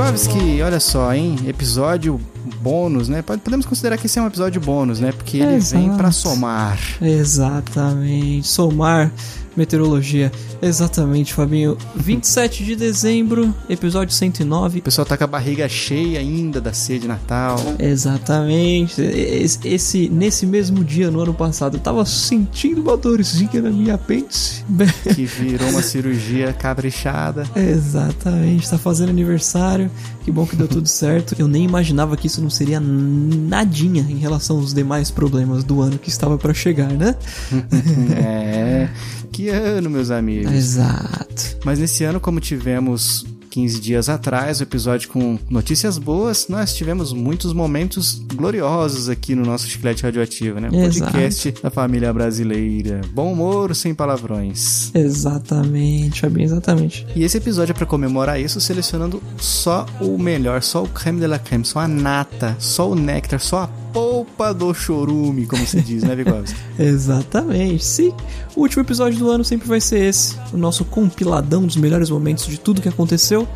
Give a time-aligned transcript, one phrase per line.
[0.00, 1.36] Vikovski, olha só, hein?
[1.46, 2.18] Episódio
[2.60, 3.22] bônus, né?
[3.22, 5.12] Podemos considerar que esse é um episódio bônus, né?
[5.12, 5.82] Porque ele Exato.
[5.82, 6.78] vem para somar.
[7.00, 8.46] Exatamente.
[8.46, 9.12] Somar
[9.56, 10.30] meteorologia.
[10.62, 11.76] Exatamente, Fabinho.
[11.96, 14.78] 27 de dezembro, episódio 109.
[14.78, 17.58] O pessoal tá com a barriga cheia ainda da ceia de Natal.
[17.78, 19.00] Exatamente.
[19.02, 23.94] Esse, esse, nesse mesmo dia, no ano passado, eu tava sentindo uma dorzinha na minha
[23.94, 24.64] apêndice.
[25.14, 27.44] Que virou uma cirurgia caprichada.
[27.56, 28.68] Exatamente.
[28.68, 29.90] Tá fazendo aniversário.
[30.24, 31.34] Que bom que deu tudo certo.
[31.38, 35.98] Eu nem imaginava que isso não seria nadinha em relação aos demais problemas do ano
[35.98, 37.14] que estava para chegar, né?
[38.16, 38.88] é.
[39.32, 40.52] Que ano, meus amigos.
[40.52, 41.58] Exato.
[41.64, 47.12] Mas nesse ano, como tivemos 15 dias atrás, o episódio com notícias boas, nós tivemos
[47.12, 50.68] muitos momentos gloriosos aqui no nosso Chiclete Radioativo, né?
[50.72, 51.12] Exato.
[51.12, 53.00] Podcast da família brasileira.
[53.12, 54.94] Bom humor sem palavrões.
[54.94, 57.06] Exatamente, bem exatamente.
[57.14, 61.26] E esse episódio é para comemorar isso, selecionando só o melhor, só o creme de
[61.26, 65.80] la creme, só a nata, só o néctar, só a polpa do chorume, como se
[65.80, 66.58] diz, né, Vigovski?
[66.78, 67.84] Exatamente.
[67.84, 68.12] Sim,
[68.56, 72.46] o último episódio do ano sempre vai ser esse, o nosso compiladão dos melhores momentos
[72.46, 73.46] de tudo que aconteceu.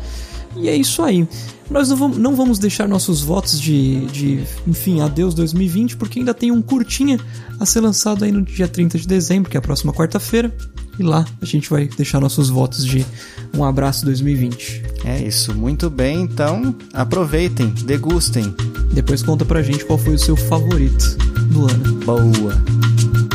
[0.55, 1.27] E é isso aí.
[1.69, 6.33] Nós não vamos, não vamos deixar nossos votos de, de, enfim, adeus 2020, porque ainda
[6.33, 7.19] tem um curtinha
[7.59, 10.55] a ser lançado aí no dia 30 de dezembro, que é a próxima quarta-feira.
[10.97, 13.05] E lá a gente vai deixar nossos votos de
[13.53, 14.83] um abraço 2020.
[15.03, 16.21] É isso, muito bem.
[16.21, 18.53] Então aproveitem, degustem.
[18.93, 21.17] Depois conta pra gente qual foi o seu favorito
[21.49, 21.95] do ano.
[22.05, 23.34] Boa!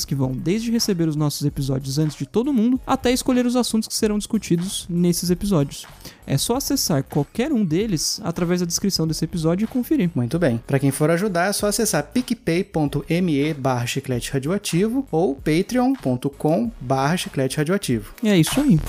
[0.05, 3.87] que vão desde receber os nossos episódios antes de todo mundo até escolher os assuntos
[3.87, 5.85] que serão discutidos nesses episódios.
[6.25, 10.09] É só acessar qualquer um deles através da descrição desse episódio e conferir.
[10.15, 10.61] Muito bem.
[10.65, 17.57] Para quem for ajudar, é só acessar picpay.me barra chiclete radioativo ou patreon.com barra chiclete
[17.57, 18.13] radioativo.
[18.23, 18.79] E é isso aí.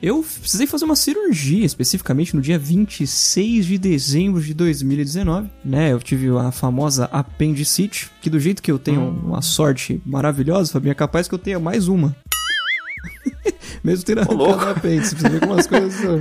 [0.00, 5.92] Eu precisei fazer uma cirurgia, especificamente no dia 26 de dezembro de 2019, né?
[5.92, 9.20] Eu tive a famosa apendicite, que do jeito que eu tenho hum.
[9.24, 12.14] uma sorte maravilhosa, Fabinho, é capaz que eu tenha mais uma.
[13.82, 16.18] Mesmo tendo arrancado a apêndice, você vê como as coisas são.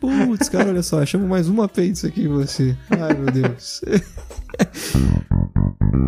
[0.00, 2.76] Putz, cara, olha só, chamo mais uma apêndice aqui em você.
[2.90, 3.80] Ai, meu Deus.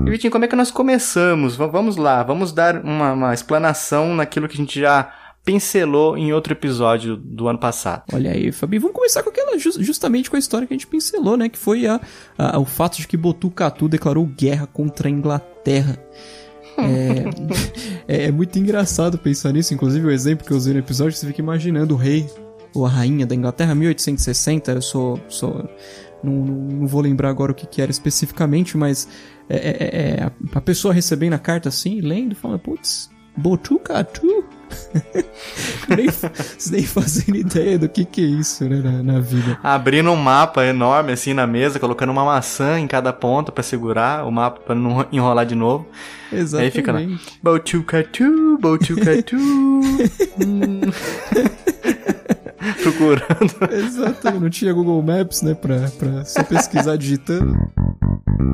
[0.07, 1.57] E Vitinho, como é que nós começamos?
[1.57, 5.13] Vamos lá, vamos dar uma, uma explanação naquilo que a gente já
[5.47, 8.03] pincelou em outro episódio do ano passado.
[8.13, 11.37] Olha aí, Fabi, vamos começar com aquela justamente com a história que a gente pincelou,
[11.37, 11.49] né?
[11.49, 12.01] Que foi a,
[12.37, 15.97] a o fato de que Botucatu declarou guerra contra a Inglaterra.
[16.77, 17.25] É,
[18.13, 21.27] é, é, muito engraçado pensar nisso, inclusive o exemplo que eu usei no episódio, você
[21.29, 22.29] fica imaginando o rei
[22.75, 25.21] ou a rainha da Inglaterra, 1860, eu sou.
[25.29, 25.71] sou
[26.25, 29.07] não, não vou lembrar agora o que, que era especificamente, mas
[29.49, 34.45] é, é, é, é a pessoa recebendo a carta assim, lendo, falando, putz, Botucatu?
[35.89, 36.07] nem,
[36.71, 39.59] nem fazendo ideia do que, que é isso, né, na, na, vida.
[39.63, 44.27] Abrindo um mapa enorme assim na mesa, colocando uma maçã em cada ponta para segurar
[44.27, 45.87] o mapa para não enrolar de novo.
[46.33, 46.65] Exatamente.
[46.65, 47.01] Aí fica lá,
[47.43, 49.37] Botucatu, Botucatu.
[50.41, 50.81] hum.
[52.83, 53.73] Procurando.
[53.73, 57.57] Exatamente, não tinha Google Maps, né, pra, pra só pesquisar digitando.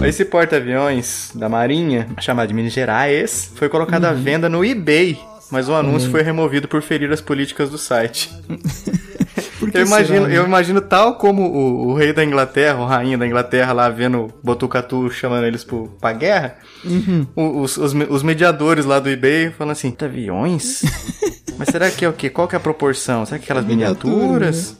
[0.04, 4.10] Esse porta-aviões da Marinha, chamado de Minas Gerais, foi colocado uhum.
[4.10, 5.18] à venda no eBay
[5.52, 6.12] mas o anúncio uhum.
[6.12, 8.30] foi removido por ferir as políticas do site.
[9.74, 10.38] eu, imagino, será, né?
[10.38, 14.32] eu imagino tal como o, o, rei da Inglaterra, o rainha da Inglaterra lá vendo
[14.42, 17.26] Botucatu chamando eles pro, pra guerra, uhum.
[17.36, 20.82] os, os, os, mediadores lá do eBay falando assim, aviões?
[21.62, 22.28] Mas será que é o quê?
[22.28, 23.24] Qual que é a proporção?
[23.24, 24.76] Será que aquelas miniaturas?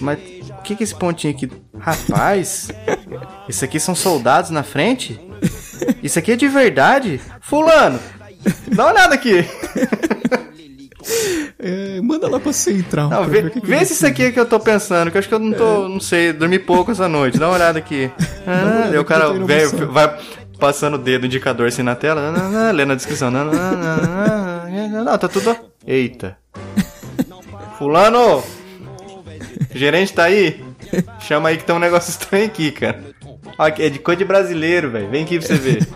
[0.00, 0.18] Mas
[0.58, 1.48] o que que é esse pontinho aqui?
[1.78, 2.68] Rapaz,
[3.48, 5.20] isso aqui são soldados na frente?
[6.02, 7.20] Isso aqui é de verdade?
[7.40, 8.00] Fulano,
[8.74, 9.46] Dá uma olhada aqui.
[11.58, 13.08] É, manda lá pra central.
[13.08, 15.10] Não, pra vê, que que vê ele se isso aqui é que eu tô pensando,
[15.10, 17.38] que eu acho que eu não tô, não sei, dormi pouco essa noite.
[17.38, 18.10] Dá uma olhada aqui.
[18.46, 20.18] Ah, olhada daí o que cara velho vai
[20.64, 23.30] passando o dedo, indicador assim na tela, ah, ah, lendo a descrição.
[23.30, 23.44] Não,
[25.04, 25.54] não, tá tudo.
[25.86, 26.38] Eita.
[27.78, 28.42] Fulano!
[29.74, 30.64] Gerente tá aí?
[31.20, 33.02] Chama aí que tem um negócio estranho aqui, cara.
[33.78, 35.10] É de cor de brasileiro, velho.
[35.10, 35.86] Vem aqui pra você ver.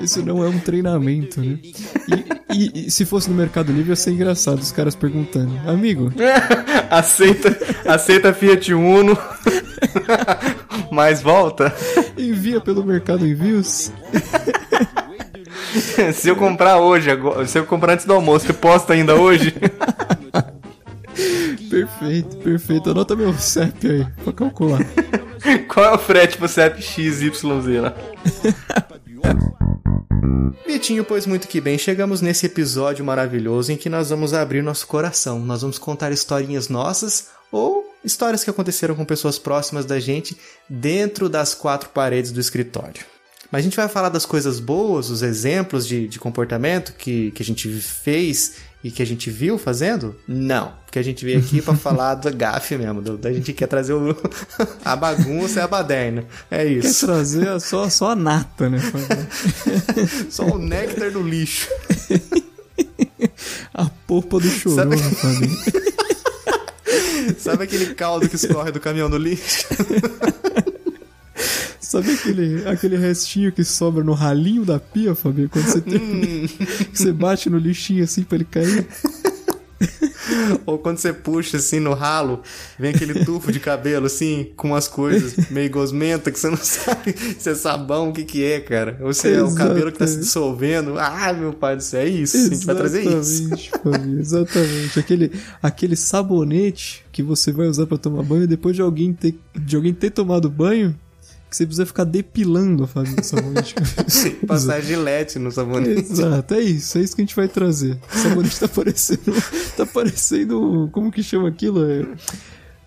[0.00, 1.58] Isso não é um treinamento, né?
[2.50, 6.10] E, e- e se fosse no Mercado Livre ia ser engraçado os caras perguntando: Amigo,
[6.90, 7.56] aceita,
[7.86, 9.16] aceita Fiat Uno.
[10.90, 11.72] Mas volta.
[12.16, 13.92] Envia pelo Mercado Envios?
[16.14, 17.08] Se eu comprar hoje,
[17.46, 19.54] se eu comprar antes do almoço, você posta ainda hoje?
[21.72, 22.90] Perfeito, perfeito.
[22.90, 24.80] Anota meu CEP aí pra calcular.
[25.72, 27.42] Qual é o frete pro CEP XYZ
[27.80, 27.94] lá?
[30.66, 34.86] Vitinho, pois muito que bem, chegamos nesse episódio maravilhoso em que nós vamos abrir nosso
[34.86, 35.38] coração.
[35.38, 40.36] Nós vamos contar historinhas nossas ou histórias que aconteceram com pessoas próximas da gente
[40.68, 43.04] dentro das quatro paredes do escritório.
[43.50, 47.42] Mas a gente vai falar das coisas boas, os exemplos de, de comportamento que, que
[47.42, 50.16] a gente fez e que a gente viu fazendo?
[50.26, 50.72] Não.
[50.86, 53.02] Porque a gente veio aqui pra falar do gafe mesmo.
[53.02, 54.16] Do, a gente quer trazer o,
[54.82, 56.24] a bagunça e a baderna.
[56.50, 57.06] É Quer isso.
[57.06, 58.78] trazer só, só a nata, né?
[60.30, 61.68] Só o néctar do lixo.
[63.74, 65.50] A polpa do chorão, Sabe- Fábio.
[67.42, 69.66] Sabe aquele caldo que escorre do caminhão do lixo?
[71.80, 75.50] Sabe aquele, aquele restinho que sobra no ralinho da pia, Fabio?
[75.50, 76.48] Quando você, que
[76.94, 78.86] você bate no lixinho assim pra ele cair?
[80.66, 82.42] Ou quando você puxa assim no ralo,
[82.78, 87.14] vem aquele tufo de cabelo assim, com umas coisas meio gosmenta que você não sabe
[87.38, 88.98] se é sabão, o que que é, cara.
[89.00, 90.24] Ou se é o cabelo que tá se Exatamente.
[90.24, 90.98] dissolvendo.
[90.98, 92.36] Ah, meu pai do céu, é isso.
[92.36, 93.42] A gente vai trazer isso.
[93.42, 94.98] Exatamente, Fabio, exatamente.
[94.98, 95.32] Aquele,
[95.62, 99.92] aquele sabonete que você vai usar pra tomar banho depois de alguém ter, de alguém
[99.92, 100.98] ter tomado banho,
[101.52, 103.74] que você precisa ficar depilando, Fabio, o sabonete.
[103.74, 104.46] que você usa.
[104.46, 106.00] Passar gilete no sabonete.
[106.00, 107.98] Exato, é isso, é isso que a gente vai trazer.
[108.10, 109.42] O sabonete tá parecendo.
[109.76, 110.88] Tá parecendo.
[110.92, 111.84] Como que chama aquilo?
[111.84, 112.06] É,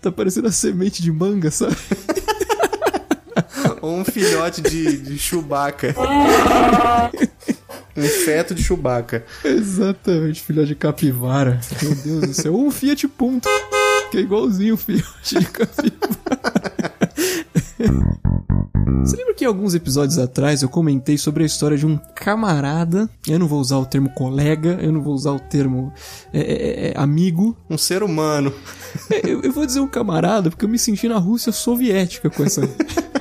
[0.02, 1.76] tá parecendo a semente de manga, sabe?
[3.80, 5.94] Ou um filhote de, de Chewbacca.
[7.96, 9.24] Um feto de Chewbacca.
[9.44, 11.60] Exatamente, filhote de capivara.
[11.80, 12.54] Meu Deus do céu.
[12.54, 13.48] Ou um Fiat Punto,
[14.10, 16.95] que é igualzinho o filhote de capivara.
[19.04, 23.08] Você lembra que alguns episódios atrás eu comentei sobre a história de um camarada?
[23.26, 25.92] Eu não vou usar o termo colega, eu não vou usar o termo
[26.32, 28.52] é, é, é, amigo, Um ser humano.
[29.10, 32.42] É, Eu, eu vou dizer um camarada porque eu me senti na Rússia soviética com
[32.44, 32.62] essa.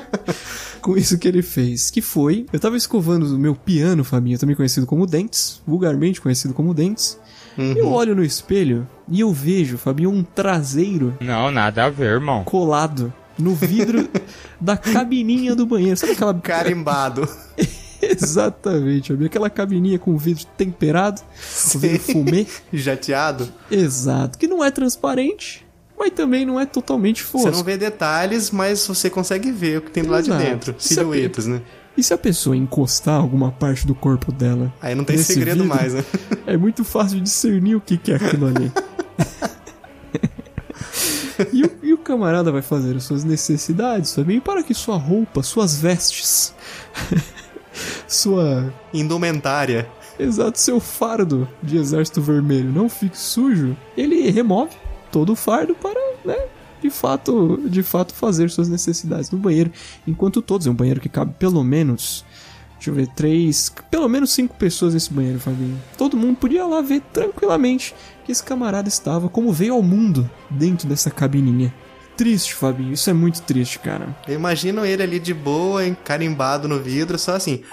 [0.81, 1.89] com isso que ele fez.
[1.91, 2.45] Que foi.
[2.53, 7.19] Eu tava escovando o meu piano, Fabinho, também conhecido como Dentes, vulgarmente conhecido como Dentes.
[7.57, 12.43] Eu olho no espelho e eu vejo, Fabinho, um traseiro Não, nada a ver, irmão.
[12.43, 14.07] colado no vidro
[14.59, 15.97] da cabininha do banheiro.
[15.97, 16.33] Sabe aquela.
[16.33, 17.27] Carimbado.
[18.01, 19.27] Exatamente, Fabinho.
[19.27, 21.21] Aquela cabininha com vidro temperado,
[21.71, 22.45] com vidro fumê.
[22.71, 23.51] Jateado.
[23.69, 24.37] Exato.
[24.37, 25.65] Que não é transparente,
[25.97, 27.49] mas também não é totalmente fosco.
[27.49, 30.75] Você não vê detalhes, mas você consegue ver o que tem do lado de dentro.
[30.77, 31.61] Silhuetas, né?
[31.97, 34.73] E se a pessoa encostar alguma parte do corpo dela?
[34.81, 36.03] Aí não tem segredo vidro, mais, né?
[36.45, 38.71] É muito fácil de discernir o que, que é aquilo ali.
[41.53, 41.69] e o
[42.05, 46.53] camarada vai fazer as suas necessidades também para que sua roupa, suas vestes,
[48.07, 48.73] sua.
[48.93, 49.89] Indumentária.
[50.17, 53.75] Exato, seu fardo de exército vermelho não fique sujo.
[53.97, 54.71] Ele remove
[55.11, 56.37] todo o fardo para, né?
[56.81, 59.71] De fato, de fato fazer suas necessidades no banheiro,
[60.07, 62.23] enquanto todos é um banheiro que cabe pelo menos
[62.75, 63.73] Deixa eu ver, três.
[63.89, 65.81] Pelo menos cinco pessoas nesse banheiro, Fabinho.
[65.97, 70.87] Todo mundo podia lá ver tranquilamente que esse camarada estava, como veio ao mundo, dentro
[70.87, 71.73] dessa cabininha.
[72.17, 72.93] Triste, Fabinho.
[72.93, 74.15] Isso é muito triste, cara.
[74.27, 77.63] Eu imagino ele ali de boa, hein, carimbado no vidro, só assim.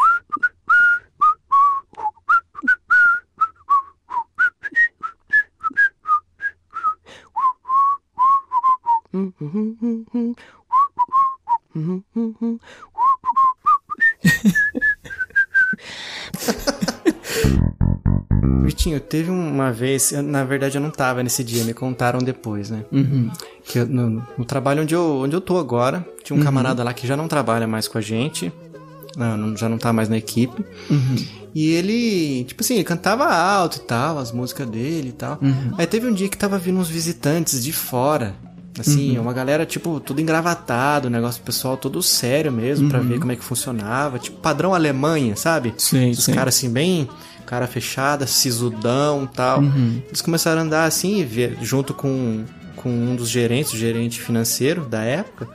[18.65, 22.71] Vitinho, teve uma vez, eu- na verdade eu não tava nesse dia, me contaram depois,
[22.71, 22.85] né?
[22.91, 23.31] Uhum.
[23.65, 26.93] Que eu- no, no trabalho onde eu, onde eu tô agora, tinha um camarada lá
[26.93, 28.53] que já não trabalha mais com a gente,
[29.17, 30.65] não, não- já não tá mais na equipe.
[31.55, 35.39] E ele, tipo assim, ele cantava alto e tal, as músicas dele e tal.
[35.79, 38.35] Aí teve um dia que tava vindo uns visitantes de fora
[38.81, 43.31] Assim, uma galera, tipo, tudo engravatado, o negócio pessoal todo sério mesmo, pra ver como
[43.31, 44.19] é que funcionava.
[44.19, 45.75] Tipo, padrão Alemanha, sabe?
[45.77, 47.07] Sim, Os caras, assim, bem
[47.47, 49.63] cara fechada, sisudão e tal.
[50.09, 52.45] Eles começaram a andar assim, e ver- junto com,
[52.77, 55.49] com um dos gerentes, o gerente financeiro da época.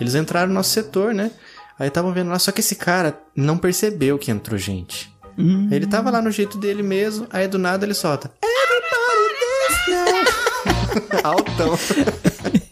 [0.00, 1.30] Eles entraram no nosso setor, né?
[1.78, 5.12] Aí estavam vendo lá, só que esse cara não percebeu que entrou gente.
[5.36, 5.68] Hum.
[5.72, 8.30] Ele tava lá no jeito dele mesmo, aí do nada ele solta.
[8.42, 9.34] Everybody
[9.90, 11.20] dance now.
[11.32, 11.78] Altão.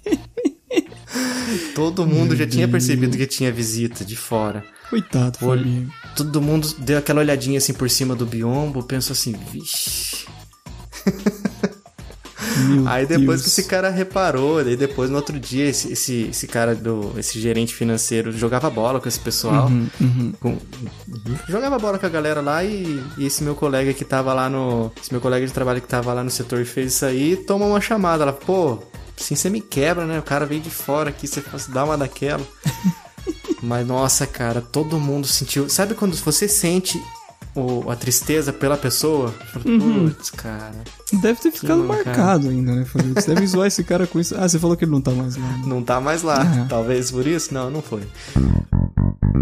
[1.74, 4.64] Todo mundo já tinha percebido que tinha visita de fora.
[4.90, 5.38] Coitado.
[5.38, 5.90] Fabinho.
[6.16, 10.26] Todo mundo deu aquela olhadinha assim por cima do biombo, pensou assim, vixe.
[12.68, 13.42] Meu Aí depois Deus.
[13.42, 17.40] que esse cara reparou, daí depois no outro dia esse, esse, esse cara do esse
[17.40, 19.68] gerente financeiro jogava bola com esse pessoal.
[19.68, 20.32] Uhum, uhum.
[20.38, 20.58] com-
[21.48, 24.92] jogava bola com a galera lá e, e esse meu colega que tava lá no.
[25.00, 27.64] Esse meu colega de trabalho que tava lá no setor e fez isso aí, toma
[27.64, 28.24] uma chamada.
[28.24, 28.78] Ela, pô,
[29.18, 30.18] assim você me quebra, né?
[30.18, 32.44] O cara veio de fora aqui, você faz- dá uma daquela.
[33.62, 35.68] Mas nossa, cara, todo mundo sentiu.
[35.68, 37.00] Sabe quando você sente
[37.54, 39.30] o- a tristeza pela pessoa?
[39.52, 40.74] Fala, Putz, cara.
[41.12, 42.84] Deve ter ficado marcado ainda, né?
[43.14, 44.34] Você deve zoar esse cara com isso.
[44.36, 45.46] Ah, você falou que ele não tá mais lá.
[45.46, 45.62] né?
[45.66, 46.42] Não tá mais lá.
[46.42, 46.66] Ah.
[46.68, 47.54] Talvez por isso?
[47.54, 48.02] Não, não foi.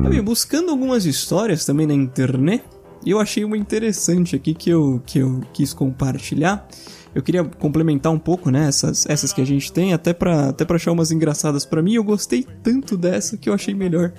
[0.02, 2.64] Fabinho, buscando algumas histórias também na internet,
[3.06, 6.66] eu achei uma interessante aqui que eu, que eu quis compartilhar.
[7.14, 10.64] Eu queria complementar um pouco, né, essas, essas que a gente tem, até pra, até
[10.64, 11.94] pra achar umas engraçadas pra mim.
[11.94, 14.12] Eu gostei tanto dessa que eu achei melhor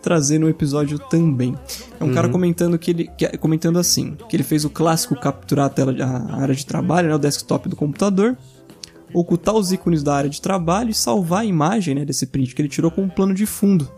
[0.00, 1.54] trazer no episódio também.
[2.00, 5.66] É um cara comentando que ele que- comentando assim, que ele fez o clássico capturar
[5.66, 8.36] a tela a área de trabalho, né, o desktop do computador,
[9.14, 12.60] ocultar os ícones da área de trabalho e salvar a imagem, né, desse print que
[12.62, 13.88] ele tirou com um plano de fundo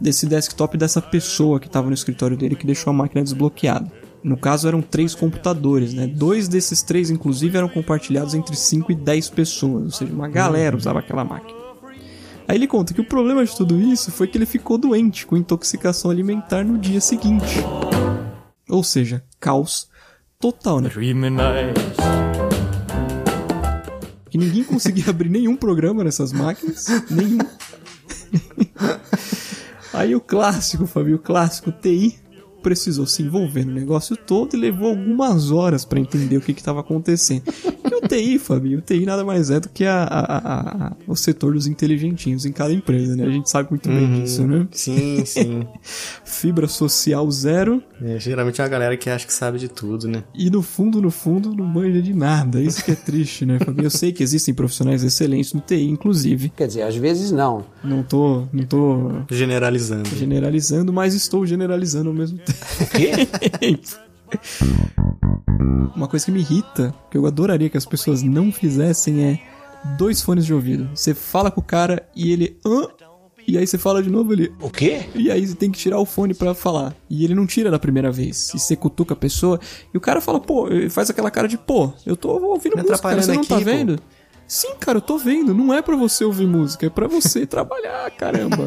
[0.00, 3.88] desse desktop dessa pessoa que estava no escritório dele que deixou a máquina desbloqueada.
[4.24, 6.06] No caso eram três computadores, né?
[6.06, 10.74] Dois desses três, inclusive, eram compartilhados entre 5 e 10 pessoas, ou seja, uma galera
[10.74, 11.58] usava aquela máquina.
[12.48, 15.36] Aí ele conta que o problema de tudo isso foi que ele ficou doente com
[15.36, 17.62] intoxicação alimentar no dia seguinte.
[18.66, 19.90] Ou seja, caos
[20.40, 20.88] total, né?
[24.30, 27.40] Que ninguém conseguia abrir nenhum programa nessas máquinas, nenhum.
[29.92, 32.23] Aí o clássico, Fabio, o clássico TI
[32.64, 36.80] precisou se envolver no negócio todo e levou algumas horas pra entender o que estava
[36.80, 37.42] acontecendo.
[37.64, 40.92] E o TI, Fabio, o TI nada mais é do que a, a- a- a-
[41.06, 43.26] o setor dos inteligentinhos em cada empresa, né?
[43.26, 44.66] A gente sabe muito bem disso, né?
[44.72, 45.66] Sim, sim.
[46.24, 50.24] Fibra social zero É, geralmente é uma galera que acha que sabe de tudo, né?
[50.34, 52.60] e no fundo, no fundo, não manja de nada.
[52.60, 53.84] Isso que é triste, né, Fabio?
[53.84, 56.50] Eu sei que existem profissionais excelentes no TI, inclusive.
[56.56, 57.64] Quer dizer, às vezes não.
[57.82, 60.08] Não tô, não tô Generalizando.
[60.16, 62.53] generalizando, mas estou generalizando ao mesmo tempo.
[65.94, 69.40] Uma coisa que me irrita, que eu adoraria que as pessoas não fizessem é
[69.96, 70.88] dois fones de ouvido.
[70.94, 72.58] Você fala com o cara e ele.
[72.64, 72.88] Hã?
[73.46, 74.52] E aí você fala de novo ele.
[74.60, 75.04] O quê?
[75.14, 76.96] E aí você tem que tirar o fone pra falar.
[77.10, 78.50] E ele não tira da primeira vez.
[78.54, 79.60] E você cutuca a pessoa.
[79.92, 82.98] E o cara fala, pô, faz aquela cara de, pô, eu tô ouvindo Me música,
[82.98, 84.00] cara, você atrapalhando não tá aqui, pô." vendo?
[84.46, 85.54] Sim, cara, eu tô vendo.
[85.54, 88.66] Não é pra você ouvir música, é pra você trabalhar, caramba.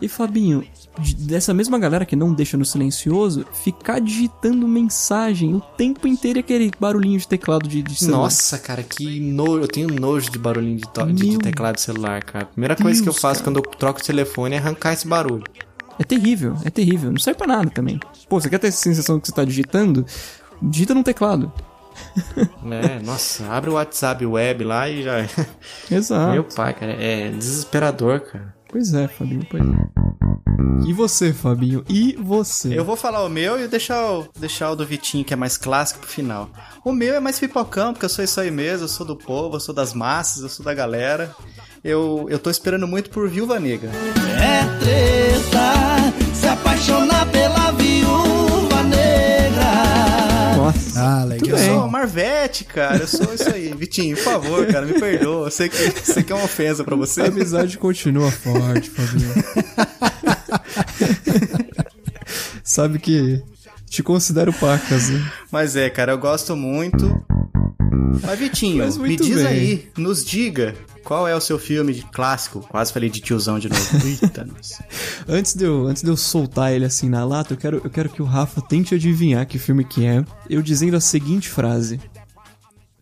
[0.00, 0.64] E Fabinho,
[0.98, 6.40] de- dessa mesma galera que não deixa no silencioso, ficar digitando mensagem o tempo inteiro
[6.40, 8.22] aquele barulhinho de teclado de, de celular.
[8.22, 9.60] Nossa, cara, que nojo.
[9.60, 12.46] Eu tenho nojo de barulhinho de, to- de- teclado de celular, cara.
[12.46, 13.52] Primeira coisa que eu Deus, faço cara.
[13.52, 15.44] quando eu troco o telefone é arrancar esse barulho.
[15.98, 17.10] É terrível, é terrível.
[17.12, 18.00] Não serve pra nada também.
[18.28, 20.04] Pô, você quer ter essa sensação que você tá digitando?
[20.60, 21.52] Digita no teclado.
[22.70, 25.26] É, nossa, abre o WhatsApp web lá e já.
[25.90, 26.32] Exato.
[26.32, 28.54] Meu pai, cara, é desesperador, cara.
[28.68, 30.88] Pois é, Fabinho, pois é.
[30.88, 31.84] E você, Fabinho?
[31.88, 32.76] E você?
[32.76, 35.56] Eu vou falar o meu e deixar o, deixar o do Vitinho, que é mais
[35.56, 36.48] clássico, pro final.
[36.84, 39.56] O meu é mais pipocão, porque eu sou isso aí mesmo, eu sou do povo,
[39.56, 41.34] eu sou das massas, eu sou da galera.
[41.84, 43.90] Eu, eu tô esperando muito por Viúva Negra.
[44.40, 48.51] É treta se apaixonar pela viúva.
[50.64, 51.00] Nossa.
[51.00, 51.56] Ah, Eu legal.
[51.58, 51.66] bem.
[51.66, 53.72] sou Marvete, cara, eu sou isso aí.
[53.76, 55.46] Vitinho, por favor, cara, me perdoa.
[55.46, 57.22] Eu sei que, eu sei que é uma ofensa pra você.
[57.22, 59.32] A amizade continua forte, Fabinho.
[62.64, 63.42] Sabe que
[63.88, 65.30] te considero pacas, né?
[65.50, 67.22] Mas é, cara, eu gosto muito.
[68.22, 69.46] Mas Vitinho, Mas me diz bem.
[69.46, 72.60] aí, nos diga, qual é o seu filme de clássico?
[72.68, 73.82] Quase falei de tiozão de novo.
[74.06, 74.84] Eita, nossa.
[75.28, 78.08] Antes de, eu, antes de eu soltar ele assim na lata, eu quero, eu quero
[78.08, 80.24] que o Rafa tente adivinhar que filme que é.
[80.48, 82.00] Eu dizendo a seguinte frase: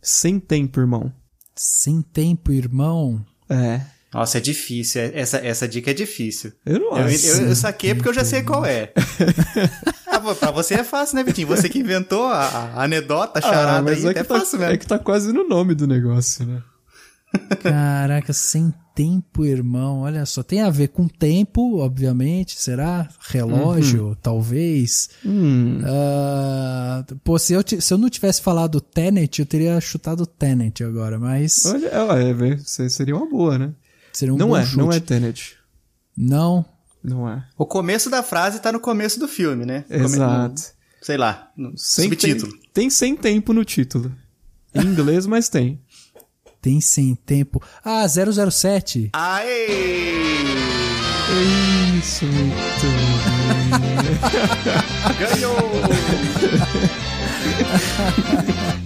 [0.03, 1.13] Sem tempo, irmão.
[1.55, 3.25] Sem tempo, irmão.
[3.49, 3.81] É.
[4.13, 5.03] Nossa, é difícil.
[5.03, 6.53] é- Essa, essa dica é difícil.
[6.67, 7.27] Eu não Eu, acho.
[7.27, 8.93] eu, eu saquei porque eu já sei qual é.
[10.09, 11.47] ah, pra você é fácil, né, Vitinho?
[11.47, 14.75] Você que inventou a, a anedota, a charada aí, é até que, tá, fácil mesmo.
[14.75, 16.61] é que tá quase no nome do negócio, né?
[17.63, 20.01] Caraca, sem tempo, irmão.
[20.01, 22.61] Olha só, tem a ver com tempo, obviamente.
[22.61, 23.09] Será?
[23.29, 24.15] Relógio, Uhum.
[24.21, 25.11] talvez.
[25.25, 25.81] Hum.
[25.85, 31.19] Ah, pô, se eu, se eu não tivesse falado Tenet, eu teria chutado Tenet agora,
[31.19, 33.73] mas Olha, é, é, se- seria uma boa, né?
[34.13, 34.77] seria um não bom é, chute.
[34.79, 35.57] não é Tenet.
[36.17, 36.65] Não.
[37.03, 37.43] Não é.
[37.57, 39.85] O começo da frase tá no começo do filme, né?
[39.89, 40.61] Exato.
[41.01, 42.53] sei lá, no Sem subtítulo.
[42.53, 44.13] Tem, tem sem tempo no título.
[44.75, 45.81] Em inglês, mas tem.
[46.61, 47.63] Tem sem tempo.
[47.85, 49.11] Ah, 007.
[49.13, 50.09] Aê!
[51.99, 52.87] Isso, muito.
[55.19, 55.57] Ganhou!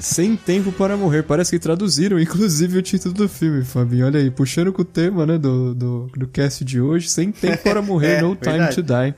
[0.01, 1.23] Sem tempo para morrer.
[1.23, 4.07] Parece que traduziram, inclusive, o título do filme, Fabinho.
[4.07, 7.09] Olha aí, puxando com o tema, né, do, do, do cast de hoje.
[7.09, 8.75] Sem tempo para morrer, É, no time verdade.
[8.77, 9.15] to die.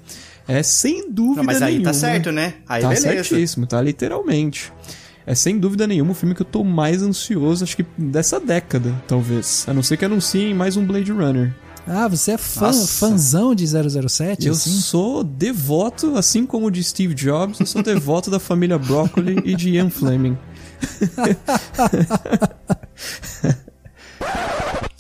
[0.49, 1.93] É sem dúvida Não, mas aí nenhuma.
[1.93, 2.55] tá certo, né?
[2.69, 3.09] Aí tá beleza.
[3.25, 4.73] certíssimo, tá literalmente.
[5.27, 8.95] É sem dúvida nenhuma o filme que eu tô mais ansioso, acho que dessa década,
[9.09, 9.65] talvez.
[9.69, 11.53] A não ser que anunciem mais um Blade Runner.
[11.89, 13.07] Ah, você é fã, Nossa.
[13.09, 14.71] fãzão de 007, Eu assim?
[14.71, 19.55] sou devoto, assim como o de Steve Jobs, eu sou devoto da família Broccoli e
[19.57, 20.37] de Ian Fleming.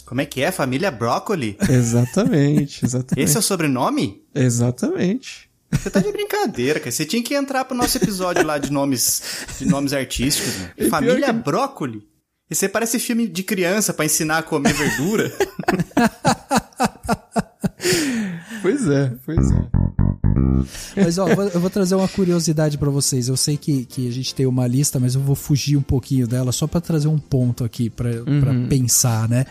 [0.04, 0.52] Como é que é?
[0.52, 1.56] Família Broccoli?
[1.68, 3.24] Exatamente, exatamente.
[3.24, 4.22] Esse é o sobrenome?
[4.34, 5.45] Exatamente.
[5.72, 6.90] Você tá de brincadeira, cara.
[6.92, 9.22] Você tinha que entrar pro nosso episódio lá de nomes,
[9.58, 10.54] de nomes artísticos.
[10.58, 10.88] Né?
[10.88, 12.02] Família que- Brócoli?
[12.48, 15.32] Aí parece filme de criança pra ensinar a comer verdura.
[18.62, 19.68] Pois é, pois é.
[20.96, 23.28] Mas ó, eu vou- eu vou trazer uma curiosidade pra vocês.
[23.28, 26.26] Eu sei que, que a gente tem uma lista, mas eu vou fugir um pouquinho
[26.26, 28.10] dela só pra trazer um ponto aqui pra
[28.40, 29.44] pra pensar, né?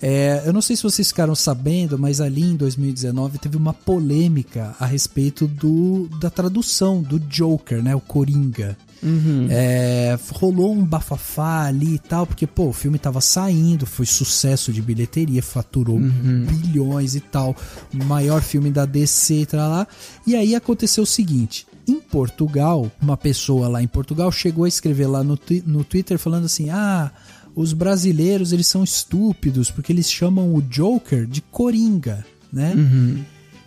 [0.00, 4.74] É, eu não sei se vocês ficaram sabendo, mas ali em 2019 teve uma polêmica
[4.78, 7.94] a respeito do, da tradução do Joker, né?
[7.94, 8.76] O Coringa.
[9.50, 14.72] É, rolou um bafafá ali e tal, porque, pô, o filme tava saindo, foi sucesso
[14.72, 15.98] de bilheteria, faturou
[16.46, 17.54] bilhões e tal,
[17.92, 19.86] maior filme da DC e tal lá.
[20.26, 21.66] E aí aconteceu o seguinte.
[21.86, 26.46] Em Portugal, uma pessoa lá em Portugal chegou a escrever lá no, no Twitter falando
[26.46, 27.12] assim: ah,
[27.54, 32.72] os brasileiros eles são estúpidos porque eles chamam o Joker de Coringa, né?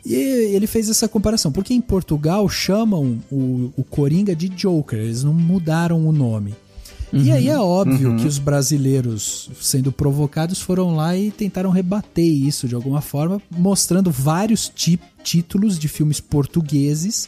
[0.08, 0.15] E
[0.56, 5.34] ele fez essa comparação, porque em Portugal chamam o, o Coringa de Joker, eles não
[5.34, 6.56] mudaram o nome.
[7.12, 12.67] E aí é óbvio que os brasileiros, sendo provocados, foram lá e tentaram rebater isso
[12.67, 14.72] de alguma forma, mostrando vários
[15.24, 17.28] títulos de filmes portugueses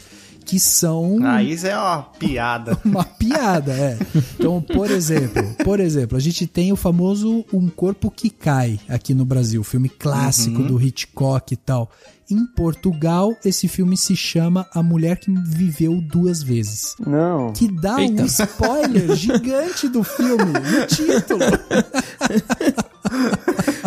[0.49, 2.75] que são Aí isso é uma piada.
[2.83, 3.99] uma piada, é.
[4.33, 9.13] Então, por exemplo, por exemplo, a gente tem o famoso Um Corpo que Cai aqui
[9.13, 11.91] no Brasil, filme clássico do Hitchcock e tal.
[12.31, 16.95] Em Portugal, esse filme se chama A Mulher que Viveu Duas Vezes.
[16.99, 17.53] Não.
[17.53, 18.23] Que dá Eita.
[18.23, 21.41] um spoiler gigante do filme no título.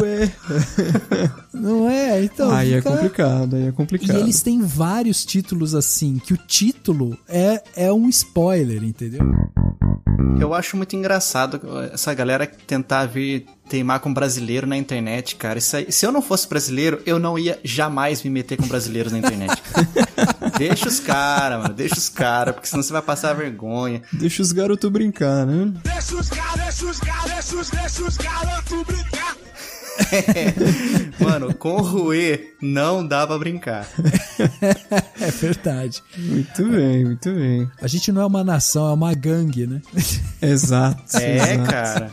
[0.00, 0.32] Ué.
[1.52, 2.22] Não é?
[2.24, 2.50] Então.
[2.50, 4.16] Aí é fica- complicado, aí é E complicado.
[4.18, 9.20] eles têm vários títulos assim, que o título é, é um spoiler, entendeu?
[10.38, 11.60] Eu acho muito engraçado
[11.92, 15.58] essa galera tentar vir teimar com brasileiro na internet, cara.
[15.58, 19.12] Isso aí- se eu não fosse brasileiro, eu não ia jamais me meter com brasileiros
[19.12, 19.88] na internet, cara.
[20.58, 21.74] deixa os caras, mano.
[21.74, 24.02] Deixa os caras, porque senão você vai passar vergonha.
[24.12, 25.72] Deixa os garotos brincar, né?
[25.84, 29.36] Deixa os caras, deixa os caras, deixa os, deixa os garotos brincar.
[31.20, 33.88] Mano, com o Rue não dá pra brincar.
[35.20, 36.02] É verdade.
[36.16, 37.70] Muito bem, muito bem.
[37.82, 39.82] A gente não é uma nação, é uma gangue, né?
[40.40, 41.18] Exato.
[41.18, 41.70] É, exato.
[41.70, 42.12] cara.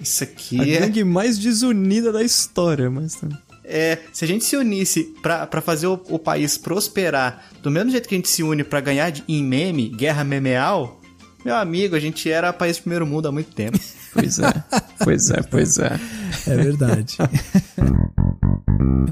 [0.00, 3.16] Isso A aqui é, gangue mais desunida da história, mas...
[3.16, 3.26] tá-
[3.64, 3.98] é.
[4.12, 8.08] Se a gente se unisse pra, pra fazer o, o país prosperar do mesmo jeito
[8.08, 11.00] que a gente se une pra ganhar de- em meme, guerra memeal,
[11.44, 13.78] meu amigo, a gente era país de primeiro mundo há muito tempo.
[14.14, 14.64] Pois é,
[15.04, 16.00] pois é, pois é.
[16.46, 17.16] É verdade.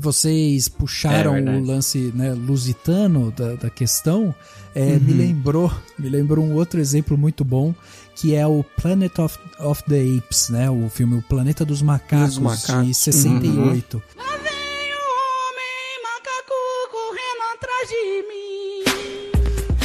[0.00, 1.58] Vocês puxaram É verdade.
[1.58, 4.34] o lance né, lusitano da, da questão.
[4.74, 7.74] É, Me lembrou, me lembrou um outro exemplo muito bom
[8.14, 10.70] que é o Planet of, of the Apes, né?
[10.70, 12.86] O filme O Planeta dos Macacos, Dos Macacos.
[12.86, 14.02] de 68.
[14.16, 15.02] Lá vem o
[15.48, 16.54] homem macaco
[16.90, 18.41] correndo atrás de mim.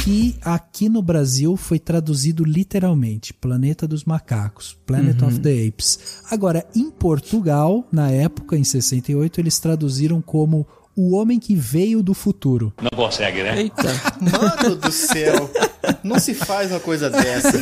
[0.08, 5.98] Que aqui no Brasil foi traduzido literalmente Planeta dos Macacos, Planet of the Apes.
[6.30, 10.66] Agora, em Portugal, na época, em 68, eles traduziram como
[10.96, 12.72] O Homem que Veio do Futuro.
[13.60, 13.82] Eita.
[14.18, 15.50] Mano do céu,
[16.02, 17.52] não se faz uma coisa dessa.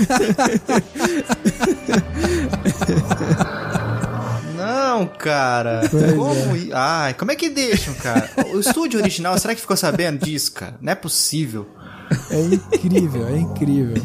[4.57, 5.83] Não, cara.
[5.89, 6.57] Como?
[6.57, 8.31] i- Ai, como é que deixam, cara?
[8.55, 10.77] O estúdio original, será que ficou sabendo disso, cara?
[10.81, 11.67] Não é possível.
[12.31, 14.03] É incrível, é incrível.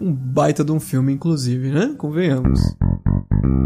[0.00, 1.94] Um baita de um filme, inclusive, né?
[1.96, 2.60] Convenhamos.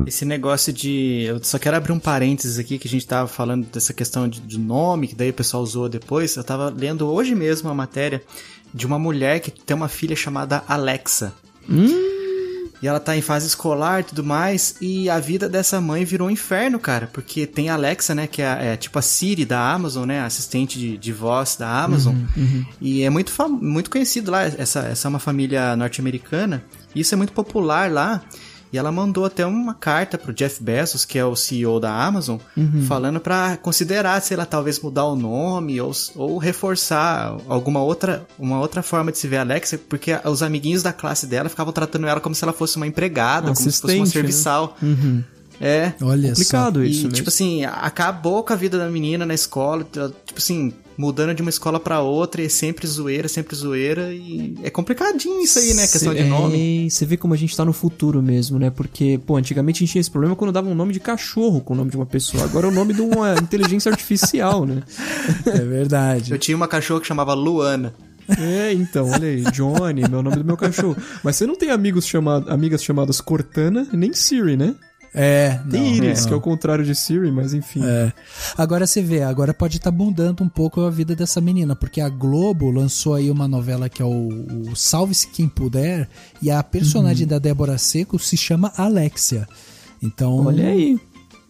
[0.06, 1.24] Esse negócio de.
[1.26, 4.40] Eu só quero abrir um parênteses aqui que a gente tava falando dessa questão de,
[4.40, 6.36] de nome, que daí o pessoal usou depois.
[6.36, 8.22] Eu tava lendo hoje mesmo uma matéria
[8.72, 11.32] de uma mulher que tem uma filha chamada Alexa.
[12.84, 14.76] E ela tá em fase escolar e tudo mais.
[14.78, 17.08] E a vida dessa mãe virou um inferno, cara.
[17.10, 18.26] Porque tem a Alexa, né?
[18.26, 20.20] Que é, é tipo a Siri da Amazon, né?
[20.20, 22.14] Assistente de, de voz da Amazon.
[22.82, 24.42] E é muito, muito conhecido lá.
[24.42, 26.62] Essa, essa é uma família norte-americana.
[26.94, 28.22] E isso é muito popular lá.
[28.74, 32.38] E ela mandou até uma carta pro Jeff Bezos, que é o CEO da Amazon,
[32.88, 38.58] falando pra considerar, sei lá, talvez mudar o nome ou, ou reforçar alguma outra, uma
[38.58, 42.08] outra forma de se ver a Alexa, porque os amiguinhos da classe dela ficavam tratando
[42.08, 44.32] ela como se ela fosse uma empregada, como se fosse uma Assistente, né?
[44.32, 44.76] serviçal.
[45.60, 45.92] É.
[46.02, 46.84] Olha Complicado só.
[46.84, 47.12] isso E, mesmo.
[47.12, 51.48] tipo assim, acabou com a vida da menina na escola, tipo assim, mudando de uma
[51.50, 55.86] escola pra outra, e é sempre zoeira, sempre zoeira, e é complicadinho isso aí, né,
[55.86, 56.86] questão Cê- de nome.
[56.86, 58.70] É, você vê como a gente tá no futuro mesmo, né?
[58.70, 61.72] Porque, pô, antigamente a gente tinha esse problema quando dava um nome de cachorro com
[61.74, 62.44] o nome de uma pessoa.
[62.44, 64.82] Agora é o nome de uma inteligência artificial, né?
[65.46, 66.30] É verdade.
[66.32, 67.94] Eu tinha uma cachorra que chamava Luana.
[68.38, 70.96] É, então, olha aí, Johnny, meu nome do meu cachorro.
[71.22, 74.74] Mas você não tem amigos chamado, amigas chamadas Cortana, nem Siri, né?
[75.16, 76.26] É, Tem não, Iris, não.
[76.28, 77.80] que é o contrário de Siri, mas enfim.
[77.84, 78.12] É.
[78.58, 82.08] Agora você vê, agora pode estar mudando um pouco a vida dessa menina, porque a
[82.08, 84.28] Globo lançou aí uma novela que é o,
[84.70, 86.08] o Salve-se Quem Puder,
[86.42, 86.62] e a Uhum.
[86.64, 89.46] personagem da Débora Seco se chama Alexia.
[90.02, 90.98] Então, Olha aí.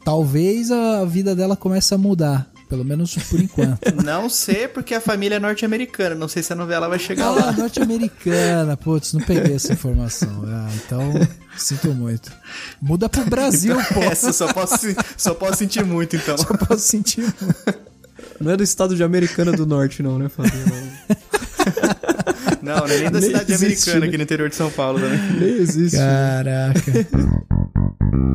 [0.04, 3.80] talvez a vida dela comece a mudar, pelo menos por enquanto.
[4.04, 7.30] Não sei porque a família é norte-americana, não sei se a novela vai chegar Ah,
[7.30, 7.52] lá.
[7.52, 10.42] norte-americana, putz, não peguei essa informação.
[10.46, 11.12] Ah, então,
[11.56, 12.32] sinto muito.
[12.80, 14.00] Muda pro Brasil, pô.
[14.04, 14.76] Essa só posso,
[15.16, 16.34] só posso sentir muito, então.
[16.36, 17.84] Eu posso sentir muito.
[18.40, 20.52] Não é do estado de Americana do Norte, não, né, Fabio?
[22.62, 24.06] Não, não é nem da Nem cidade existe, americana né?
[24.06, 25.18] aqui no interior de São Paulo também.
[25.38, 25.98] Nem existe.
[25.98, 26.80] Caraca.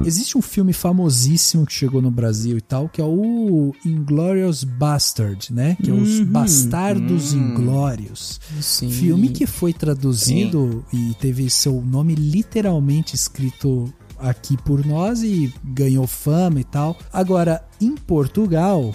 [0.06, 5.54] Existe um filme famosíssimo que chegou no Brasil e tal, que é o Inglorious Bastard,
[5.54, 5.78] né?
[5.84, 8.40] Que é os Bastardos Inglórios.
[8.62, 8.90] Sim.
[8.90, 16.08] Filme que foi traduzido e teve seu nome literalmente escrito aqui por nós e ganhou
[16.08, 16.98] fama e tal.
[17.12, 18.94] Agora, em Portugal,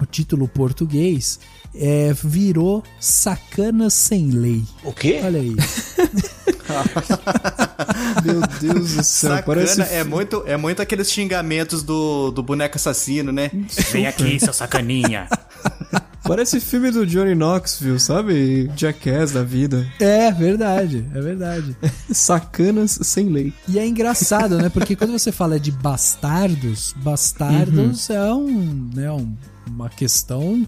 [0.00, 1.40] o título português
[1.74, 4.64] é, virou Sacanas Sem Lei.
[4.84, 5.20] O quê?
[5.22, 5.54] Olha aí.
[8.24, 9.80] Meu Deus do céu, Sacana parece...
[9.82, 13.50] é muito, é muito aqueles xingamentos do, do boneco assassino, né?
[13.92, 15.28] Vem aqui, seu sacaninha.
[16.24, 18.70] Parece filme do Johnny Knoxville, sabe?
[18.76, 19.86] Jackass da vida.
[19.98, 21.74] É verdade, é verdade.
[22.12, 23.50] Sacanas sem lei.
[23.66, 24.68] E é engraçado, né?
[24.68, 29.34] Porque quando você fala de bastardos, bastardos é um, né, um-
[29.66, 30.66] uma questão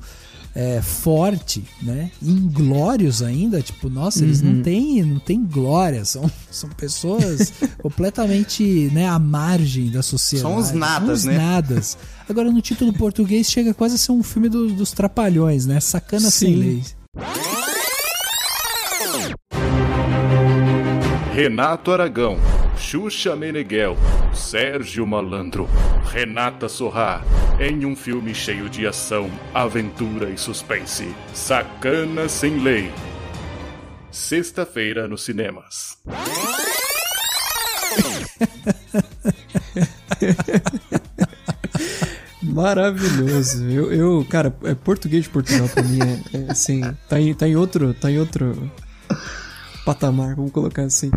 [0.54, 2.10] é, forte, né?
[2.22, 9.06] Inglórios ainda, tipo, nossa, eles não têm, não têm glória, são, são pessoas completamente, né,
[9.08, 10.52] à margem da sociedade.
[10.52, 11.44] São uns nadas, São uns né?
[11.44, 11.98] nadas.
[12.28, 15.78] Agora no título português chega quase a ser um filme do- dos trapalhões, né?
[15.80, 16.58] Sacana sem Sim.
[16.58, 16.82] lei.
[21.34, 22.36] Renato Aragão,
[22.81, 23.95] Xuxa Meneghel,
[24.33, 25.69] Sérgio Malandro,
[26.11, 27.23] Renata Sorrá,
[27.61, 31.14] em um filme cheio de ação, aventura e suspense.
[31.35, 32.90] Sacana Sem Lei.
[34.11, 35.99] Sexta-feira nos cinemas.
[42.43, 43.69] Maravilhoso.
[43.69, 47.47] Eu, eu cara, é português de Portugal pra mim é, é, assim, tá em, tá
[47.47, 48.71] em outro, tá em outro
[49.94, 51.11] patamar, vamos colocar assim.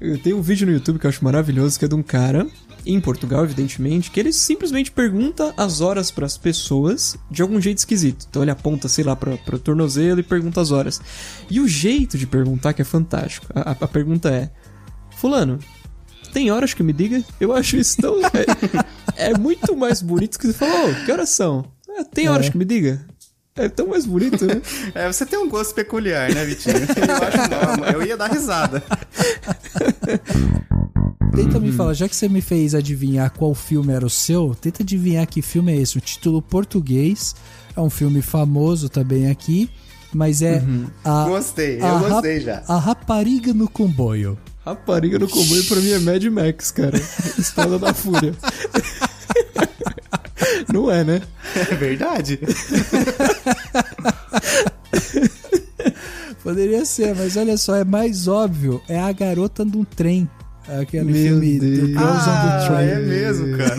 [0.00, 2.46] Eu tenho um vídeo no YouTube que eu acho maravilhoso, que é de um cara
[2.84, 8.26] em Portugal, evidentemente, que ele simplesmente pergunta as horas pras pessoas de algum jeito esquisito.
[8.28, 11.00] Então ele aponta, sei lá, pra, pro tornozelo e pergunta as horas.
[11.48, 13.46] E o jeito de perguntar que é fantástico.
[13.54, 14.50] A, a- pergunta é:
[15.16, 15.58] Fulano,
[16.32, 17.24] tem horas que me diga?
[17.40, 18.16] Eu acho isso tão.
[19.16, 21.64] É, é muito mais bonito que você falou, "Ô, que horas são?
[21.96, 22.50] "Ah, tem horas É.
[22.50, 23.06] que me diga?
[23.56, 24.60] É tão mais bonito, né?
[24.94, 26.74] É, você tem um gosto peculiar, né, Vitinho?
[26.76, 28.82] Eu acho não, eu ia dar risada.
[31.34, 34.82] Tenta me falar, já que você me fez adivinhar qual filme era o seu, tenta
[34.84, 35.98] adivinhar que filme é esse.
[35.98, 37.34] O título português
[37.76, 39.68] é um filme famoso também aqui,
[40.12, 40.86] mas é Uhum.
[41.04, 42.62] a, Gostei, eu gostei já.
[42.68, 44.38] A Rapariga no Comboio.
[44.64, 46.96] Rapariga no comboio pra mim é Mad Max, cara.
[47.38, 48.32] Estrada da Fúria.
[50.72, 51.22] Não é, né?
[51.54, 52.38] É verdade.
[56.42, 58.82] Poderia ser, mas olha só, é mais óbvio.
[58.88, 60.28] É a garota num trem.
[60.80, 61.78] Aquele Meu filme Deus.
[61.80, 62.86] The Girls on the Ah, Train.
[62.88, 63.78] é mesmo, cara.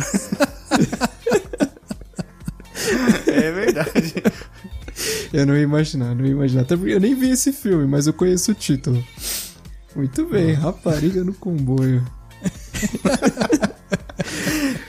[3.28, 4.14] é verdade.
[5.34, 6.62] Eu não ia imaginar, não ia imaginar.
[6.64, 9.04] Até porque eu nem vi esse filme, mas eu conheço o título.
[9.96, 12.04] Muito bem, rapariga no comboio.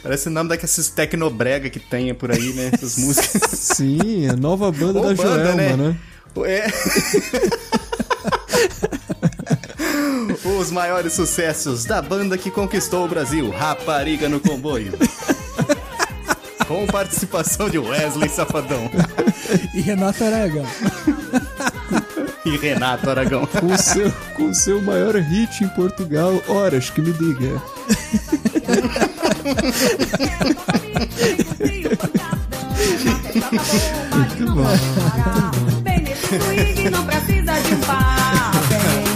[0.06, 2.70] Parece o nome daqueles tecnobrega que tem por aí, né?
[2.72, 3.42] Essas músicas.
[3.50, 5.76] Sim, a nova banda Ou da banda, Joelma, né?
[5.76, 5.96] né?
[6.44, 6.66] É.
[10.60, 14.92] Os maiores sucessos da banda que conquistou o Brasil, Rapariga no Comboio.
[16.68, 18.88] Com participação de Wesley Safadão
[19.74, 20.66] E Renato Aragão.
[22.44, 23.44] e Renato Aragão.
[23.44, 27.60] Com o seu, com o seu maior hit em Portugal, horas que me diga.
[34.12, 34.64] Muito bom.
[36.90, 37.80] Não precisa de um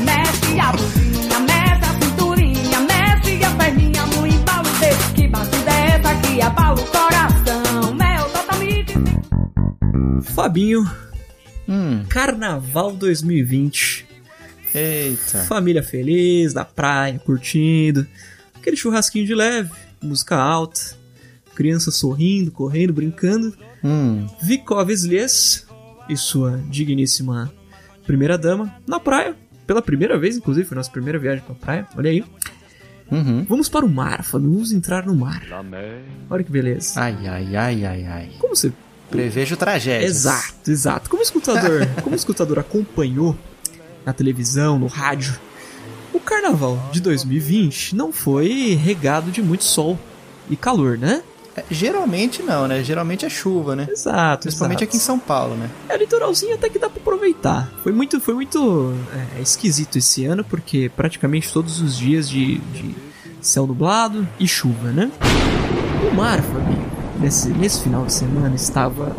[0.04, 6.14] mexe a bundinha, mexe a cinturinha, mexe a perninha no embalo desse que bate dessa
[6.16, 7.94] que abala o coração.
[7.94, 8.94] Mel totalmente
[10.34, 10.90] Fabinho,
[11.68, 14.06] Hum, Carnaval 2020.
[14.74, 15.44] eita.
[15.44, 18.06] Família feliz, na praia, curtindo.
[18.60, 19.70] Aquele churrasquinho de leve,
[20.02, 20.98] música alta.
[21.54, 23.56] Criança sorrindo, correndo, brincando.
[23.82, 25.66] Hum, Vikov Slies
[26.08, 27.50] e sua digníssima
[28.06, 29.34] primeira dama na praia.
[29.66, 31.88] Pela primeira vez, inclusive, foi nossa primeira viagem pra praia.
[31.96, 32.24] Olha aí.
[33.10, 33.44] uhum.
[33.48, 34.50] Vamos para o mar, Fábio.
[34.50, 35.42] Vamos entrar no mar.
[35.52, 36.02] Amém.
[36.28, 37.00] Olha que beleza.
[37.00, 38.30] Ai, ai, ai, ai, ai.
[38.38, 38.72] Como você
[39.10, 40.10] Prevejo tragédias.
[40.10, 41.10] Exato, exato.
[41.10, 43.36] Como o escutador, como o escutador acompanhou
[44.06, 45.34] na televisão, no rádio,
[46.20, 49.98] o carnaval de 2020 não foi regado de muito sol
[50.48, 51.22] e calor, né?
[51.56, 52.84] É, Geralmente não, né?
[52.84, 53.88] Geralmente é chuva, né?
[53.90, 54.90] Exato, Principalmente exato.
[54.90, 55.68] aqui em São Paulo, né?
[55.88, 57.72] É, litoralzinho até que dá pra aproveitar.
[57.82, 58.94] Foi muito, foi muito
[59.38, 62.94] é, esquisito esse ano, porque praticamente todos os dias de, de
[63.40, 65.10] céu nublado e chuva, né?
[66.10, 66.86] O mar, Fabinho,
[67.18, 69.16] nesse, nesse final de semana estava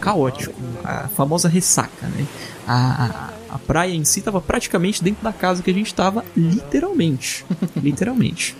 [0.00, 0.60] caótico.
[0.84, 2.26] A famosa ressaca, né?
[2.66, 7.44] A, a, praia em si estava praticamente dentro da casa que a gente estava, literalmente.
[7.76, 8.56] literalmente.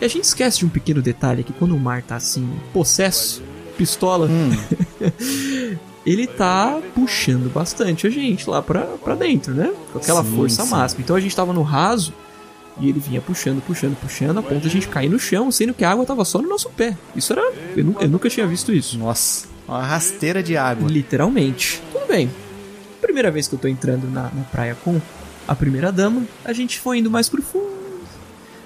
[0.00, 3.42] E a gente esquece de um pequeno detalhe que quando o mar tá assim, possesso,
[3.76, 4.28] pistola,
[6.04, 9.72] ele tá puxando bastante a gente lá pra, pra dentro, né?
[9.92, 10.70] Com aquela Sim, força sim.
[10.70, 11.02] máxima.
[11.02, 12.12] Então a gente tava no raso
[12.80, 15.74] e ele vinha puxando, puxando, puxando, a ponto de a gente cair no chão, sendo
[15.74, 16.96] que a água tava só no nosso pé.
[17.14, 17.42] Isso era.
[17.76, 18.98] Eu, eu nunca tinha visto isso.
[18.98, 20.88] Nossa, uma rasteira de água.
[20.88, 21.80] Literalmente.
[21.92, 22.28] Tudo bem.
[23.04, 24.98] Primeira vez que eu tô entrando na, na praia com
[25.46, 27.74] a primeira dama, a gente foi indo mais pro fundo.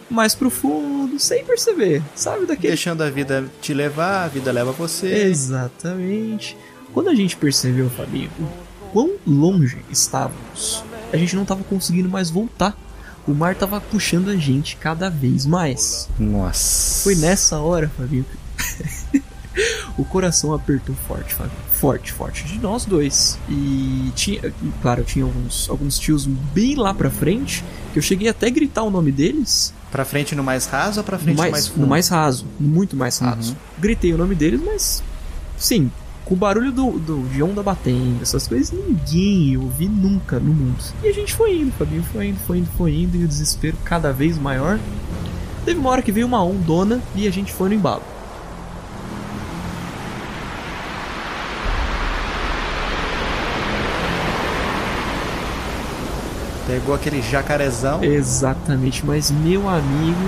[0.09, 2.01] Mais pro fundo, sem perceber.
[2.15, 5.09] Sabe daquele Deixando a vida te levar, a vida leva você.
[5.13, 6.57] Exatamente.
[6.95, 12.31] Quando a gente percebeu, Fabinho, o quão longe estávamos, a gente não tava conseguindo mais
[12.31, 12.79] voltar.
[13.27, 16.09] O mar tava puxando a gente cada vez mais.
[16.17, 17.03] Nossa.
[17.03, 18.25] Foi nessa hora, Fabinho,
[19.99, 21.68] o coração apertou forte, Fabinho.
[21.79, 22.45] Forte, forte.
[22.45, 23.39] De nós dois.
[23.49, 28.29] E tinha, e, claro, tinha alguns, alguns tios bem lá pra frente, que eu cheguei
[28.29, 31.37] até a gritar o nome deles, Pra frente no mais raso ou pra no frente
[31.37, 31.81] no mais, mais fundo?
[31.81, 33.57] no mais raso, muito mais raso.
[33.79, 35.03] Gritei o nome deles, mas
[35.57, 35.91] sim,
[36.27, 40.53] com o barulho do, do de onda batendo, essas coisas, ninguém eu ouvi nunca no
[40.53, 40.77] mundo.
[41.03, 43.79] E a gente foi indo, Fabinho, foi indo, foi indo, foi indo, e o desespero
[43.83, 44.79] cada vez maior.
[45.65, 48.03] Teve uma hora que veio uma ondona e a gente foi no embalo.
[56.69, 58.05] Pegou aquele jacarezão.
[58.05, 60.21] Exatamente, mas meu amigo,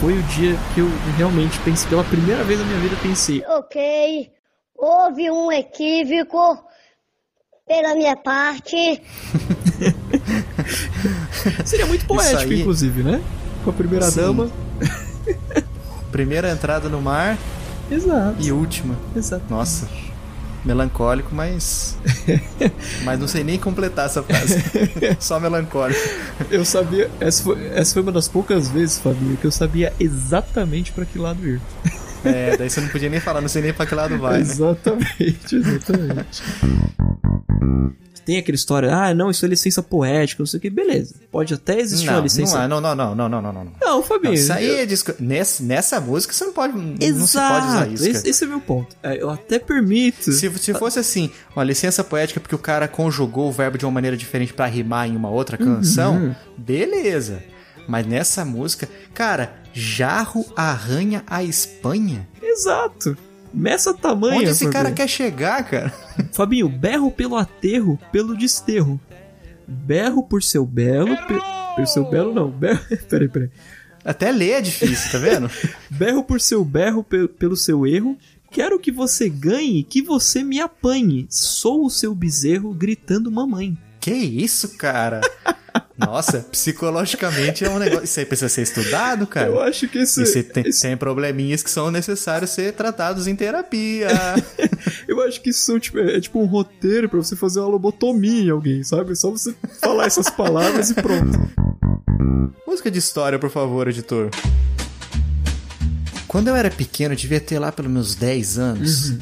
[0.00, 4.30] foi o dia que eu realmente pensei, pela primeira vez na minha vida, pensei, Ok,
[4.76, 6.62] houve um equívoco
[7.66, 8.76] pela minha parte.
[11.64, 13.22] seria muito poético, aí- inclusive, né?
[13.64, 14.20] Com a primeira Sim.
[14.20, 14.50] dama.
[16.12, 17.36] Primeira entrada no mar
[17.90, 18.94] Exato, e última.
[19.16, 19.44] exato.
[19.48, 19.88] Nossa.
[20.68, 21.96] Melancólico, mas.
[23.02, 24.62] mas não sei nem completar essa frase.
[25.18, 25.98] Só melancólico.
[26.50, 30.92] Eu sabia, essa foi, essa foi uma das poucas vezes, Fabinho, que eu sabia exatamente
[30.92, 31.58] pra que lado ir.
[32.22, 34.40] É, daí você não podia nem falar, não sei nem pra que lado vai, né?
[34.44, 36.42] Exatamente, exatamente.
[38.28, 41.14] Tem aquela história, ah, não, isso é licença poética, não sei o que, beleza.
[41.32, 42.56] Pode até existir uma Não, licença.
[42.58, 43.72] não, é, não, não, não, não, não, não, não.
[43.80, 44.34] Não, Fabinho.
[44.34, 45.14] Isso aí eu- é disco...
[45.18, 46.76] nessa, nessa música você não pode.
[46.76, 48.06] Não se Exato, pode usar isso.
[48.06, 48.94] esse, esse é meu ponto.
[49.02, 50.30] É, Eu até permito.
[50.30, 53.92] Se, se fosse assim, uma licença poética porque o cara conjugou o verbo de uma
[53.92, 56.34] maneira diferente pra rimar em uma outra canção, Uhum.
[56.58, 57.42] beleza.
[57.88, 62.28] Mas nessa música, cara, jarro arranha a Espanha?
[62.42, 63.16] Exato.
[63.52, 64.40] Meça tamanho.
[64.40, 65.90] Onde esse cara quer chegar, cara?
[66.32, 69.00] Fabinho, berro pelo aterro, pelo desterro.
[69.66, 71.16] Berro por seu belo.
[71.26, 72.50] pe- Por seu belo, não.
[72.50, 72.80] Berro...
[73.08, 73.50] peraí, peraí.
[74.04, 75.50] Até ler é difícil, tá vendo?
[75.90, 78.16] Berro por seu berro, pe- pelo seu erro.
[78.50, 81.26] Quero que você ganhe, que você me apanhe.
[81.28, 83.76] Sou o seu bezerro gritando mamãe.
[84.00, 85.20] que isso, cara?
[85.98, 88.04] Nossa, psicologicamente é um negócio.
[88.04, 89.48] Isso aí precisa ser estudado, cara.
[89.48, 93.34] Eu acho que E você tem, esse- tem probleminhas que são necessários ser tratados em
[93.34, 94.08] terapia.
[95.08, 98.50] eu acho que isso tipo, é tipo um roteiro pra você fazer uma lobotomia em
[98.50, 99.12] alguém, sabe?
[99.12, 101.36] É só você falar essas palavras e pronto.
[102.66, 104.30] Música de história, por favor, editor.
[106.28, 109.14] Quando eu era pequeno, eu devia ter lá pelos meus 10 anos.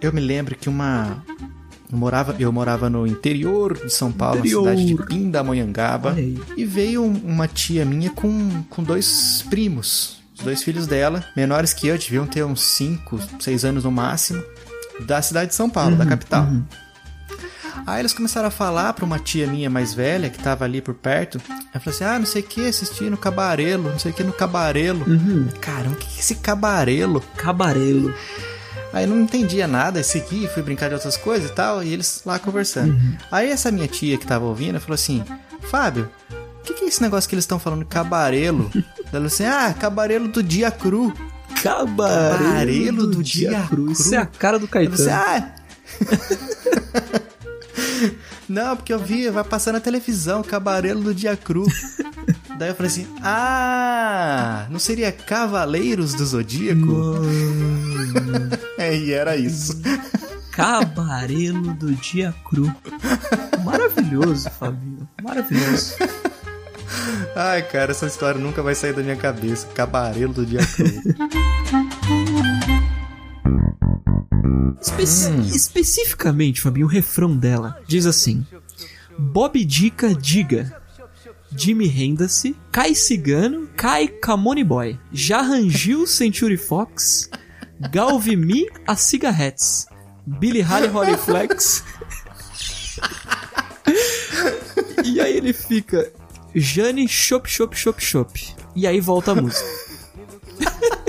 [0.00, 1.24] Eu me lembro que uma.
[1.94, 4.64] Eu morava, eu morava no interior de São Paulo, Interior.
[4.64, 6.14] na cidade de Pindamonhangaba.
[6.56, 10.18] E veio um- uma tia minha com, com dois primos.
[10.36, 14.42] Os dois filhos dela, menores que eu, deviam ter uns 5, 6 anos no máximo.
[15.06, 16.46] Da cidade de São Paulo, da capital.
[17.86, 20.94] Aí eles começaram a falar pra uma tia minha mais velha, que tava ali por
[20.94, 21.40] perto.
[21.72, 24.22] Ela falou assim: ah, não sei o que, assisti no cabarelo, não sei o que
[24.24, 25.04] no cabarelo.
[25.60, 27.20] Caramba, o que que é esse cabarelo?
[27.36, 28.12] Cabarelo.
[28.94, 32.22] Aí não entendia nada, eu segui, fui brincar de outras coisas e tal, e eles
[32.24, 32.96] lá conversando.
[33.30, 35.24] Aí essa minha tia que tava ouvindo falou assim:
[35.62, 36.08] Fábio,
[36.60, 38.70] o que, que é esse negócio que eles estão falando, cabarelo?
[38.74, 41.12] Ela falou assim: ah, cabarelo do dia cru.
[41.60, 43.82] Cabarelo, Cabarelo do, do dia, dia cru.
[43.84, 43.92] cru.
[43.92, 45.52] Isso é a cara do falei assim, Caetano.
[47.20, 47.20] ah.
[48.48, 51.64] Não, porque eu vi, vai passar na televisão, Cabarelo do Dia Cru.
[52.58, 57.14] Daí eu falei assim: Ah, não seria Cavaleiros do Zodíaco?
[58.76, 59.80] É, e era isso.
[60.50, 62.70] Cabarelo do dia cru.
[63.64, 65.08] Maravilhoso, Fabinho.
[65.22, 65.94] Maravilhoso.
[67.36, 69.66] Ai, cara, essa história nunca vai sair da minha cabeça.
[69.68, 70.86] Cabarelo do Dia Cru.
[74.80, 75.02] Espe-
[75.54, 78.44] Especificamente, Fabinho, o refrão dela diz assim:
[79.18, 80.82] Bob Dica diga.
[81.56, 87.30] Jimmy Renda-se, Kai Cigano, Kai Camone Boy, Jarrangil Century Fox,
[87.90, 89.86] Galvimi a Cigarettes,
[90.26, 91.84] Billy Holly Flex.
[95.04, 96.10] e aí ele fica
[96.54, 98.54] Jane Chop Chop Chop Chop.
[98.74, 99.68] E aí volta a música.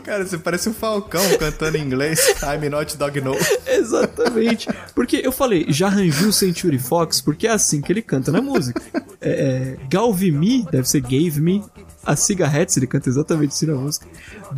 [0.00, 2.18] Cara, você parece um falcão cantando em inglês.
[2.42, 3.36] I'm not dog no.
[3.66, 4.68] Exatamente.
[4.94, 8.40] Porque eu falei, já arranjou o Century Fox, porque é assim que ele canta na
[8.40, 8.80] música.
[9.20, 11.62] É, é, Galve Me, deve ser Gave Me.
[12.04, 14.06] A Cigarettes, ele canta exatamente assim na música.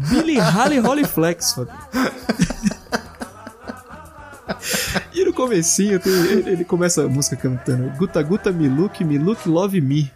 [0.08, 1.56] Billy Holly Holly Flex.
[5.14, 9.80] E no comecinho tem- ele, ele começa a música cantando Guta Guta Miluk, Miluk Love
[9.80, 10.10] Me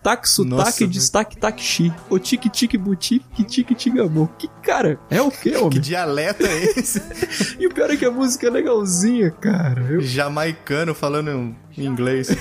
[0.44, 0.86] Nossa, Taque.
[0.86, 5.56] Destaque Taxi O Tique Tique Boutique Tique Tique Amor Que cara, é o que, Que
[5.56, 5.80] homem?
[5.80, 7.02] dialeto é esse?
[7.58, 12.28] E o pior é que a música é legalzinha, cara Eu Jamaicano falando em inglês.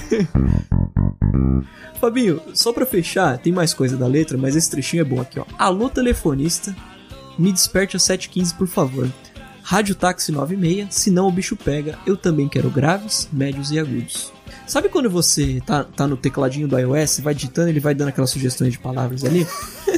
[1.99, 5.39] Fabinho, só pra fechar, tem mais coisa da letra, mas esse trechinho é bom aqui,
[5.39, 5.45] ó.
[5.57, 6.75] Alô, telefonista,
[7.39, 9.09] me desperte às 7h15, por favor.
[9.69, 11.99] Rádio Táxi 96, senão o bicho pega.
[12.05, 14.31] Eu também quero graves, médios e agudos.
[14.65, 18.29] Sabe quando você tá, tá no tecladinho do iOS, vai digitando, ele vai dando aquelas
[18.29, 19.45] sugestões de palavras ali?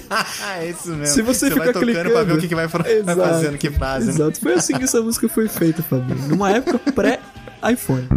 [0.09, 0.25] ah,
[0.57, 1.05] é isso mesmo.
[1.05, 3.19] Se você vai ficar tocando clicando- pra ver o que, que vai, vai Exato.
[3.21, 4.05] fazendo, que frase.
[4.07, 4.11] né?
[4.13, 6.27] Exato, foi assim que essa música foi feita, Fabinho.
[6.27, 8.07] Numa época pré-iPhone.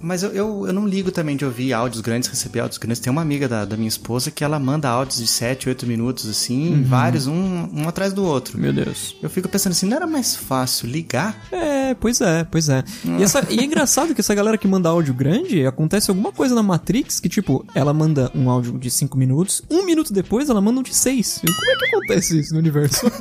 [0.00, 3.00] Mas eu, eu, eu não ligo também de ouvir áudios grandes, receber áudios grandes.
[3.00, 6.28] Tem uma amiga da, da minha esposa que ela manda áudios de 7, 8 minutos,
[6.28, 8.58] assim, vários, um, um atrás do outro.
[8.58, 9.16] Meu Deus.
[9.22, 11.46] Eu fico pensando assim, não era mais fácil ligar?
[11.52, 12.82] É, pois é, pois é.
[13.18, 16.54] E, essa- e é engraçado que essa galera que manda áudio grande, acontece alguma coisa
[16.54, 20.60] na Matrix que, tipo, ela manda um áudio de 5 minutos, um minuto depois ela
[20.60, 21.42] manda um de 6.
[21.44, 23.06] Como é que acontece isso no universo?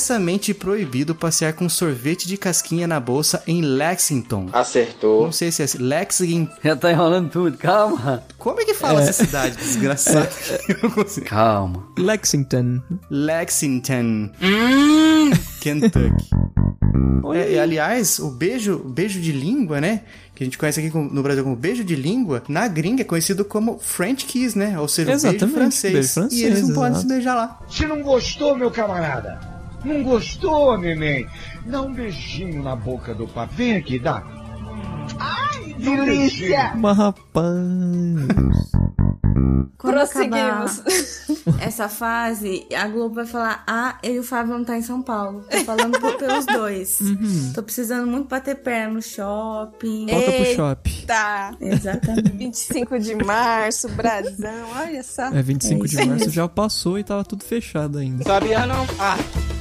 [0.00, 4.48] Expressamente proibido passear com sorvete de casquinha na bolsa em Lexington.
[4.50, 5.24] Acertou.
[5.24, 5.76] Não sei se é assim.
[5.76, 6.50] Lexington.
[6.64, 8.24] Já tá enrolando tudo, calma.
[8.38, 9.58] Como é que fala essa cidade
[10.94, 11.26] consigo.
[11.26, 11.84] Calma.
[11.98, 12.80] Lexington.
[13.10, 14.30] Lexington.
[15.60, 16.30] Kentucky.
[17.34, 20.00] É, e, aliás, o beijo, beijo de língua, né?
[20.34, 23.44] Que a gente conhece aqui no Brasil como beijo de língua, na gringa é conhecido
[23.44, 24.80] como French kiss, né?
[24.80, 25.92] Ou seja, o beijo Exatamente, francês.
[25.92, 27.00] beijo francês, E eles não podem exato.
[27.02, 27.60] se beijar lá.
[27.68, 29.38] Se não gostou, meu camarada,
[29.84, 31.26] não gostou, neném,
[31.66, 33.54] dá um beijinho na boca do papai.
[33.56, 34.39] Vem aqui, dá.
[35.18, 36.72] Ai, delícia!
[36.76, 37.46] Mas rapaz.
[39.78, 40.82] Quando Prosseguimos.
[41.60, 45.00] essa fase, a Globo vai falar: Ah, eu e o Fábio vamos estar em São
[45.00, 45.42] Paulo.
[45.50, 47.00] Tô falando por- pelos dois.
[47.00, 47.52] Uhum.
[47.54, 50.06] Tô precisando muito bater perna no shopping.
[50.06, 51.06] Volta pro shopping.
[51.06, 51.54] Tá.
[51.60, 52.30] Exatamente.
[52.36, 55.28] 25 de março, Brasão, olha só.
[55.28, 58.22] É, 25 É de março já passou e tava tudo fechado ainda.
[58.24, 58.86] Sabia não?
[58.98, 59.16] Ah,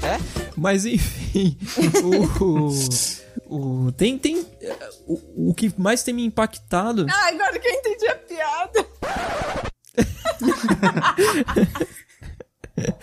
[0.06, 0.20] é?
[0.58, 1.58] Mas enfim,
[2.04, 2.70] o,
[3.50, 4.45] o- tem tem
[5.08, 8.86] o, o que mais tem me impactado Ah, agora que eu entendi a piada.
[12.78, 12.93] É.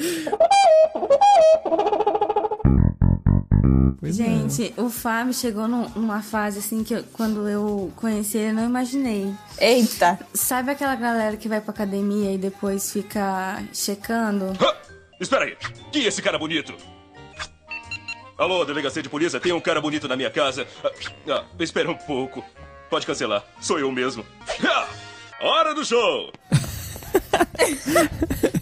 [4.02, 8.50] Gente, Gente, o Fábio chegou num- numa fase assim que eu- quando eu conheci ele,
[8.50, 9.32] eu não imaginei.
[9.58, 10.18] Eita!
[10.32, 14.52] Sabe aquela galera que vai pra academia e depois fica checando?
[15.20, 15.56] Espera aí.
[15.92, 16.74] Quem é esse cara bonito?
[18.38, 20.66] Alô, delegacia de polícia, tem um cara bonito na minha casa.
[20.84, 20.90] Ah,
[21.32, 22.44] ah, espera um pouco.
[22.90, 23.42] Pode cancelar.
[23.60, 24.24] Sou eu mesmo.
[24.64, 24.86] Ah,
[25.40, 26.30] hora do show!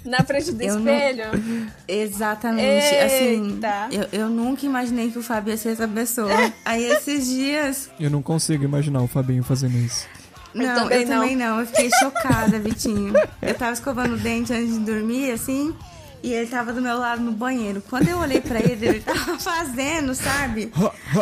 [0.05, 1.71] Na frente do Eu não- espelho.
[1.89, 2.95] Exatamente.
[2.97, 3.89] Assim, Eita.
[3.91, 6.31] eu, eu nunca imaginei que o Fábio ia ser essa pessoa.
[6.65, 7.91] Aí esses dias.
[7.99, 10.07] Eu não consigo imaginar o Fabinho fazendo isso.
[10.55, 11.55] Não, eu também também, não.
[11.55, 11.61] não.
[11.61, 13.13] Eu fiquei chocada, Vitinho.
[13.43, 15.75] Eu tava escovando o dente antes de dormir, assim.
[16.25, 17.83] E ele tava do meu lado no banheiro.
[17.83, 20.73] Quando eu olhei pra ele, ele tava fazendo, sabe?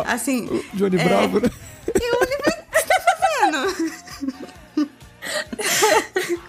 [0.05, 0.47] Assim.
[0.73, 1.49] Johnny é, Bravo, né?
[1.87, 4.89] Eu olhei pra ele, o que você tá fazendo?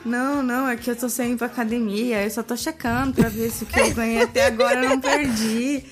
[0.05, 3.29] Não, não, é que eu tô sem ir pra academia, eu só tô checando pra
[3.29, 5.85] ver se o que eu ganhei até agora eu não perdi.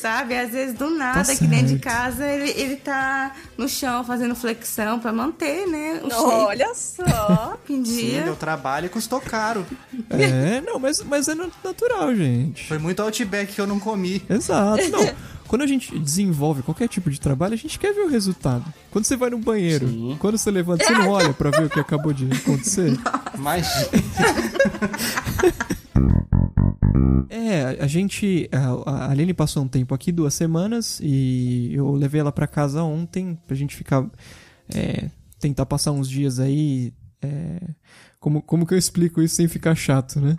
[0.00, 0.36] Sabe?
[0.38, 4.34] Às vezes do nada, Tá aqui dentro de casa, ele, ele tá no chão fazendo
[4.34, 6.00] flexão pra manter, né?
[6.12, 7.58] Olha só.
[7.68, 8.22] em Sim, dia.
[8.22, 9.66] deu trabalho e custou caro.
[10.10, 12.66] É, não, mas, mas é natural, gente.
[12.68, 14.22] Foi muito Outback que eu não comi.
[14.30, 14.88] Exato.
[14.88, 15.10] Não,
[15.48, 18.64] quando a gente desenvolve qualquer tipo de trabalho, a gente quer ver o resultado.
[18.90, 21.80] Quando você vai no banheiro, quando você levanta, você não olha pra ver o que
[21.80, 22.96] acabou de acontecer.
[23.36, 23.66] Mas.
[27.30, 28.48] É, a gente.
[28.52, 33.38] A, Aline passou um tempo aqui, duas semanas, e eu levei ela pra casa ontem
[33.46, 34.06] pra gente ficar.
[34.74, 36.92] é, tentar passar uns dias aí.
[37.22, 37.60] é,
[38.20, 40.36] como, como que eu explico isso sem ficar chato, né?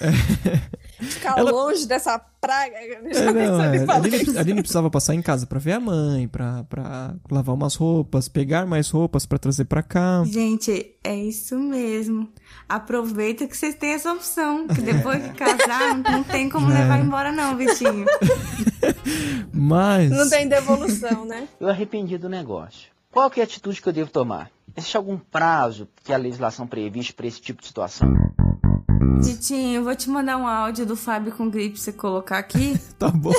[1.04, 2.74] Ficar Ela- longe dessa praga.
[2.76, 3.00] É,
[3.32, 6.64] não, é, a, Aline, a Aline precisava passar em casa pra ver a mãe, pra,
[6.64, 10.22] pra lavar umas roupas, pegar mais roupas pra trazer pra cá.
[10.26, 12.28] Gente, é isso mesmo.
[12.68, 14.66] Aproveita que vocês têm essa opção.
[14.68, 16.74] Que depois de casar, não tem como É.
[16.80, 18.04] levar embora, não, Vitinho.
[19.52, 20.10] Mas.
[20.10, 21.48] Não tem devolução, né?
[21.60, 22.88] Eu arrependi do negócio.
[23.10, 24.50] Qual que é a atitude que eu devo tomar?
[24.76, 28.12] Existe algum prazo que a legislação previste para esse tipo de situação?
[29.22, 32.78] Vitinho, eu vou te mandar um áudio do Fábio com gripe você colocar aqui.
[32.98, 33.32] Tá bom.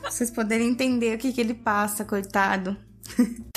[0.00, 2.76] pra vocês poderem entender o que, que ele passa, coitado.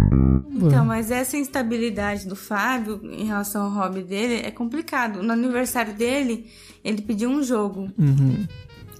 [0.00, 5.22] Então, mas essa instabilidade do Fábio em relação ao hobby dele é complicado.
[5.22, 6.50] No aniversário dele,
[6.84, 7.90] ele pediu um jogo.
[7.98, 8.46] Uhum.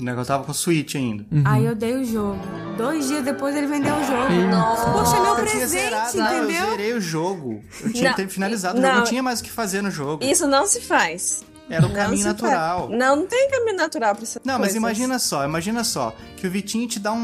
[0.00, 1.26] O negócio tava com Switch ainda.
[1.44, 2.38] Aí eu dei o jogo.
[2.76, 4.32] Dois dias depois ele vendeu o jogo.
[4.50, 4.90] Nossa.
[4.92, 6.70] Poxa, meu Eu tinha zerado, presente, não, Eu entendeu?
[6.70, 7.64] zerei o jogo.
[7.82, 8.92] Eu tinha Não, ter finalizado o jogo.
[8.92, 9.00] não.
[9.00, 10.24] Não tinha mais o que fazer no jogo.
[10.24, 11.44] Isso não se faz.
[11.68, 12.86] Era o Não caminho natural.
[12.86, 12.98] faz.
[12.98, 14.40] Não, não tem caminho natural pra isso.
[14.44, 17.18] Não, mas imagina só, imagina só, que o Vitinho te dá um,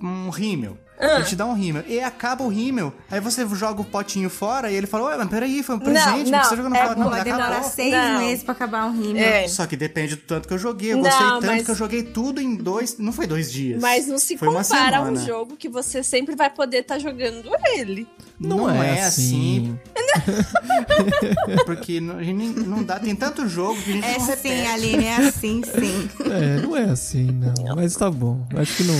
[0.00, 0.76] um, um rímel.
[1.00, 1.16] Ah.
[1.16, 1.82] Ele te dá um rímel.
[1.88, 2.92] E acaba o rímel.
[3.10, 6.30] Aí você joga o potinho fora e ele fala, ué, mas peraí, foi um presente,
[6.30, 6.94] não, você tá jogando é, fora.
[6.98, 8.18] Não, vai demorar seis Não.
[8.20, 9.22] meses pra acabar um rímel.
[9.24, 9.48] É.
[9.48, 10.92] Só que depende do tanto que eu joguei.
[10.92, 12.98] Eu Não, gostei tanto mas- que eu joguei tudo em dois.
[12.98, 13.80] Não foi dois dias.
[13.80, 17.50] Mas não se foi compara a um jogo que você sempre vai poder estar jogando
[17.76, 18.06] ele.
[18.38, 19.78] Não, é, assim.
[21.66, 22.98] Porque não, a gente não dá.
[22.98, 24.66] Tem tanto jogo que a gente É não sim, repete.
[24.68, 26.10] Aline, é assim, sim.
[26.30, 27.74] É, não é assim, não.
[27.76, 28.46] Mas tá bom.
[28.56, 28.94] Acho que não,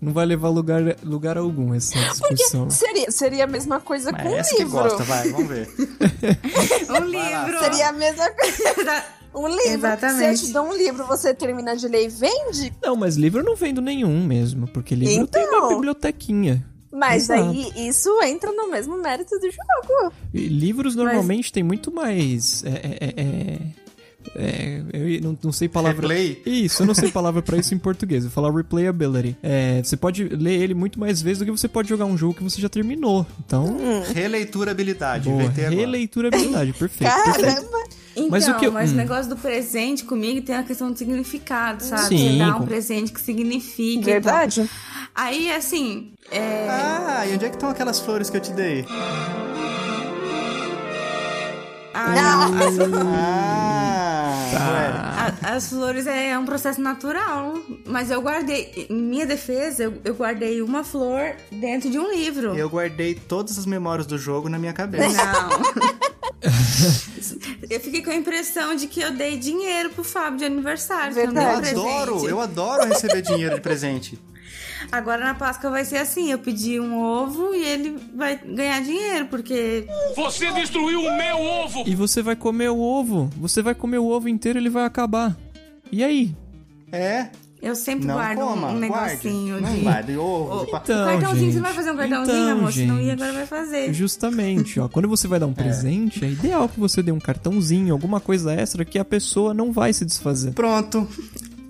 [0.00, 2.68] não vai levar lugar, lugar algum essa discussão.
[2.70, 4.82] Seria, seria a mesma coisa Mas com é um essa que livro.
[4.82, 5.68] gosta, vai, vamos ver.
[6.90, 7.58] Um livro.
[7.60, 9.04] Seria a mesma coisa.
[9.34, 9.68] Um livro.
[9.68, 10.38] Exatamente.
[10.38, 13.40] Se eu te dou um livro, você termina de ler e vende, Não, mas livro
[13.40, 15.68] eu não vendo nenhum mesmo, porque livro tem uma Então.
[15.68, 16.64] bibliotequinha.
[16.90, 17.42] mas Exato.
[17.50, 20.12] aí isso entra no mesmo mérito do jogo.
[20.32, 22.64] E livros normalmente tem muito mais.
[22.64, 23.58] É, é, é,
[24.38, 26.00] é- eu não, não sei palavra.
[26.00, 26.42] Replay?
[26.46, 28.24] Isso, eu não sei palavra pra isso em português.
[28.24, 29.36] Eu vou falar replayability.
[29.42, 32.34] É, você pode ler ele muito mais vezes do que você pode jogar um jogo
[32.34, 33.26] que você já terminou.
[33.44, 33.76] Então,
[34.14, 35.48] Releiturabilidade, boa.
[35.50, 37.12] Releiturabilidade, perfeito.
[37.12, 37.40] perfeito.
[37.42, 37.86] Caramba!
[38.18, 38.96] Então, Mas mas o que eu- o, hum.
[38.96, 42.08] negócio do presente comigo tem a questão do significado, sabe?
[42.08, 44.06] Sim, Você dá um com- presente que significa.
[44.06, 44.60] Verdade?
[44.62, 44.76] Então.
[45.14, 46.66] Aí, assim, é...
[46.68, 48.86] Ah, e onde é que estão aquelas flores que eu te dei?
[51.94, 53.95] ah, Ah,
[54.72, 54.86] ué.
[54.86, 57.54] a- as flores é um processo natural.
[57.86, 62.54] Mas eu guardei, em minha defesa, eu, eu guardei uma flor dentro de um livro.
[62.56, 65.08] Eu guardei todas as memórias do jogo na minha cabeça.
[65.16, 65.96] Não.
[67.70, 71.18] eu fiquei com a impressão de que eu dei dinheiro pro Fábio de aniversário.
[71.18, 74.18] eu não Eu adoro, eu adoro receber dinheiro de presente.
[74.92, 79.26] Agora na Páscoa vai ser assim: eu pedi um ovo e ele vai ganhar dinheiro,
[79.26, 79.86] porque.
[80.14, 81.84] Você destruiu o meu ovo!
[81.86, 83.30] E você vai comer o ovo.
[83.38, 85.36] Você vai comer o ovo inteiro ele vai acabar.
[85.90, 86.34] E aí?
[86.92, 87.28] É,
[87.62, 89.26] Eu sempre Não guardo um- coma, um guarde.
[89.26, 89.80] negocinho Não de.
[89.80, 90.66] guarde ovo.
[90.70, 92.72] pa- Então, o cartãozinho, gente, você vai fazer um cartãozinho, então, amor?
[92.72, 93.12] Se não ia, gente.
[93.22, 93.92] agora vai fazer.
[93.94, 94.88] Justamente, ó.
[94.88, 95.40] Quando você vai É.
[95.40, 99.04] dar um presente, é ideal que você dê um cartãozinho, alguma coisa extra que a
[99.04, 100.52] pessoa não vai se desfazer.
[100.52, 101.08] Pronto.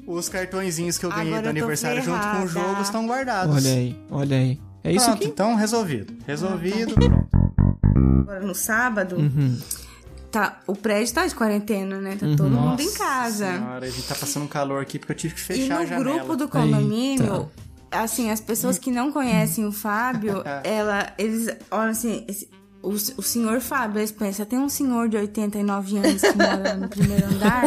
[0.07, 3.57] Os cartõezinhos que eu ganhei Agora do eu aniversário junto com o jogo estão guardados.
[3.57, 4.61] Olha aí, olha aí.
[4.85, 5.27] É isso Pronto, aqui.
[5.27, 6.15] então resolvido.
[6.27, 6.95] Resolvido.
[8.21, 9.59] Agora no sábado, Uhum.
[10.31, 12.17] tá, o prédio tá de quarentena, né?
[12.19, 13.53] Tá todo mundo em casa.
[13.53, 15.81] Senhora, a gente tá passando um calor aqui porque eu tive que E fechar a
[15.81, 16.19] no janela.
[16.19, 17.51] grupo do condomínio,
[17.91, 22.49] assim, as pessoas que não conhecem o Fábio, ela, eles olham assim, esse-
[22.83, 26.89] o, o senhor Fábio, eles pensam, tem um senhor de 89 anos que mora no
[26.89, 27.65] primeiro andar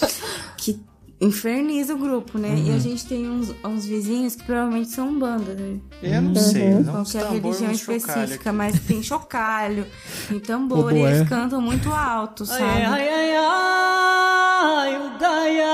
[0.56, 0.80] que
[1.20, 2.54] inferniza o grupo, né?
[2.58, 5.78] E a gente tem uns, uns vizinhos que provavelmente são bandas, né?
[6.02, 8.52] Eu não sei, não Qualquer tambor, religião específica, aqui.
[8.52, 9.86] mas tem chocalho,
[10.28, 12.62] tem tambor, e eles cantam muito alto, sabe?
[12.62, 15.66] Ai, ai, ai, ai, o gayam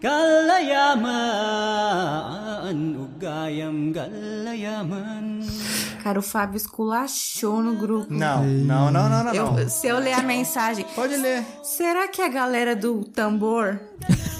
[0.00, 5.40] galayaman, o gayam galayaman.
[6.02, 8.12] Cara, o Fábio esculachou no grupo.
[8.12, 9.34] Não, não, não, não, não.
[9.34, 9.68] Eu- não.
[9.68, 10.84] se eu ler a mensagem.
[10.94, 11.44] Pode ler.
[11.62, 13.78] Será que a galera do tambor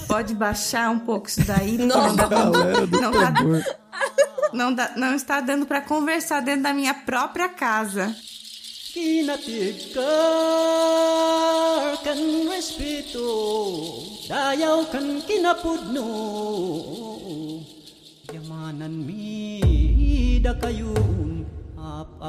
[0.08, 1.76] pode baixar um pouco isso daí?
[1.76, 2.08] Não.
[2.08, 3.34] não, dá pra- Galera do não dá-
[4.52, 8.14] não dá- não está dando pra conversar dentro da minha própria casa.
[8.92, 10.02] Kinatigkar
[12.02, 12.18] kan
[12.50, 13.22] respeto,
[14.28, 16.06] dayaw kan kinapudno.
[18.34, 21.19] Yamanan mi da kayun
[22.00, 22.28] ako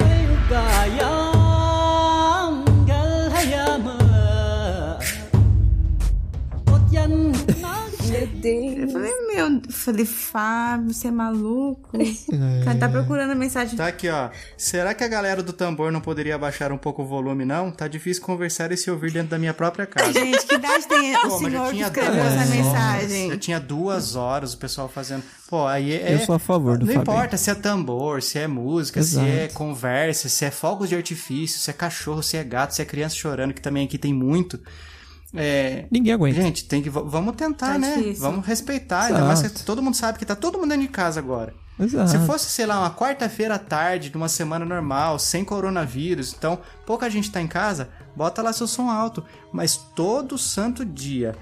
[0.00, 1.33] Kayo gaya
[8.44, 8.78] Deus.
[8.78, 11.90] Eu falei, meu, eu falei, Fábio, você é maluco?
[11.96, 11.98] O
[12.64, 13.76] cara tá procurando a mensagem.
[13.76, 14.30] Tá aqui, ó.
[14.56, 17.70] Será que a galera do tambor não poderia baixar um pouco o volume, não?
[17.70, 20.12] Tá difícil conversar e se ouvir dentro da minha própria casa.
[20.12, 22.50] Gente, que idade tem o Pô, senhor que tinha escreveu duas essa horas.
[22.50, 23.30] mensagem?
[23.30, 25.22] Já tinha duas horas o pessoal fazendo.
[25.48, 26.14] Pô, aí é.
[26.14, 27.14] Eu sou a favor do Não Fabinho.
[27.14, 29.26] importa se é tambor, se é música, Exato.
[29.26, 32.82] se é conversa, se é fogos de artifício, se é cachorro, se é gato, se
[32.82, 34.58] é criança chorando, que também aqui tem muito.
[35.34, 36.40] É, Ninguém aguenta.
[36.40, 36.88] Gente, tem que.
[36.88, 37.96] Vamos tentar, Tá né?
[37.96, 38.22] difícil.
[38.22, 39.06] Vamos respeitar.
[39.06, 41.52] Ainda mais que todo mundo sabe que tá todo mundo dentro de casa agora.
[41.78, 42.08] Exato.
[42.08, 46.58] Se fosse, sei lá, uma quarta-feira à tarde, de uma semana normal, sem coronavírus, então
[46.86, 49.24] pouca gente tá em casa, bota lá seu som alto.
[49.52, 51.34] Mas todo santo dia,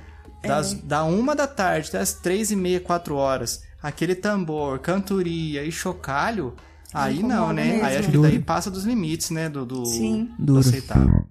[0.43, 5.65] das, da uma da tarde até as três e meia, quatro horas, aquele tambor, cantoria
[5.65, 6.55] e chocalho,
[6.93, 7.65] aí não, né?
[7.65, 7.85] mesmo.
[7.85, 9.49] Aí acho que daí passa dos limites, né?
[9.49, 10.31] Do, do, Sim.
[10.39, 11.25] do aceitável.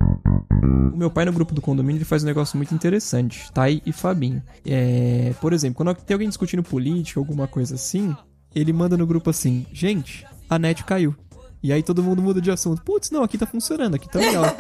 [0.93, 3.91] O meu pai no grupo do condomínio ele faz um negócio muito interessante, Thay e
[3.91, 4.41] Fabinho.
[4.65, 8.15] É, por exemplo, quando tem alguém discutindo política, alguma coisa assim,
[8.53, 11.15] ele manda no grupo assim: gente, a net caiu.
[11.63, 12.81] E aí todo mundo muda de assunto.
[12.81, 14.45] Putz, não, aqui tá funcionando, aqui tá legal.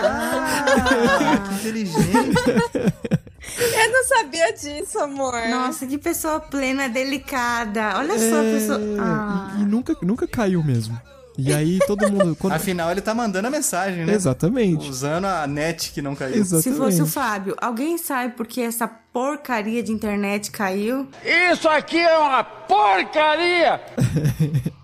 [0.00, 2.04] Ah, que inteligente.
[3.56, 5.34] Eu não sabia disso, amor.
[5.48, 7.96] Nossa, que pessoa plena, delicada.
[7.96, 8.78] Olha só a pessoa.
[8.78, 9.54] É, Ah.
[9.58, 11.00] e, e nunca, nunca caiu mesmo.
[11.40, 12.34] E aí todo mundo.
[12.34, 14.12] quando- Afinal, ele tá mandando a mensagem, né?
[14.12, 14.88] Exatamente.
[14.90, 16.34] Usando a net que não caiu.
[16.34, 16.64] Exatamente.
[16.64, 21.06] Se fosse o Fábio, alguém sabe por que essa porcaria de internet caiu?
[21.52, 23.80] Isso aqui é uma porcaria!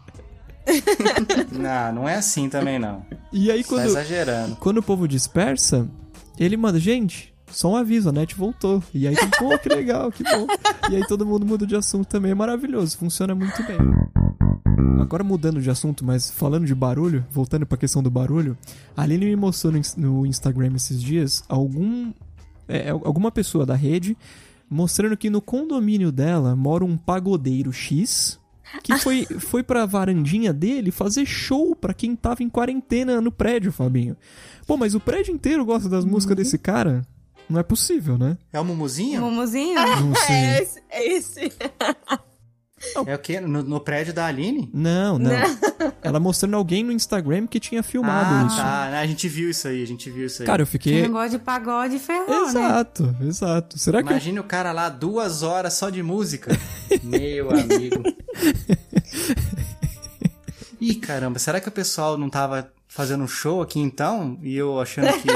[1.52, 3.04] Não, não é assim também, não.
[3.30, 4.56] E aí Tá quando, exagerando.
[4.56, 5.86] quando o povo dispersa,
[6.38, 8.82] ele manda, gente, só um aviso, a net voltou.
[8.92, 10.46] E aí, pô, que legal, que bom.
[10.90, 13.78] E aí todo mundo muda de assunto também, é maravilhoso, funciona muito bem.
[15.00, 18.56] Agora mudando de assunto, mas falando de barulho, voltando pra questão do barulho,
[18.96, 22.12] a Aline me mostrou no, ins- no Instagram esses dias algum,
[22.68, 24.16] é, alguma pessoa da rede
[24.70, 28.40] mostrando que no condomínio dela mora um pagodeiro X
[28.82, 33.70] que foi, foi pra varandinha dele fazer show pra quem tava em quarentena no prédio,
[33.70, 34.16] Fabinho.
[34.66, 37.02] Pô, mas o prédio inteiro gosta das músicas desse cara?
[37.48, 38.36] Não é possível, né?
[38.52, 39.20] É o Mumuzinho?
[39.20, 39.74] Mumuzinho?
[39.74, 40.34] Não sei.
[40.34, 40.82] É esse.
[40.90, 41.52] É esse.
[43.06, 43.40] É o quê?
[43.40, 44.68] No, no prédio da Aline?
[44.72, 45.30] Não, não.
[46.02, 48.56] Ela mostrando alguém no Instagram que tinha filmado ah, isso.
[48.56, 48.98] tá.
[49.00, 50.46] A gente viu isso aí, a gente viu isso aí.
[50.46, 51.02] Cara, eu Quem fiquei.
[51.02, 52.48] não gosta de pagode ferrou, né?
[52.50, 53.78] Exato, exato.
[53.78, 54.08] Será que.
[54.08, 56.50] eu- Imagine o cara lá duas horas só de música.
[57.02, 58.02] Meu amigo.
[60.80, 64.38] Ih, caramba, será que o pessoal não tava fazendo um show aqui então?
[64.42, 65.28] E eu achando que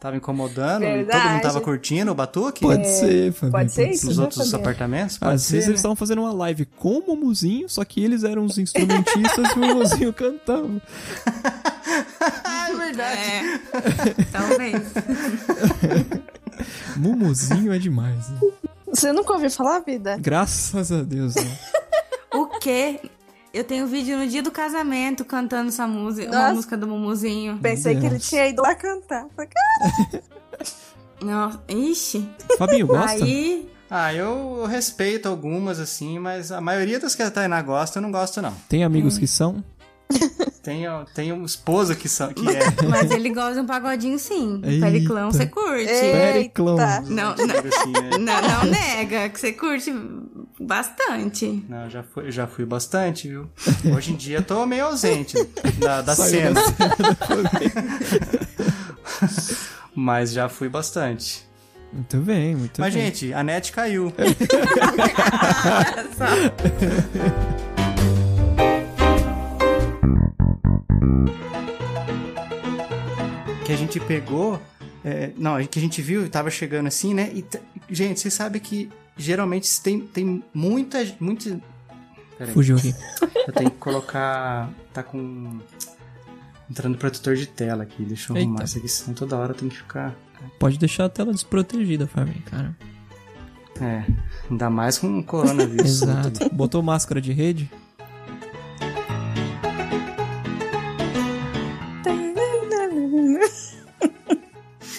[0.00, 0.82] tava incomodando?
[0.82, 1.28] E todo Verdade.
[1.28, 2.62] mundo tava curtindo o batuque?
[2.62, 3.52] Pode ser, Fabinho.
[3.52, 4.62] Pode ser isso, Nos né, outros Fabiano?
[4.64, 5.18] apartamentos?
[5.18, 5.70] Pode Às ser, vezes né?
[5.72, 9.54] eles estavam fazendo uma live com o Mumuzinho, só que eles eram os instrumentistas e
[9.54, 10.68] o Mumuzinho cantava.
[12.44, 13.20] Ah, é verdade.
[13.20, 14.24] É.
[14.32, 14.82] Talvez.
[16.96, 18.28] Mumuzinho é demais.
[18.30, 18.38] né?
[18.88, 20.16] Você nunca ouviu falar, vida?
[20.18, 21.34] Graças a Deus.
[21.34, 21.58] Né?
[22.34, 23.00] O quê?
[23.52, 26.54] Eu tenho vídeo no dia do casamento cantando essa música, uma Nossa.
[26.54, 27.58] música do Mumuzinho.
[27.60, 29.26] Pensei que ele tinha ido lá cantar.
[29.34, 30.22] Falei, cara,
[31.20, 32.28] Não, ixi.
[32.56, 33.24] Fabinho, gosta?
[33.24, 38.02] Aí, Ah, eu respeito algumas, assim, mas a maioria das que a Tainá gosta, eu
[38.02, 38.54] não gosto, não.
[38.68, 39.64] Tem amigos que são?
[40.62, 42.60] Tenho, tenho esposa que, são, que é.
[42.86, 44.60] mas ele gosta de um pagodinho sim.
[44.62, 44.84] Eita.
[44.84, 45.86] Periclão, você curte.
[45.86, 46.76] Periclão.
[46.76, 48.18] Não, não, assim, né?
[48.18, 49.90] não, não nega, que você curte
[50.60, 51.64] bastante.
[51.68, 53.48] Não, já fui, já fui bastante, viu?
[53.96, 55.36] Hoje em dia eu tô meio ausente
[55.78, 56.60] da, da cena.
[56.60, 56.70] da
[59.94, 61.48] Mas já fui bastante.
[61.92, 63.06] Muito bem, muito Mas, bem.
[63.06, 64.12] gente, a net caiu.
[73.64, 74.62] que a gente pegou.
[75.04, 77.32] é, não, que a gente viu e tava chegando assim, né?
[77.34, 77.44] E,
[77.90, 78.88] gente, você sabe que
[79.20, 80.98] geralmente tem, tem muita.
[81.20, 81.60] muita
[82.38, 82.54] Peraí.
[82.54, 82.94] Fugiu aqui.
[83.46, 84.70] Eu tenho que colocar.
[84.92, 85.58] Tá com.
[86.70, 88.04] Entrando protetor de tela aqui.
[88.04, 88.48] Deixa eu Eita.
[88.48, 90.14] arrumar isso aqui, senão toda hora tem que ficar.
[90.56, 92.76] Pode deixar a tela desprotegida, Fabinho, cara.
[93.80, 94.04] É.
[94.48, 96.02] Ainda mais com o coronavírus.
[96.02, 96.48] Exato.
[96.54, 97.68] Botou máscara de rede?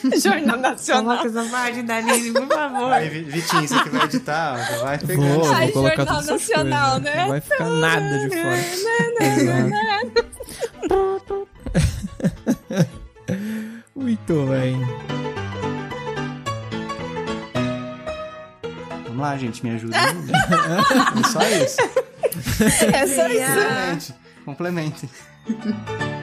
[0.22, 1.18] Jornal Nacional.
[1.18, 2.92] Coloca essa parte da Lili, por favor.
[2.94, 5.28] Aí, Vi- Vitinho, você que vai editar, vai pegando.
[5.36, 7.04] Vou, vou Ai, colocar Jornal Nacional, coisas.
[7.16, 7.22] né?
[7.22, 8.58] Não vai ficar nada de fora.
[9.28, 10.28] Exato.
[13.96, 14.82] Muito bem.
[19.06, 19.96] Vamos lá, gente, me ajuda.
[21.20, 21.78] é só isso.
[22.94, 24.14] É só isso.
[24.46, 25.08] Complemente.
[25.46, 26.21] Complemente.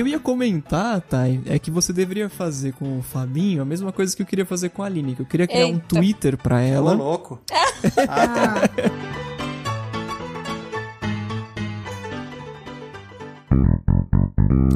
[0.00, 3.66] O que eu ia comentar, Thay, é que você deveria fazer com o Fabinho a
[3.66, 5.14] mesma coisa que eu queria fazer com a Aline.
[5.14, 5.84] Que eu queria criar um Eita.
[5.88, 6.92] Twitter pra Ô, ela.
[6.94, 7.38] louco.
[8.08, 8.70] Ah, tá.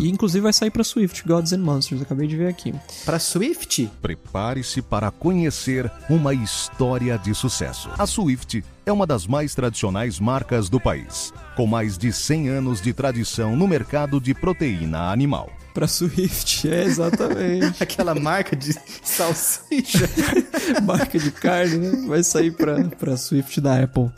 [0.01, 2.03] E inclusive vai sair pra Swift, Gods and Monsters.
[2.03, 2.75] Acabei de ver aqui.
[3.05, 3.91] Pra Swift?
[4.03, 7.91] Prepare-se para conhecer uma história de sucesso.
[7.99, 12.81] A Swift é uma das mais tradicionais marcas do país, com mais de 100 anos
[12.81, 15.51] de tradição no mercado de proteína animal.
[15.73, 17.83] Pra Swift, é exatamente.
[17.83, 18.73] Aquela marca de
[19.03, 20.09] salsicha.
[20.85, 22.07] Marca de carne, né?
[22.07, 24.11] Vai sair pra, pra Swift da Apple.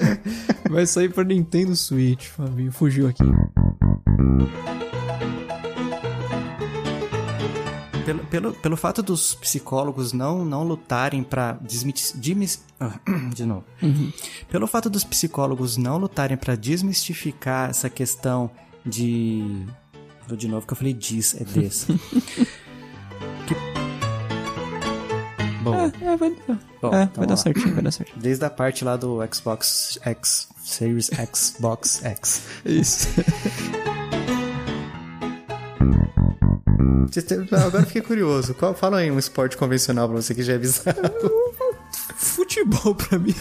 [0.68, 2.70] Vai sair pra Nintendo Switch, Fabinho.
[2.70, 3.24] Fugiu aqui.
[8.04, 12.98] Pelo, pelo, pelo fato dos psicólogos não, não lutarem pra desmitis- dimis- ah,
[13.34, 13.64] de novo.
[14.48, 18.50] Pelo fato dos psicólogos não lutarem pra desmistificar essa questão
[18.84, 19.64] de.
[20.26, 21.86] Vou de novo que eu falei diz, é desse.
[23.46, 23.54] Que-
[25.62, 26.30] Bom, É, é, vai,
[26.80, 28.18] Bom, é, então vai dar certinho, vai dar certinho.
[28.18, 32.42] desde a parte lá do Xbox X, Series Xbox X.
[32.64, 33.08] Isso.
[37.52, 38.54] Agora eu fiquei curioso.
[38.54, 40.98] Qual, fala aí um esporte convencional pra você que já é bizarro.
[42.16, 43.34] Futebol pra mim,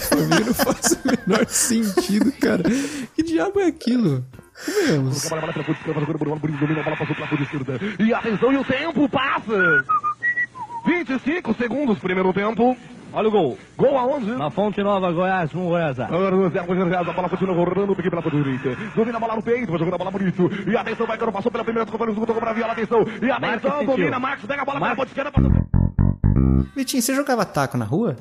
[0.46, 2.64] não faz o menor sentido, cara.
[3.16, 4.26] Que diabo é aquilo?
[4.88, 5.24] Vamos.
[8.00, 9.86] E atenção, e o tempo passa!
[10.86, 12.76] 25 segundos, primeiro tempo.
[13.12, 13.58] Olha o gol.
[13.78, 14.32] Gol aonde?
[14.32, 16.00] Na Fonte Nova, Goiás, 1 Goiás.
[16.00, 18.76] Agora no Zé Goiás, a bola continua rolando, pique pela direita.
[18.96, 20.50] Domina a bola no peito, vai jogando a bola bonito.
[20.70, 23.04] E atenção, vai quando passou pela primeira, tocou no segundo, tocou pra viola, atenção.
[23.22, 25.32] E atenção, domina, Marcos, pega a bola pela ponta esquerda.
[26.76, 28.16] Vitinho, você jogava taco na rua?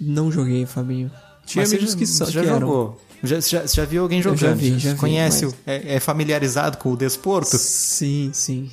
[0.00, 1.10] Não joguei, Fabinho.
[1.46, 3.00] Tinha Mas amigos que, só, você já que jogou?
[3.22, 4.38] Já, já, você já viu alguém Eu jogando?
[4.40, 5.44] já vi, já vi, Conhece?
[5.44, 7.56] mas- o- É, é familiarizado com o desporto?
[7.56, 8.70] Sim, sim.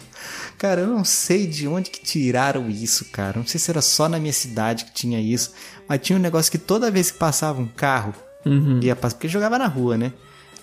[0.61, 3.39] Cara, eu não sei de onde que tiraram isso, cara.
[3.39, 5.53] Não sei se era só na minha cidade que tinha isso.
[5.89, 8.13] Mas tinha um negócio que toda vez que passava um carro,
[8.45, 8.79] Uhum.
[8.79, 10.13] ia passar, porque jogava na rua, né?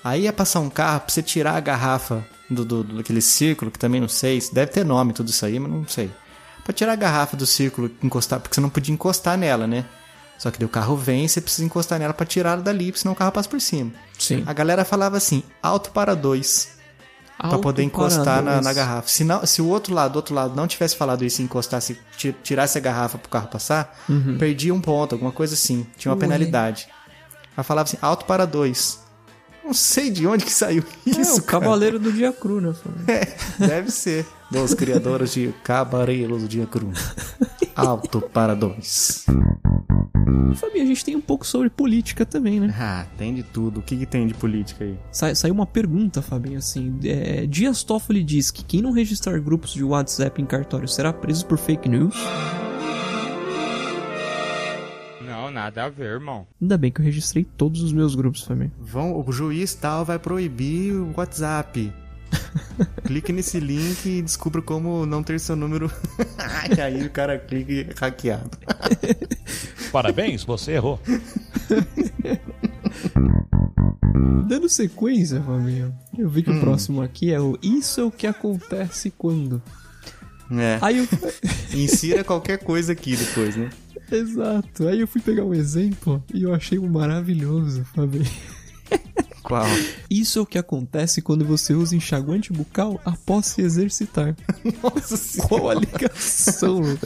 [0.04, 3.72] Aí ia passar um carro pra você tirar a garrafa do, do, do- daquele círculo,
[3.72, 6.08] que também não sei, deve ter nome tudo isso aí, mas não sei.
[6.62, 9.84] Pra tirar a garrafa do círculo, encostar, porque você não podia encostar nela, né?
[10.38, 13.14] Só que daí o carro vem e você precisa encostar nela pra tirar dali, senão
[13.14, 13.90] o carro passa por cima.
[14.16, 14.44] Sim.
[14.46, 16.77] A galera falava assim, alto para dois.
[17.38, 19.08] Pra Alto poder encostar para na, na garrafa.
[19.08, 21.96] Se, não, se o outro lado, do outro lado não tivesse falado isso e encostasse,
[22.16, 24.36] ti- tirasse a garrafa pro carro passar, Uhum.
[24.38, 25.86] perdia um ponto, alguma coisa assim.
[25.96, 26.20] Tinha uma Ué.
[26.20, 26.88] penalidade.
[27.56, 28.98] Ela falava assim, alto para dois.
[29.64, 31.60] Não sei de onde que saiu É, isso, o cara.
[31.62, 32.72] Cavaleiro do Dia Cru, né?
[32.74, 33.06] Fabinho?
[33.58, 34.26] Deve ser.
[34.50, 36.90] Dos criadores de Cavaleiros do Dia Cru.
[37.76, 39.26] Alto para dois.
[40.56, 42.74] Fabinho, a gente tem um pouco sobre política também, né?
[42.76, 43.80] Ah, tem de tudo.
[43.80, 44.96] O que, que tem de política aí?
[45.12, 46.98] Sa- saiu uma pergunta, Fabinho, assim.
[47.04, 51.44] É, Dias Toffoli diz que quem não registrar grupos de WhatsApp em cartório será preso
[51.46, 52.14] por fake news.
[55.24, 56.46] Não, nada Nada a ver, irmão.
[56.60, 58.72] Ainda bem que eu registrei todos os meus grupos, Fabinho.
[58.80, 61.92] Vão, o juiz tal vai proibir o WhatsApp.
[63.04, 65.90] Clique nesse link e descubra como não ter seu número.
[66.76, 68.50] e aí o cara clica e é hackeado.
[69.92, 71.00] Parabéns, você errou.
[74.46, 78.26] Dando sequência, Fabinho, eu vi que o próximo aqui é o Isso é o que
[78.26, 79.62] acontece quando.
[80.50, 80.78] É.
[80.80, 81.08] Aí eu...
[81.78, 83.70] Insira qualquer coisa aqui depois, né?
[84.10, 84.88] Exato.
[84.88, 88.24] Aí eu fui pegar um exemplo e eu achei um maravilhoso, Fabinho.
[90.10, 94.36] Isso é o que acontece quando você usa enxaguante bucal após se exercitar.
[94.82, 95.48] Nossa senhora.
[95.48, 96.82] Qual a ligação?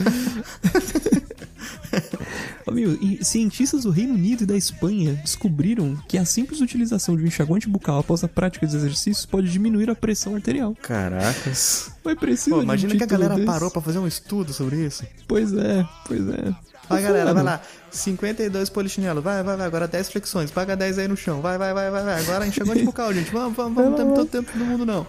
[2.65, 7.27] Amigo, cientistas do Reino Unido e da Espanha descobriram que a simples utilização de um
[7.27, 10.75] enxaguante bucal após a prática de exercícios pode diminuir a pressão arterial.
[10.81, 11.91] Caracas.
[12.03, 13.45] Mas precisa Pô, de um imagina que a galera desse.
[13.45, 15.05] parou pra fazer um estudo sobre isso.
[15.27, 16.55] Pois é, pois é.
[16.89, 17.61] Vai, galera, vai lá.
[17.91, 19.23] 52 polichinelos.
[19.23, 19.65] Vai, vai, vai.
[19.65, 20.51] Agora 10 flexões.
[20.51, 21.41] Paga 10 aí no chão.
[21.41, 22.03] Vai, vai, vai, vai.
[22.03, 22.19] vai.
[22.21, 23.31] Agora enxaguante bucal, gente.
[23.31, 23.91] Vamos, vamos, vamos.
[23.91, 25.07] Não temos todo tempo do mundo, não.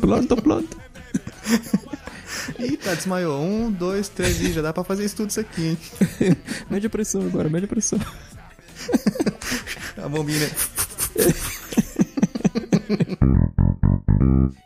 [0.00, 0.76] Planta, planta.
[2.58, 3.42] Ih, tá, desmaiou.
[3.42, 4.40] Um, dois, três.
[4.40, 5.78] Ih, já dá pra fazer estudo isso aqui, hein?
[6.70, 7.98] Mede a pressão agora, mede a pressão.
[10.02, 10.50] A bombinha.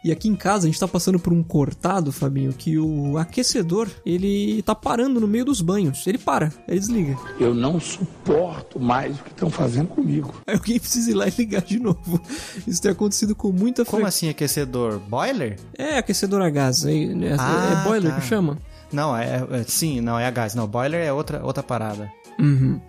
[0.04, 3.88] E aqui em casa a gente tá passando por um cortado, Fabinho, que o aquecedor,
[4.04, 6.06] ele tá parando no meio dos banhos.
[6.06, 7.16] Ele para, ele desliga.
[7.40, 10.32] Eu não suporto mais o que estão fazendo comigo.
[10.46, 12.20] Aí alguém precisa ir lá e ligar de novo.
[12.66, 14.98] Isso tem acontecido com muita Como assim aquecedor?
[15.00, 15.58] Boiler?
[15.76, 16.84] É, aquecedor a gás.
[16.84, 18.20] É, é- Ah, é boiler tá.
[18.20, 18.58] que chama?
[18.92, 20.54] Não, é, é- sim, não, é a gás.
[20.54, 22.10] Não, boiler é outra, outra parada.
[22.38, 22.80] Uhum.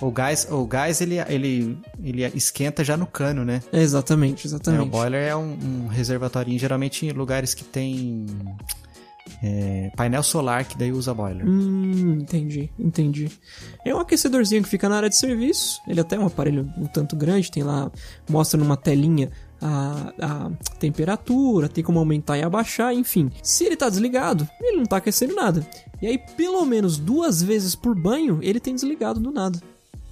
[0.00, 3.62] O gás, o gás ele, ele, ele esquenta já no cano, né?
[3.72, 4.90] É, exatamente, É, o exatamente.
[4.90, 8.26] boiler é um, um reservatório, geralmente em lugares que tem
[9.42, 11.46] é, painel solar, que daí usa boiler.
[11.48, 13.30] Hum, entendi, entendi.
[13.84, 15.80] É um aquecedorzinho que fica na área de serviço.
[15.88, 17.90] Ele até é um aparelho um tanto grande, tem lá,
[18.28, 19.30] mostra numa telinha
[19.60, 23.30] a, a temperatura, tem como aumentar e abaixar, enfim.
[23.42, 25.66] Se ele tá desligado, ele não tá aquecendo nada.
[26.00, 29.58] E aí, pelo menos duas vezes por banho, ele tem desligado do nada.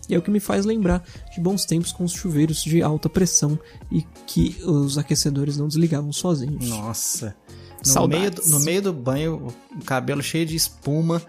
[0.09, 1.03] E é o que me faz lembrar
[1.35, 3.59] de bons tempos com os chuveiros de alta pressão
[3.91, 6.69] e que os aquecedores não desligavam sozinhos.
[6.69, 7.37] Nossa.
[7.79, 8.21] No Saudades.
[8.21, 11.21] meio, do, no meio do banho, o cabelo cheio de espuma.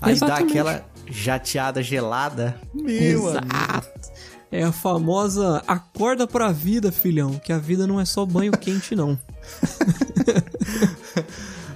[0.00, 0.54] Aí Exatamente.
[0.54, 2.60] dá aquela jateada gelada.
[2.72, 3.38] Meu amigo.
[3.38, 4.08] Exato.
[4.50, 8.94] É a famosa acorda pra vida, filhão, que a vida não é só banho quente,
[8.96, 9.18] não.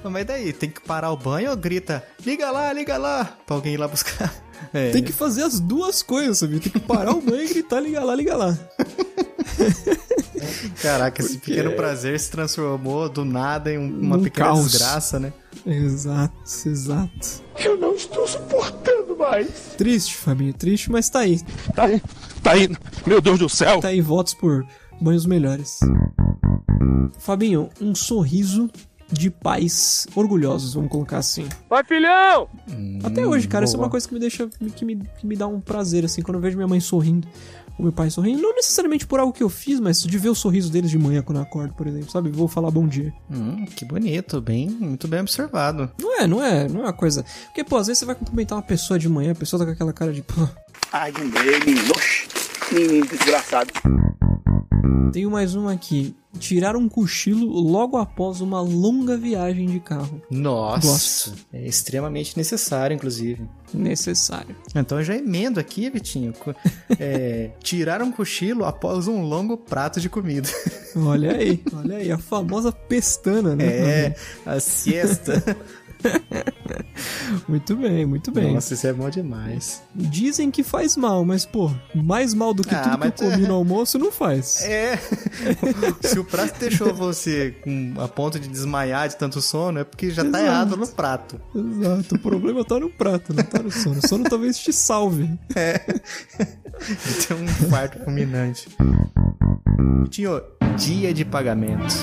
[0.05, 3.75] Mas daí, tem que parar o banho ou grita, liga lá, liga lá, pra alguém
[3.75, 4.33] ir lá buscar.
[4.75, 4.91] É.
[4.91, 6.59] Tem que fazer as duas coisas, sabia?
[6.61, 8.59] Tem que parar o banho e gritar, liga lá, liga lá.
[10.81, 14.73] Caraca, esse pequeno prazer se transformou do nada em um- uma Num pequena caos.
[14.73, 15.33] desgraça, né?
[15.67, 16.35] Exato,
[16.67, 17.43] exato.
[17.59, 19.49] Eu não estou suportando mais.
[19.77, 21.41] Triste, Fabinho, triste, mas tá aí.
[21.75, 22.03] Tá aí,
[22.43, 22.69] tá aí.
[23.07, 23.81] Meu Deus do céu.
[23.81, 24.67] Tá aí, votos por
[25.01, 25.79] banhos melhores.
[27.19, 28.69] Fabinho, um sorriso
[29.13, 31.47] de pais orgulhosos, vamos colocar assim.
[31.69, 32.49] Vai, filhão!
[33.05, 33.87] Até hoje, cara, isso é boa.
[33.87, 34.49] uma coisa que me deixa.
[34.75, 37.29] que me, que me dá um prazer, assim, quando eu vejo minha mãe sorrindo.
[37.79, 40.35] O meu pai sorrindo, não necessariamente por algo que eu fiz, mas de ver o
[40.35, 42.31] sorriso deles de manhã quando eu acordo, por exemplo, sabe?
[42.31, 43.13] Vou falar bom dia.
[43.31, 45.91] Hum, que bonito, bem, muito bem observado.
[45.99, 47.25] Não é, não é, não é uma coisa.
[47.47, 49.73] Porque, pô, às vezes você vai cumprimentar uma pessoa de manhã, a pessoa tá com
[49.73, 50.47] aquela cara de, pô.
[50.93, 51.13] Ai.
[52.73, 53.71] Menino desgraçado.
[55.13, 56.17] Tenho mais uma aqui.
[56.39, 60.23] Tirar um cochilo logo após uma longa viagem de carro.
[60.31, 60.87] Nossa,
[61.31, 61.35] Gosto.
[61.53, 63.47] é extremamente necessário, inclusive.
[63.75, 64.57] Necessário.
[64.75, 66.33] Então eu já emendo aqui, Vitinho.
[66.99, 70.49] é, tirar um cochilo após um longo prato de comida.
[70.97, 73.67] Olha aí, olha aí, a famosa pestana, né?
[73.67, 74.17] É,
[74.47, 75.43] a siesta.
[77.49, 78.55] Muito bem, muito bem.
[78.55, 79.83] Nossa, isso é bom demais.
[79.95, 83.45] Dizem que faz mal, mas, pô, mais mal do que Ah, tudo que eu comi
[83.45, 84.63] é- no almoço não faz.
[84.63, 84.99] É.
[86.03, 90.11] Se o prato deixou você com, a ponto de desmaiar de tanto sono, é porque
[90.11, 90.45] já tá Exato.
[90.45, 91.41] errado no prato.
[91.55, 93.99] Exato, o problema tá no prato, não tá no sono.
[93.99, 95.29] O sono talvez te salve.
[95.55, 95.79] É.
[97.29, 98.69] Ter um infarto fulminante.
[100.03, 100.41] Vitinho,
[100.77, 101.95] dia de pagamento.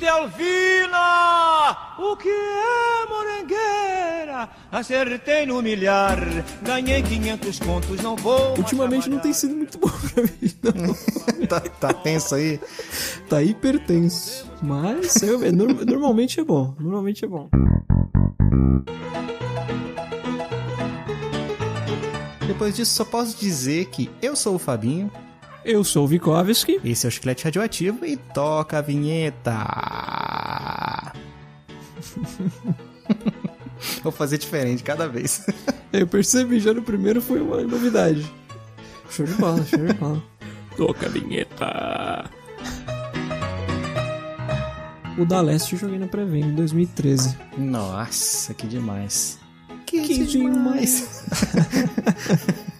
[0.00, 4.48] Itelvina, o que é morangueira?
[4.72, 6.18] Acertei no milhar,
[6.62, 8.56] ganhei 500 contos, não vou.
[8.56, 10.30] Ultimamente não tem sido muito bom pra mim,
[10.62, 10.94] não.
[11.46, 12.58] tá, tá tenso aí?
[13.28, 14.50] Tá hipertenso.
[14.62, 16.74] Mas eu- é, norm- normalmente é bom.
[16.80, 17.50] Normalmente é bom.
[22.46, 25.10] Depois disso, só posso dizer que eu sou o Fabinho.
[25.64, 26.80] Eu sou o Vikovski.
[26.82, 29.52] Esse é o Chiclete Radioativo e toca a vinheta.
[34.02, 35.46] Vou fazer diferente cada vez.
[35.92, 38.30] Eu percebi já no primeiro foi uma novidade.
[39.10, 40.22] Show de bola, show de bola.
[40.76, 42.30] Toca a vinheta.
[45.18, 47.36] O da Leste eu joguei na pré-venda em 2013.
[47.58, 49.38] Nossa, que demais.
[49.84, 51.24] Que, demais.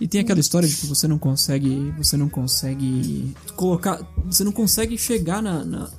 [0.00, 1.92] E tem aquela história de que você não consegue.
[1.96, 4.00] Você não consegue colocar.
[4.26, 5.90] Você não consegue chegar na, na-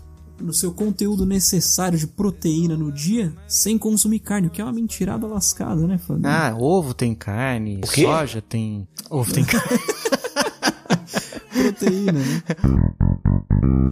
[0.41, 4.73] no seu conteúdo necessário de proteína no dia sem consumir carne, o que é uma
[4.73, 6.27] mentirada lascada, né, Fábio?
[6.27, 8.03] Ah, ovo tem carne, O quê?
[8.03, 8.85] soja tem.
[9.09, 9.79] Ovo tem carne.
[11.53, 12.43] proteína, né?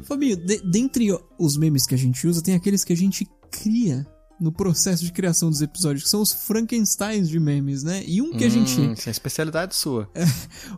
[0.03, 1.07] Fabinho, de- dentre
[1.39, 4.05] os memes que a gente usa, tem aqueles que a gente cria
[4.43, 8.03] no processo de criação dos episódios, que são os Frankensteins de memes, né?
[8.05, 8.79] E um que a gente.
[8.79, 10.09] Hum, Isso é especialidade sua.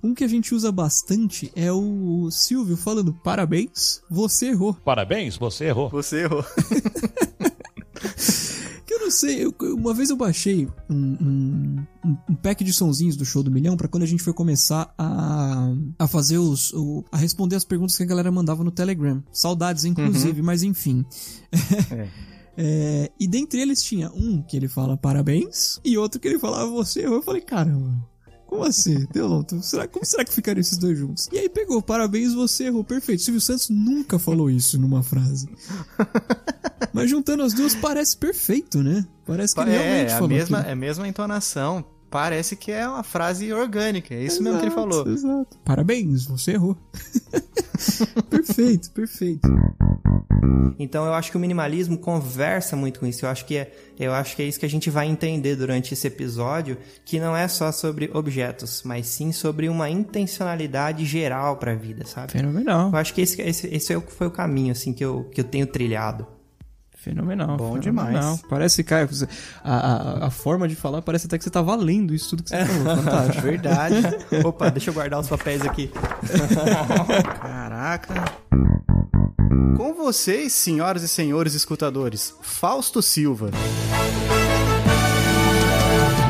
[0.03, 4.73] Um que a gente usa bastante é o Silvio falando: parabéns, você errou.
[4.73, 5.89] Parabéns, você errou.
[5.89, 6.45] Você errou.
[8.85, 11.85] Que eu não sei, eu- uma vez eu baixei um, um,
[12.29, 15.69] um- pack de sonzinhos do show do milhão pra quando a gente foi começar a,
[15.97, 16.71] a fazer os.
[16.73, 19.23] o- a responder as perguntas que a galera mandava no Telegram.
[19.31, 21.03] Saudades, inclusive, mas enfim.
[21.91, 22.07] É,
[23.19, 27.01] e dentre eles tinha um que ele fala parabéns e outro que ele falava você
[27.01, 27.15] errou.
[27.17, 27.93] Eu falei, caramba.
[28.47, 29.05] Como assim?
[29.11, 31.27] Delonto, será, como será que ficariam esses dois juntos?
[31.33, 32.83] E aí pegou, parabéns, você errou.
[32.83, 33.23] Perfeito.
[33.23, 35.49] Silvio Santos nunca falou isso numa frase.
[36.93, 39.05] Mas juntando as duas parece perfeito, né?
[39.25, 40.69] Parece que ele realmente É, a falou mesma, aquilo.
[40.69, 41.83] é a mesma entonação.
[42.15, 44.15] Parece que é uma frase orgânica.
[44.15, 45.13] É isso mesmo que ele Exato, falou.
[45.13, 45.57] Exato.
[45.65, 46.77] Parabéns, você errou.
[48.31, 49.49] perfeito, perfeito.
[50.79, 53.25] Então eu acho que o minimalismo conversa muito com isso.
[53.25, 55.93] Eu acho que é, eu acho que é isso que a gente vai entender durante
[55.93, 61.73] esse episódio, que não é só sobre objetos, mas sim sobre uma intencionalidade geral para
[61.73, 62.31] a vida, sabe?
[62.31, 62.91] Fenomenal.
[62.91, 65.41] Eu acho que esse, esse, esse é o- foi o caminho assim que eu, que
[65.41, 66.25] eu tenho trilhado.
[67.05, 67.55] Fenomenal.
[67.55, 68.11] Bom fenomenal.
[68.21, 68.41] demais.
[68.49, 69.27] Parece, você-
[69.63, 72.49] a, a, a forma de falar parece até que você tá valendo isso tudo que
[72.49, 72.95] você falou.
[72.97, 73.41] Fantástico.
[73.43, 73.95] Verdade.
[74.43, 75.91] Opa, deixa eu guardar os papéis aqui.
[77.41, 78.25] Caraca.
[79.77, 83.51] Com vocês, senhoras e senhores escutadores, Fausto Silva.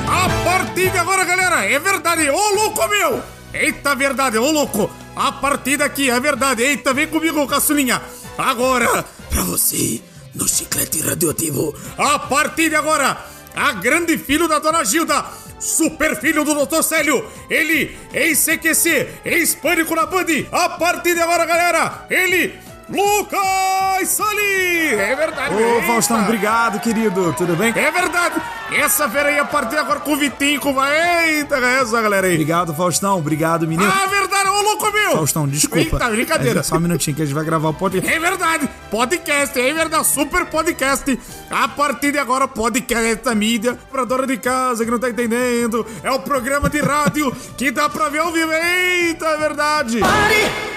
[0.08, 2.30] A partir de agora, galera, é verdade.
[2.30, 3.22] Ô, louco, meu!
[3.54, 4.90] Eita, verdade, ô, louco!
[5.16, 6.64] A partir daqui é verdade.
[6.64, 8.02] Eita, vem comigo, caçulinha.
[8.38, 10.02] Agora, pra você,
[10.36, 11.74] no chiclete radioativo.
[11.98, 13.18] A partir de agora,
[13.56, 15.26] a grande filho da dona Gilda.
[15.60, 16.84] Super filho do Dr.
[16.84, 20.26] Célio, ele, ex-CQC, ex-pânico na Band.
[20.52, 22.54] A partir de agora, galera, ele,
[22.88, 24.94] Lucas Sali!
[24.94, 25.88] É verdade, Ô, eita.
[25.88, 27.34] Faustão, obrigado, querido.
[27.36, 27.74] Tudo bem?
[27.76, 28.40] É verdade!
[28.72, 31.38] Essa fera aí a partir agora com o Vitinho, com vai.
[31.38, 32.34] Eita, é essa galera aí.
[32.34, 33.18] Obrigado, Faustão.
[33.18, 33.92] Obrigado, menino.
[33.92, 35.12] Ah, verdade, ô louco meu!
[35.14, 35.96] Faustão, desculpa.
[35.96, 36.60] Eita, brincadeira.
[36.60, 38.16] É Só um minutinho que a gente vai gravar o podcast.
[38.16, 41.20] É verdade, podcast, é verdade, super podcast.
[41.50, 45.86] A partir de agora, podcast da mídia, pra dona de casa que não tá entendendo.
[46.04, 48.52] É o programa de rádio que dá pra ver ao vivo.
[48.52, 50.00] Eita, é verdade.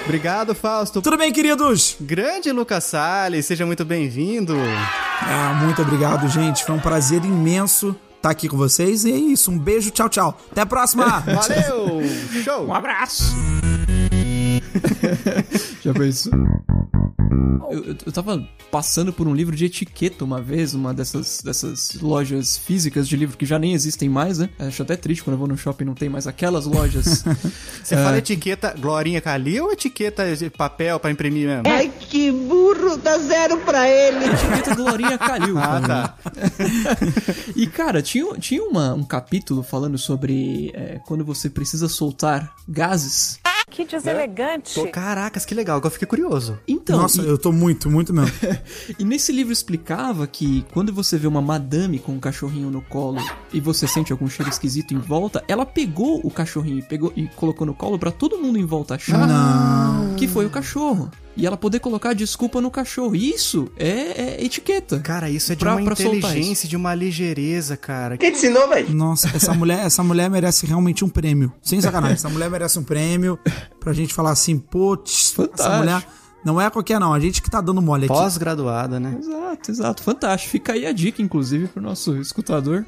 [0.08, 1.02] Obrigado, Fausto.
[1.02, 1.94] Tudo bem, queridos?
[2.00, 4.54] Grande Lucas Salles, seja muito bem-vindo.
[5.20, 6.64] Ah, muito obrigado, gente.
[6.64, 9.04] Foi um prazer imenso estar aqui com vocês.
[9.04, 9.50] E é isso.
[9.50, 10.40] Um beijo, tchau, tchau.
[10.50, 11.20] Até a próxima.
[11.28, 12.00] Valeu!
[12.42, 12.68] Show!
[12.68, 13.34] Um abraço!
[15.84, 16.32] Já pensou?
[17.70, 21.94] Eu, eu, eu tava passando por um livro de etiqueta uma vez, uma dessas, dessas
[22.00, 24.48] lojas físicas de livro que já nem existem mais, né?
[24.58, 27.24] Acho até triste quando eu vou no shopping e não tem mais aquelas lojas.
[27.82, 31.62] Você É, fala etiqueta Glorinha Cali ou etiqueta de papel pra imprimir mesmo?
[31.66, 34.24] Ai, que burro, dá zero pra ele.
[34.26, 35.56] Etiqueta Glorinha Calil.
[35.58, 36.18] Ah, tá.
[37.56, 43.38] E, cara, tinha, tinha uma, um capítulo falando sobre é, quando você precisa soltar gases.
[43.70, 44.88] Que deselegante.
[44.90, 46.58] Caracas, que legal, agora eu fiquei curioso.
[46.66, 48.32] Então, Nossa, e- eu tô muito, muito mesmo.
[48.98, 53.20] E nesse livro explicava que quando você vê uma madame com um cachorrinho no colo
[53.52, 57.28] e você sente algum cheiro esquisito em volta, ela pegou o cachorrinho e, pegou, e
[57.28, 59.28] colocou no colo pra todo mundo em volta achar
[60.16, 61.10] que foi o cachorro.
[61.38, 63.14] E ela poder colocar desculpa no cachorro.
[63.14, 64.98] Isso é, é etiqueta.
[64.98, 68.18] Cara, isso é de Pra- uma pra inteligência, de uma ligeireza, cara.
[68.18, 68.92] Quem te ensinou, velho?
[68.92, 71.52] Nossa, essa mulher, essa mulher merece realmente um prêmio.
[71.62, 72.14] Sem sacanagem.
[72.16, 73.38] Essa mulher merece um prêmio
[73.78, 75.76] pra gente falar assim, putz, essa Fantástico.
[75.78, 76.06] mulher
[76.44, 77.14] não é qualquer não.
[77.14, 78.12] A gente que tá dando mole aqui.
[78.14, 79.16] Pós-graduada, né?
[79.20, 80.02] Exato, exato.
[80.02, 80.50] Fantástico.
[80.50, 82.84] Fica aí a dica, inclusive, pro nosso escutador.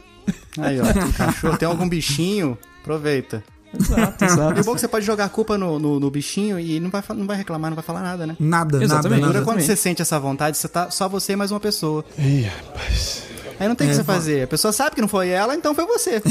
[0.58, 3.42] Aí, ó, tem cachorro, tem algum bichinho, aproveita.
[3.72, 4.60] Exato, E exato.
[4.60, 6.90] o bom é que você pode jogar a culpa no, no, no bichinho e não
[6.90, 8.36] vai, não vai reclamar, não vai falar nada, né?
[8.40, 9.20] Nada, Exatamente.
[9.20, 9.44] nada, Dura nada.
[9.44, 12.04] quando você sente essa vontade, você tá só você e mais uma pessoa.
[12.18, 13.22] Ih, rapaz.
[13.60, 14.44] Aí não tem o É, que você fazer.
[14.44, 16.22] A pessoa sabe que não foi ela, então foi você.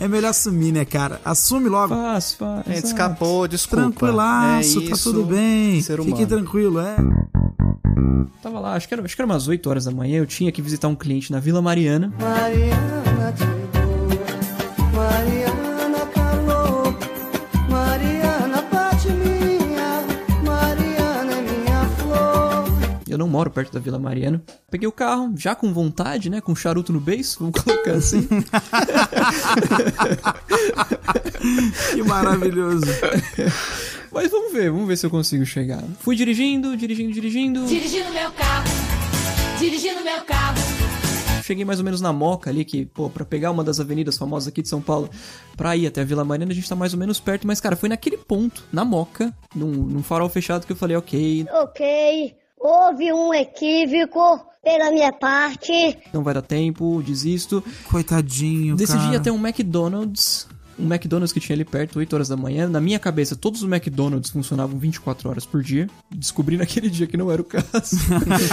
[0.00, 1.20] é melhor assumir, né, cara?
[1.24, 1.94] Assume logo.
[1.94, 2.62] Faz, faz.
[2.66, 3.82] A gente escapou, desculpa.
[3.84, 5.80] Tranquilaço, é tá isso, tudo bem.
[5.82, 6.26] Ser Fique humano.
[6.26, 6.96] tranquilo, é.
[8.42, 10.52] Tava lá, acho que, era, acho que era umas 8 horas da manhã, eu tinha
[10.52, 12.12] que visitar um cliente na Vila Mariana.
[12.18, 13.34] Mariana
[14.98, 16.92] Mariana calou,
[17.68, 20.04] Mariana bate minha,
[20.44, 22.64] Mariana é minha flor.
[23.08, 24.42] Eu não moro perto da Vila Mariana.
[24.68, 26.40] Peguei o carro, já com vontade, né?
[26.40, 28.26] Com charuto no beiço, vamos colocar assim.
[31.94, 32.86] que maravilhoso.
[34.10, 35.84] Mas vamos ver, vamos ver se eu consigo chegar.
[36.00, 37.64] Fui dirigindo, dirigindo, dirigindo.
[37.66, 38.66] Dirigindo meu carro,
[39.60, 40.97] dirigindo meu carro.
[41.48, 44.48] Cheguei mais ou menos na Moca ali, que, pô, pra pegar uma das avenidas famosas
[44.48, 45.08] aqui de São Paulo
[45.56, 47.46] pra ir até a Vila Mariana, a gente tá mais ou menos perto.
[47.46, 51.46] Mas, cara, foi naquele ponto, na Moca, num, num farol fechado, que eu falei, ok,
[51.62, 55.96] Ok, houve um equívoco pela minha parte.
[56.12, 57.64] não vai dar tempo, desisto.
[57.90, 59.14] Coitadinho, Decidi cara.
[59.14, 60.46] ir até um McDonald's.
[60.78, 62.68] Um McDonald's que tinha ali perto, 8 horas da manhã.
[62.68, 65.88] Na minha cabeça, todos os McDonald's funcionavam 24 horas por dia.
[66.14, 67.96] Descobri naquele dia que não era o caso.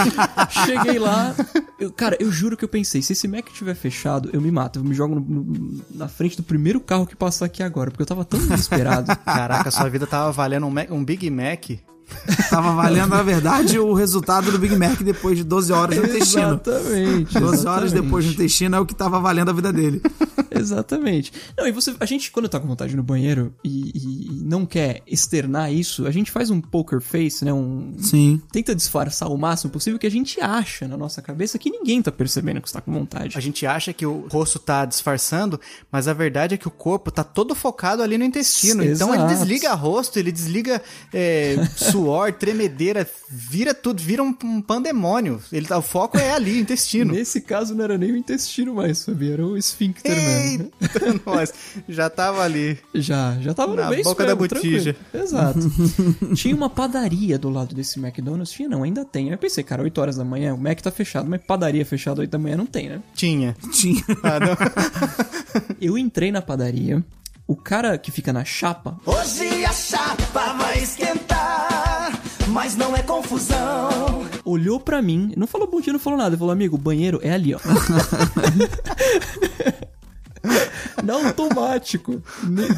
[0.66, 1.34] Cheguei lá.
[1.78, 4.78] eu- cara, eu juro que eu pensei: se esse Mac estiver fechado, eu me mato.
[4.78, 7.90] Eu me jogo no- no- na frente do primeiro carro que passar aqui agora.
[7.90, 9.14] Porque eu tava tão desesperado.
[9.24, 11.70] Caraca, sua vida tava valendo um, Mac- um Big Mac.
[12.50, 16.60] Tava valendo, na verdade, o resultado do Big Mac depois de 12 horas no intestino.
[16.64, 17.34] Exatamente.
[17.40, 17.94] 12 horas exatamente.
[18.04, 20.00] depois no intestino é o que tava valendo a vida dele.
[20.60, 21.32] Exatamente.
[21.56, 24.64] Não, e você, a gente, quando tá com vontade no banheiro e, e- e não
[24.66, 27.52] quer externar isso, a gente faz um poker face, né?
[27.52, 28.40] Um, Sim.
[28.52, 32.10] Tenta disfarçar o máximo possível que a gente acha na nossa cabeça que ninguém tá
[32.12, 33.36] percebendo que você tá com vontade.
[33.36, 37.10] A gente acha que o rosto tá disfarçando, mas a verdade é que o corpo
[37.10, 38.82] tá todo focado ali no intestino.
[38.84, 39.34] Então ele Exato.
[39.38, 40.82] desliga rosto, ele desliga
[41.12, 45.40] é, suor, tremedeira, vira tudo, vira um, um pandemônio.
[45.52, 47.12] Ele, tá- o foco é ali, intestino.
[47.12, 49.32] Nesse caso não era nem o intestino mais, sabia?
[49.34, 50.45] Era o esfíncter mesmo.
[50.46, 51.52] Eita, nós,
[51.88, 52.78] já tava ali.
[52.94, 54.94] Já, já tava Na no boca da botija.
[54.94, 55.24] tranquilo.
[55.24, 55.58] Exato.
[56.34, 58.50] tinha uma padaria do lado desse McDonald's?
[58.50, 59.26] Tinha não, ainda tem.
[59.26, 62.20] Aí eu pensei, cara, 8 horas da manhã, o Mac tá fechado, mas padaria fechada
[62.20, 63.00] 8 da manhã não tem, né?
[63.14, 63.56] Tinha.
[63.72, 64.02] Tinha.
[65.80, 67.02] Eu entrei na padaria,
[67.46, 72.12] o cara que fica na chapa, Hoje a chapa vai esquentar,
[72.48, 74.26] mas não é confusão.
[74.44, 76.30] olhou pra mim, não falou bom dia, não falou nada.
[76.30, 77.58] Ele falou, amigo, o banheiro é ali, ó.
[81.02, 82.22] Na automático.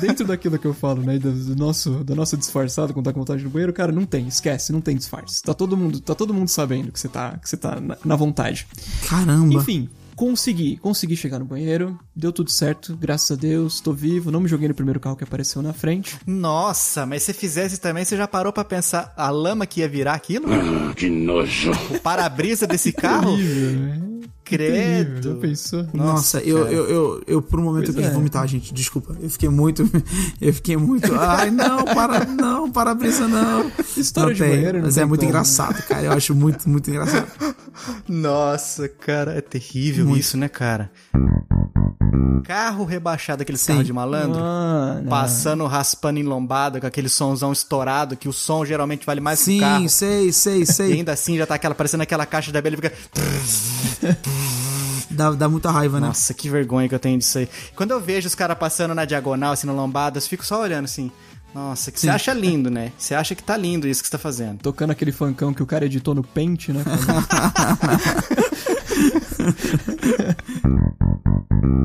[0.00, 1.18] Dentro daquilo que eu falo, né?
[1.18, 4.26] Do, do nosso, da nossa disfarçada quando tá com vontade no banheiro, cara, não tem,
[4.26, 5.42] esquece, não tem disfarce.
[5.42, 8.16] Tá todo mundo, tá todo mundo sabendo que você tá, que você tá na, na
[8.16, 8.66] vontade.
[9.08, 9.54] Caramba.
[9.54, 9.88] Enfim,
[10.18, 14.48] consegui, consegui chegar no banheiro, deu tudo certo, graças a Deus, tô vivo, não me
[14.48, 16.18] joguei no primeiro carro que apareceu na frente.
[16.26, 20.14] Nossa, mas se fizesse também, você já parou pra pensar a lama que ia virar
[20.14, 20.48] aquilo?
[20.96, 21.70] que nojo.
[21.90, 23.36] O para-brisa desse carro?
[23.36, 24.08] Terrível, né?
[24.48, 25.36] Credo.
[25.36, 25.86] Pensou?
[25.92, 26.72] Nossa, eu, cara.
[26.72, 28.14] eu, eu, eu, por um momento Pois eu quis é.
[28.14, 28.72] vomitar, gente.
[28.72, 29.16] Desculpa.
[29.20, 29.88] Eu fiquei muito.
[30.40, 31.12] Eu fiquei muito.
[31.18, 33.70] Ai, não, para, não, para-brisa, não.
[33.96, 35.30] História não de tem, banheiro não Mas é muito como.
[35.30, 36.02] engraçado, cara.
[36.04, 37.26] Eu acho muito, muito engraçado.
[38.08, 40.20] Nossa, cara, é terrível Muito.
[40.20, 40.90] isso, né, cara?
[42.44, 43.72] Carro rebaixado, aquele Sim.
[43.72, 45.04] carro de malandro, não.
[45.08, 49.50] passando, raspando em lombada, com aquele somzão estourado, que o som geralmente vale mais que
[49.50, 49.88] o Sim, carro.
[49.88, 50.92] sei, sei, E sei.
[50.94, 52.92] ainda assim já tá aquela, parecendo aquela caixa da abelha, fica...
[55.10, 56.08] Dá, dá muita raiva, né?
[56.08, 57.48] Nossa, que vergonha que eu tenho disso aí.
[57.74, 61.10] Quando eu vejo os caras passando na diagonal, assim, no lombadas, fico só olhando assim.
[61.54, 62.92] Nossa, que você acha lindo, né?
[62.98, 64.58] Você acha que tá lindo isso que você tá fazendo.
[64.58, 66.84] Tocando aquele funkão que o cara editou no Paint, né?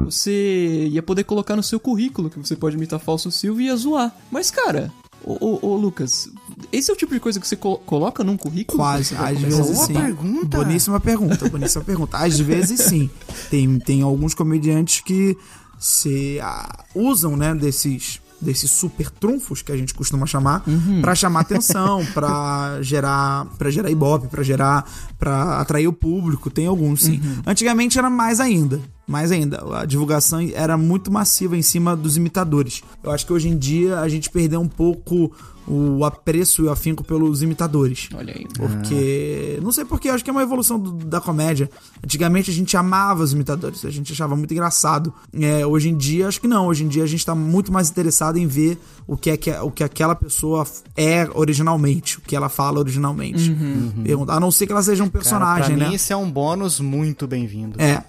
[0.03, 3.75] você ia poder colocar no seu currículo que você pode imitar falso Silvio e ia
[3.75, 4.13] zoar.
[4.29, 4.91] Mas, cara,
[5.23, 6.29] ô, ô, ô, Lucas,
[6.71, 8.77] esse é o tipo de coisa que você colo- coloca num currículo?
[8.77, 9.93] Quase, às vezes sim.
[9.93, 10.57] pergunta.
[10.57, 12.17] Boníssima pergunta, boníssima pergunta.
[12.17, 13.09] Às vezes sim.
[13.49, 15.37] Tem, tem alguns comediantes que
[15.79, 20.65] se ah, usam, né, desses desses super trunfos que a gente costuma chamar
[21.01, 24.85] pra chamar atenção, pra gerar para gerar ibope, pra gerar
[25.17, 27.21] para atrair o público, tem alguns sim.
[27.47, 29.63] Antigamente era mais ainda, mais ainda.
[29.77, 32.81] A divulgação era muito massiva em cima dos imitadores.
[33.03, 35.31] Eu acho que hoje em dia a gente perdeu um pouco
[35.65, 38.09] o apreço e o afinco pelos imitadores.
[38.13, 38.45] Olha aí.
[38.53, 39.59] Porque.
[39.61, 41.69] Não sei porquê, acho que é uma evolução do- da comédia.
[42.03, 45.13] Antigamente a gente amava os imitadores, a gente achava muito engraçado.
[45.33, 46.67] É, hoje em dia, acho que não.
[46.67, 48.77] Hoje em dia a gente tá muito mais interessado em ver
[49.07, 50.65] o que, é que, o que aquela pessoa
[50.97, 53.55] é originalmente, o que ela fala originalmente.
[54.03, 55.89] Pergunta- A não ser que ela seja um Cara, personagem, pra né?
[55.91, 57.81] mim isso é um bônus muito bem-vindo.
[57.81, 58.03] É.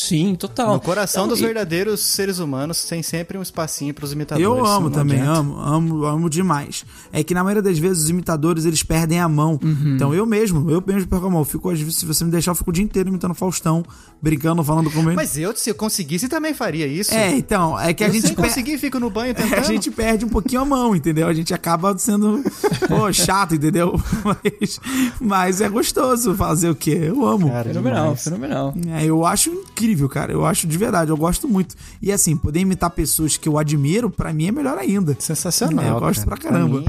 [0.00, 0.74] Sim, total.
[0.74, 4.44] No coração Então, dos e- verdadeiros seres humanos tem sempre um espacinho pros imitadores.
[4.44, 5.40] Eu amo também, adianta.
[5.40, 6.84] amo, amo, amo demais.
[7.12, 9.58] É que na maioria das vezes os imitadores eles perdem a mão.
[9.62, 9.94] Uhum.
[9.96, 11.40] Então eu mesmo, eu mesmo perco a mão.
[11.40, 13.84] Eu Fico, às vezes, se você me deixar, eu fico o dia inteiro imitando Faustão,
[14.22, 15.16] brincando, falando com ele.
[15.16, 17.12] Mas eu, se eu conseguisse, também faria isso.
[17.12, 19.58] É, então, é que a eu gente sem per- conseguir, fico no banho tentando.
[19.58, 21.26] a gente perde um pouquinho a mão, entendeu?
[21.26, 22.40] A gente acaba sendo
[22.86, 23.98] pô, chato, entendeu?
[24.24, 24.80] Mas,
[25.20, 26.98] mas é gostoso fazer o quê?
[27.02, 27.50] Eu amo.
[27.64, 28.74] Fenomenal, fenomenal.
[28.96, 29.50] É, eu acho
[29.88, 30.32] incrível, cara.
[30.32, 31.74] Eu acho de verdade, eu gosto muito.
[32.02, 35.16] E assim, poder imitar pessoas que eu admiro, pra mim é melhor ainda.
[35.18, 35.84] Sensacional.
[35.84, 36.36] Eu gosto cara.
[36.36, 36.84] pra caramba.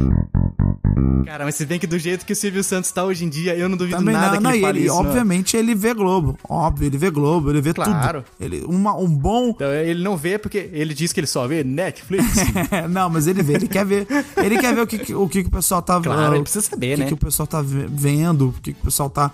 [1.25, 3.55] Cara, mas se bem que do jeito que o Silvio Santos tá hoje em dia,
[3.55, 4.95] eu não duvido Também nada não, que não, ele e fale ele, isso.
[4.95, 6.37] obviamente, ele vê Globo.
[6.47, 8.23] Óbvio, ele vê Globo, ele vê Claro.
[8.23, 8.25] tudo.
[8.39, 9.49] Ele, uma, um bom.
[9.49, 12.25] Então, ele não vê porque ele diz que ele só vê Netflix.
[12.89, 14.07] não, mas ele vê, ele quer ver.
[14.37, 16.93] Ele quer ver o que, o, que, o pessoal tá Claro, ah, ele precisa saber,
[16.93, 17.07] o que né?
[17.07, 19.31] que o pessoal tá ve- vendo, o que, que o pessoal tá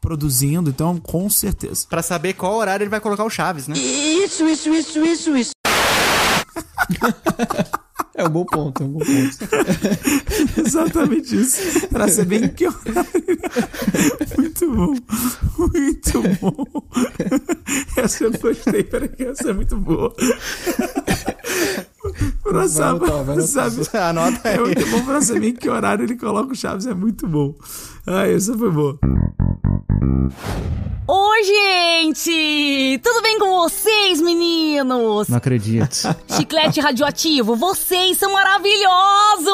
[0.00, 0.70] produzindo.
[0.70, 1.86] Então, com certeza.
[1.88, 3.74] Pra saber qual horário ele vai colocar o Chaves, né?
[3.76, 5.50] Isso, isso, isso, isso, isso.
[8.16, 9.10] É um bom ponto, é um bom ponto.
[10.64, 11.88] Exatamente isso.
[11.88, 12.66] Pra ser bem que
[14.38, 14.94] Muito bom.
[15.58, 16.64] Muito bom.
[17.96, 20.14] Essa eu gostei, peraí, essa é muito boa.
[22.42, 24.46] Pra saber, anotar, vai anotar.
[24.54, 27.54] É muito bom pra saber em que horário ele coloca o Chaves, é muito bom.
[28.06, 28.98] Ah, essa foi boa.
[31.08, 33.00] Oi, gente!
[33.02, 35.28] Tudo bem com vocês, meninos?
[35.28, 35.94] Não acredito.
[36.28, 39.52] Chiclete radioativo, vocês são maravilhosos!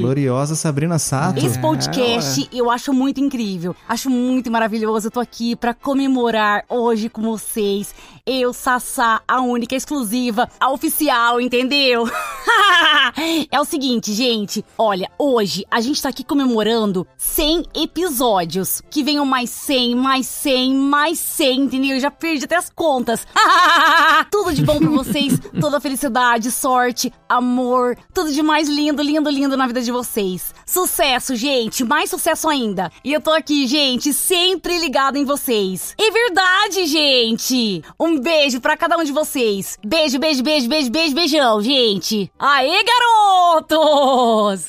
[0.00, 1.44] Gloriosa Sabrina Sato.
[1.44, 5.08] Esse podcast eu acho muito incrível, acho muito maravilhoso.
[5.08, 7.94] Eu tô aqui pra comemorar hoje com vocês.
[8.26, 12.06] Eu, Sassá, a única, exclusiva, a oficial, entendeu?
[13.50, 14.64] é o seguinte, gente.
[14.76, 18.82] Olha, hoje a gente tá aqui comemorando 100 episódios.
[18.90, 21.96] Que venham mais 100, mais 100, mais 100, entendeu?
[21.96, 23.26] Eu já perdi até as contas.
[24.30, 29.56] Tudo de bom pra vocês, toda felicidade, sorte, amor, tudo de mais lindo, lindo, lindo
[29.56, 30.54] na vida de vocês.
[30.66, 32.90] Sucesso, gente, mais sucesso ainda.
[33.04, 35.94] E eu tô aqui, gente, sempre ligado em vocês.
[35.98, 37.82] É verdade, gente.
[37.98, 39.78] Um beijo pra cada um de vocês.
[39.84, 42.30] Beijo, beijo, beijo, beijo, beijo, beijão, gente.
[42.38, 44.66] Aê, garotos!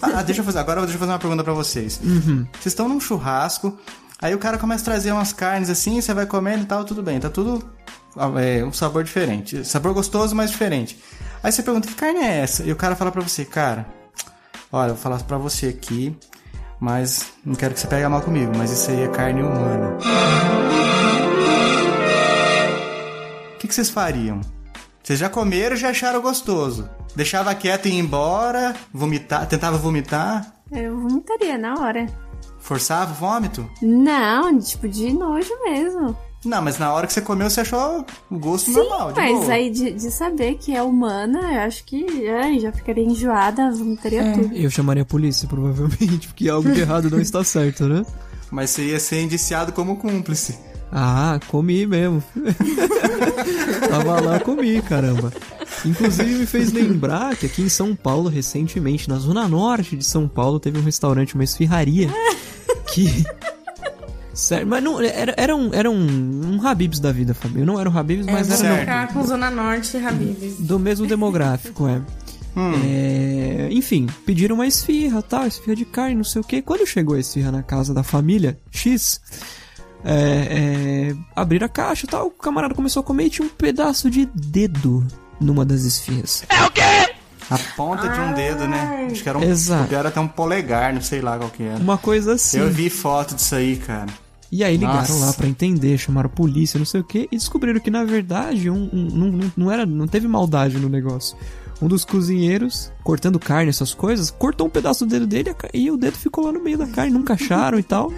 [0.00, 0.58] Ah, deixa eu fazer.
[0.58, 2.00] Agora deixa eu fazer uma pergunta pra vocês.
[2.02, 2.46] Uhum.
[2.52, 3.78] Vocês estão num churrasco,
[4.20, 7.02] aí o cara começa a trazer umas carnes assim, você vai comendo e tal, tudo
[7.02, 7.62] bem, tá tudo
[8.16, 9.64] ah, é, um sabor diferente.
[9.64, 10.98] Sabor gostoso, mas diferente.
[11.46, 12.64] Aí você pergunta, que carne é essa?
[12.64, 13.86] E o cara fala pra você, cara,
[14.72, 16.18] olha, eu vou falar pra você aqui,
[16.80, 19.96] mas não quero que você pegue mal comigo, mas isso aí é carne humana.
[23.54, 24.40] O que, que vocês fariam?
[25.04, 26.90] Vocês já comeram e já acharam gostoso.
[27.14, 32.06] Deixava quieto e ia embora, vomitar, tentava vomitar, Eu vomitaria na hora.
[32.58, 33.70] forçava o vômito?
[33.80, 36.18] Não, tipo, de nojo mesmo.
[36.46, 39.32] Não, mas na hora que você comeu, você achou o gosto Sim, normal, de mas
[39.40, 39.52] boa.
[39.52, 44.32] aí de, de saber que é humana, eu acho que ai, já ficaria enjoada, vomitaria
[44.32, 44.54] tudo.
[44.54, 48.06] Eu chamaria a polícia, provavelmente, porque algo de errado não está certo, né?
[48.50, 50.56] Mas você ia ser indiciado como cúmplice.
[50.92, 52.22] Ah, comi mesmo.
[53.90, 55.32] Tava lá, comi, caramba.
[55.84, 60.28] Inclusive me fez lembrar que aqui em São Paulo, recentemente, na zona norte de São
[60.28, 62.08] Paulo, teve um restaurante, uma esfirraria,
[62.94, 63.24] que...
[64.36, 67.64] Sério, mas não, era, era, um, era um, um Habibs da vida, Fabio.
[67.64, 70.58] Não era um Habibs, mas é, vou era ficar com Zona Norte e Habibs.
[70.58, 72.02] do mesmo demográfico, é.
[72.84, 76.60] É, enfim, pediram uma esfirra, tal, esfirra de carne, não sei o que.
[76.60, 79.20] Quando chegou a esfirra na casa da família X,
[80.04, 80.12] é,
[81.10, 84.26] é, abriram a caixa, tal, o camarada começou a comer e tinha um pedaço de
[84.34, 85.06] dedo
[85.40, 86.44] numa das esfirras.
[86.48, 87.14] É o quê?
[87.48, 89.08] A ponta de um dedo, né?
[89.10, 89.42] Acho que era um.
[89.42, 89.94] Exato.
[89.94, 91.78] Era até um polegar, não sei lá qual que era.
[91.78, 92.58] Uma coisa assim.
[92.58, 94.08] Eu vi foto disso aí, cara.
[94.56, 95.26] E aí ligaram Nossa.
[95.26, 98.70] lá pra entender, chamaram a polícia, não sei o que, e descobriram que na verdade
[98.70, 101.36] um, um- não, não, era, não teve maldade no negócio.
[101.82, 105.96] Um dos cozinheiros, cortando carne, essas coisas, cortou um pedaço do dedo dele e o
[105.98, 108.10] dedo ficou lá no meio da carne, nunca acharam e tal.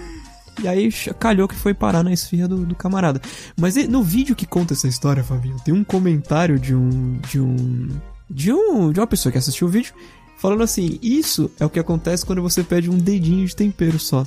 [0.62, 3.20] E aí calhou que foi parar na esfirra do, do camarada.
[3.56, 7.19] Mas no vídeo que conta essa história, Fabinho, tem um comentário de um.
[7.28, 7.89] de um.
[8.31, 8.93] de um.
[8.93, 9.93] de uma pessoa que assistiu o vídeo
[10.36, 14.24] falando assim: Isso é o que acontece quando você pede um dedinho de tempero só.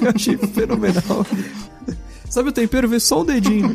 [0.00, 1.26] Eu achei fenomenal.
[2.28, 2.88] Sabe o tempero?
[2.88, 3.74] Vê só o dedinho.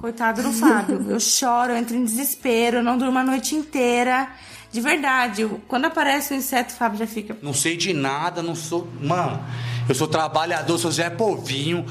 [0.00, 1.04] Coitado do Fábio.
[1.08, 4.28] Eu choro, eu entro em desespero, eu não durmo a noite inteira.
[4.70, 7.36] De verdade, quando aparece o inseto, o Fábio já fica.
[7.40, 8.86] Não sei de nada, não sou.
[9.00, 9.42] Mano,
[9.88, 11.84] eu sou trabalhador, sou Zé Povinho.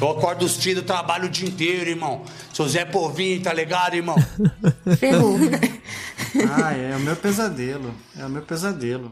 [0.00, 2.22] Eu acordo os filhos, trabalho o dia inteiro, irmão.
[2.52, 4.16] Sou Zé Povinho, tá ligado, irmão?
[4.98, 5.36] Ferrou.
[6.56, 7.92] Ah, é o meu pesadelo.
[8.18, 9.10] É o meu pesadelo.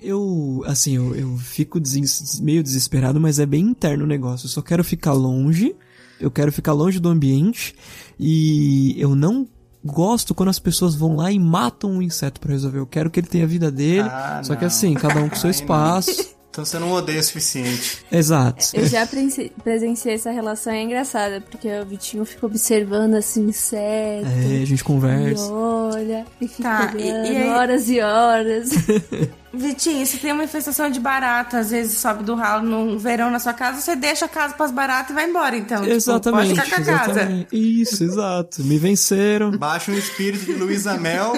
[0.00, 4.46] Eu, assim, eu, eu fico des- meio desesperado, mas é bem interno o negócio.
[4.46, 5.74] Eu só quero ficar longe,
[6.20, 7.74] eu quero ficar longe do ambiente
[8.18, 9.46] e eu não
[9.84, 12.78] gosto quando as pessoas vão lá e matam um inseto pra resolver.
[12.78, 14.68] Eu quero que ele tenha a vida dele, Ah, só que não.
[14.68, 16.38] assim, cada um com seu espaço.
[16.50, 18.04] Então você não odeia o suficiente.
[18.10, 18.66] Exato.
[18.74, 24.26] Eu já presen- presenciei essa relação, é engraçada, porque o Vitinho fica observando assim, inseto.
[24.26, 25.44] É, a gente E conversa.
[25.52, 28.70] olha, e fica Tá, e- olhando e aí- horas e horas.
[29.52, 33.40] Vitinho, se tem uma infestação de barata, às vezes sobe do ralo no verão na
[33.40, 35.82] sua casa, você deixa a casa pras baratas e vai embora, então.
[35.82, 37.46] tipo, Exatamente, pode ficar com a casa.
[37.52, 38.62] Isso, exato.
[38.62, 39.50] Me venceram.
[39.50, 41.32] Baixa um espírito de Luísa Mel.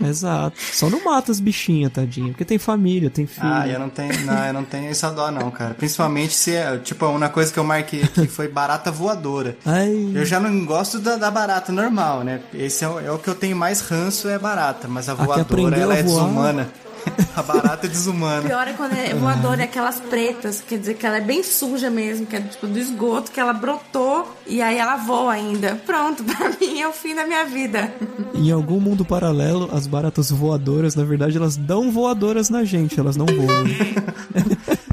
[0.00, 0.56] Exato.
[0.72, 2.28] Só não mata as bichinhas, tadinha.
[2.28, 3.46] Porque tem família, tem filho.
[3.46, 5.74] Ah, eu não tenho, não, eu não tenho essa dó não, cara.
[5.74, 9.56] Principalmente se é, tipo, uma coisa que eu marquei aqui foi barata voadora.
[9.66, 10.12] Ai.
[10.14, 12.40] Eu já não gosto da, da barata normal, né?
[12.54, 15.42] Esse é o, é o que eu tenho mais ranço é barata, mas a voadora
[15.42, 16.24] aprendeu ela a é voar.
[16.24, 16.68] desumana.
[17.34, 18.48] a barata é desumana.
[18.48, 21.90] Pior é quando é voadora e aquelas pretas, quer dizer que ela é bem suja
[21.90, 25.76] mesmo, que é tipo do esgoto, que ela brotou e aí ela voa ainda.
[25.86, 27.92] Pronto, pra mim é o fim da minha vida.
[28.34, 33.16] Em algum mundo paralelo, as baratas voadoras, na verdade, elas dão voadoras na gente, elas
[33.16, 33.64] não voam.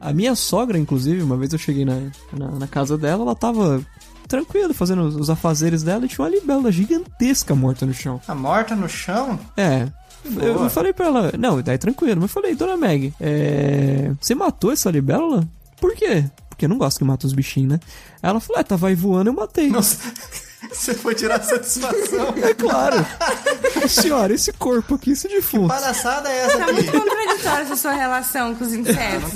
[0.00, 2.00] A minha sogra, inclusive, uma vez eu cheguei na,
[2.32, 3.84] na, na casa dela, ela tava
[4.26, 8.20] tranquila, fazendo os os afazeres dela e tinha uma libélula gigantesca morta no chão.
[8.26, 9.38] A morta no chão?
[9.56, 9.88] É.
[10.24, 14.34] Eu, eu falei pra ela, não, daí tranquilo, mas eu falei, dona Meg, é, você
[14.34, 15.48] matou essa libélula?
[15.80, 16.24] Por quê?
[16.48, 17.80] Porque eu não gosto que mata os bichinhos, né?
[18.22, 19.68] Ela falou, é, tava aí voando, eu matei.
[19.68, 19.98] Nossa,
[20.72, 22.34] você foi tirar satisfação.
[22.42, 22.96] É claro.
[23.88, 25.68] Senhora, esse corpo aqui, esse defunto.
[25.68, 26.72] Palhaçada é essa Tá aqui?
[26.74, 29.32] muito contraditória essa sua relação com os insetos.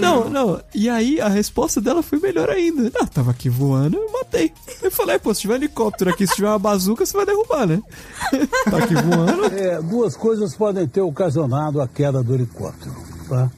[0.00, 0.60] Não, não.
[0.74, 2.90] E aí a resposta dela foi melhor ainda.
[3.00, 4.52] Ah, tava aqui voando, eu matei.
[4.82, 7.80] Eu falei, pô, se tiver helicóptero aqui, se tiver uma bazuca, você vai derrubar, né?
[8.70, 9.46] tá aqui voando.
[9.46, 12.94] É, duas coisas podem ter ocasionado a queda do helicóptero,
[13.28, 13.50] tá?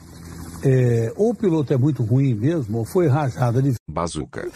[0.63, 4.51] É, ou o piloto é muito ruim mesmo, ou foi rajada de Bazuca.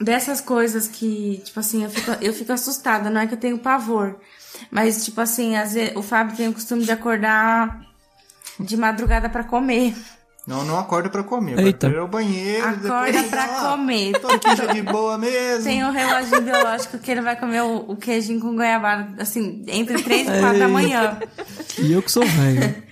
[0.00, 3.58] Dessas coisas que, tipo assim, eu fico, eu fico assustada, não é que eu tenho
[3.58, 4.16] pavor.
[4.70, 7.80] Mas, tipo assim, às vezes, o Fábio tem o costume de acordar
[8.58, 9.94] de madrugada pra comer.
[10.46, 11.58] Não, não acorda pra comer.
[11.58, 11.86] Eita.
[11.86, 12.66] ir ao banheiro.
[12.66, 14.12] Acorda depois pra ah, comer.
[14.20, 15.64] Tô aqui já de boa mesmo.
[15.64, 20.02] Tem um reloginho biológico que ele vai comer o, o queijinho com goiabada, assim, entre
[20.02, 21.18] 3 e 4 da manhã.
[21.78, 22.83] E eu que sou velho.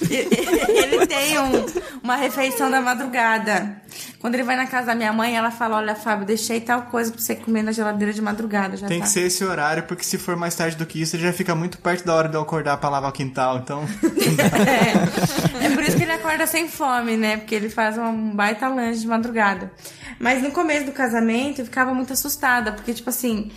[0.10, 1.66] Ele tem um-
[2.02, 3.76] uma refeição da madrugada.
[4.20, 7.10] Quando ele vai na casa da minha mãe, ela fala: Olha, Fábio, deixei tal coisa
[7.12, 8.76] pra você comer na geladeira de madrugada.
[8.76, 9.04] Já Tem tá.
[9.06, 11.54] que ser esse horário, porque se for mais tarde do que isso, ele já fica
[11.54, 13.58] muito perto da hora de eu acordar pra lavar o quintal.
[13.58, 13.84] Então,
[15.62, 17.36] É por isso que ele acorda sem fome, né?
[17.38, 19.72] Porque ele faz um baita lanche de madrugada.
[20.18, 23.50] Mas no começo do casamento eu ficava muito assustada, porque, tipo assim,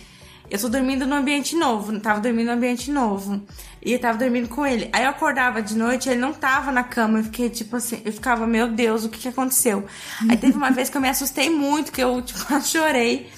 [0.52, 3.40] eu tô dormindo num ambiente novo, tava dormindo num ambiente novo.
[3.82, 4.86] E eu tava dormindo com ele.
[4.92, 7.20] Aí eu acordava de noite, ele não tava na cama.
[7.20, 9.86] Eu fiquei, tipo assim, eu ficava, meu Deus, o que que aconteceu?
[10.28, 13.30] Aí teve uma vez que eu me assustei muito, que eu, tipo, chorei.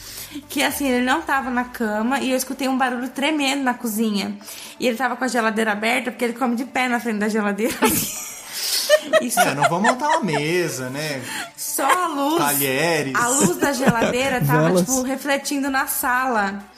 [0.49, 4.37] Que assim, ele não tava na cama e eu escutei um barulho tremendo na cozinha.
[4.81, 7.29] E ele tava com a geladeira aberta, porque ele come de pé na frente da
[7.29, 7.77] geladeira.
[9.23, 9.39] Isso.
[9.39, 11.23] é, não vamos montar uma mesa, né?
[11.57, 12.39] Só a luz.
[12.39, 13.15] Talheres.
[13.15, 14.81] A luz da geladeira tava, Velas.
[14.81, 16.74] tipo, refletindo na sala.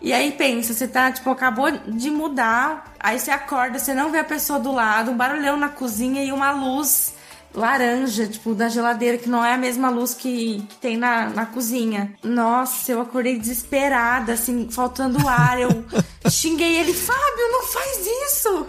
[0.00, 4.18] E aí pensa, você tá, tipo, acabou de mudar, aí você acorda, você não vê
[4.18, 7.14] a pessoa do lado, um barulhão na cozinha e uma luz
[7.54, 11.46] laranja, tipo, da geladeira, que não é a mesma luz que, que tem na, na
[11.46, 12.14] cozinha.
[12.22, 15.60] Nossa, eu acordei desesperada, assim, faltando ar.
[15.60, 15.84] Eu
[16.30, 18.66] xinguei ele, Fábio, não faz isso!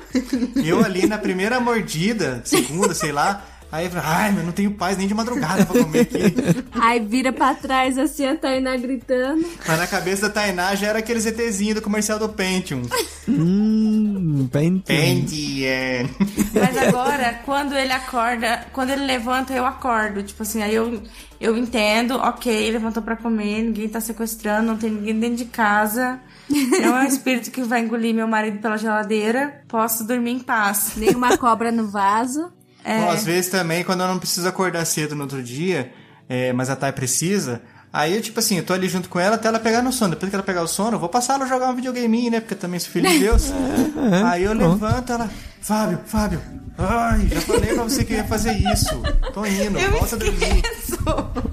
[0.56, 3.44] Eu ali na primeira mordida, segunda, sei lá.
[3.72, 6.18] Aí eu falei, ai, meu, não tenho paz nem de madrugada pra comer aqui.
[6.82, 9.46] Aí vira pra trás assim, a Tainá gritando.
[9.68, 12.82] Mas na cabeça da Tainá já era aquele ZTzinho do comercial do Pentium.
[13.28, 14.82] Hum, Pentium.
[14.84, 16.10] Pentium.
[16.54, 20.24] Mas agora, quando ele acorda, quando ele levanta, eu acordo.
[20.24, 21.04] Tipo assim, aí eu,
[21.40, 26.20] eu entendo, ok, levantou pra comer, ninguém tá sequestrando, não tem ninguém dentro de casa.
[26.50, 29.62] Não é um espírito que vai engolir meu marido pela geladeira.
[29.68, 30.94] Posso dormir em paz.
[30.96, 32.52] Nenhuma cobra no vaso.
[32.84, 32.98] É.
[33.00, 35.92] Bom, às vezes também, quando eu não preciso acordar cedo no outro dia,
[36.28, 37.62] é, mas a Thay precisa,
[37.92, 40.12] aí eu, tipo assim, eu tô ali junto com ela até ela pegar no sono.
[40.12, 42.40] Depois que ela pegar o sono, eu vou passar ela a jogar um videogame, né?
[42.40, 43.52] Porque eu também sou filho de Deus.
[44.00, 44.84] É, aí eu pronto.
[44.84, 45.30] levanto ela,
[45.62, 46.40] Fábio, Fábio,
[46.78, 49.02] ai, já falei pra você que eu ia fazer isso.
[49.34, 50.62] Tô indo, Eu volta a dormir.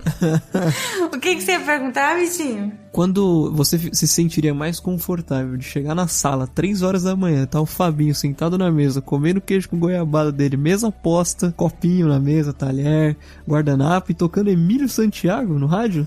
[1.12, 2.72] O que, que você ia perguntar, bichinho?
[2.92, 7.60] Quando você se sentiria mais confortável de chegar na sala, 3 horas da manhã, tá
[7.60, 12.52] o Fabinho sentado na mesa, comendo queijo com goiabada dele, mesa posta, copinho na mesa,
[12.52, 16.06] talher, guardanapo e tocando Emílio Santiago no rádio?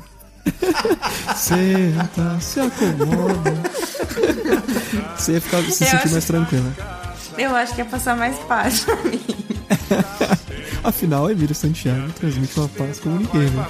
[1.36, 3.54] Senta, se acomoda.
[5.18, 6.74] Você ia ficar, se sentir acho- mais tranquila.
[7.38, 9.22] Eu acho que ia passar mais paz pra mim.
[10.84, 13.66] Afinal, Emílio Santiago transmite uma paz como ninguém, né?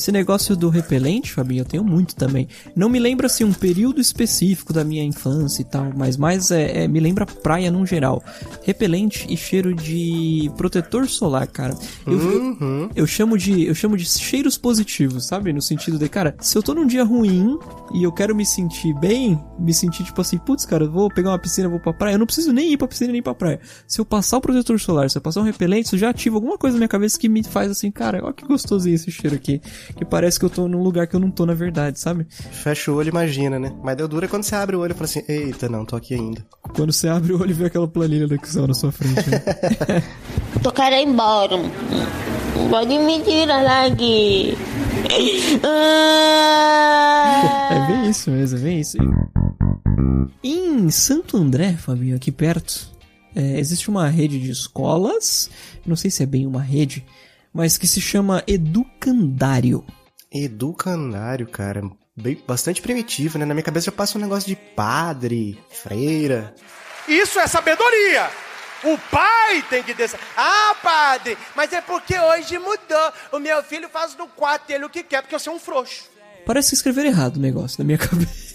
[0.00, 2.48] Esse negócio do repelente, Fabinho, eu tenho muito também.
[2.74, 6.84] Não me lembra assim um período específico da minha infância e tal, mas mais é,
[6.84, 8.24] é- me lembra praia num geral.
[8.62, 11.76] Repelente e cheiro de protetor solar, cara.
[12.06, 15.52] Eu, eu, eu chamo de eu chamo de cheiros positivos, sabe?
[15.52, 17.58] No sentido de, cara, se eu tô num dia ruim
[17.92, 21.38] e eu quero me sentir bem, me sentir tipo assim, putz, cara, vou pegar uma
[21.38, 23.60] piscina, vou pra praia, eu não preciso nem ir pra piscina nem pra praia.
[23.86, 26.56] Se eu passar o protetor solar, se eu passar um repelente, isso já ativa alguma
[26.56, 29.60] coisa na minha cabeça que me faz assim, cara, olha que gostosinho esse cheiro aqui.
[29.96, 32.26] Que parece que eu tô num lugar que eu não tô na verdade, sabe?
[32.30, 33.72] Fecha o olho e imagina, né?
[33.82, 36.14] Mas deu dura quando você abre o olho e fala assim, eita, não, tô aqui
[36.14, 36.44] ainda.
[36.74, 39.28] Quando você abre o olho e vê aquela planilha do Excel na sua frente.
[39.28, 39.42] Né?
[40.62, 41.56] Tô querendo ir embora.
[42.70, 44.56] Pode me tirar daqui.
[47.70, 48.96] É bem isso mesmo, é bem isso.
[50.42, 52.88] Em Santo André, Fabinho, aqui perto,
[53.34, 55.50] é, existe uma rede de escolas,
[55.86, 57.04] não sei se é bem uma rede,
[57.52, 59.84] mas que se chama Educandário.
[60.32, 61.82] Educandário, cara.
[62.16, 63.44] Bem, bastante primitivo, né?
[63.44, 66.54] Na minha cabeça já passa um negócio de padre, freira.
[67.08, 68.30] Isso é sabedoria!
[68.82, 70.18] O pai tem que descer.
[70.36, 73.12] Ah, padre, mas é porque hoje mudou.
[73.32, 76.04] O meu filho faz no quarto dele o que quer, porque eu sou um frouxo.
[76.46, 78.49] Parece escrever errado o negócio na minha cabeça.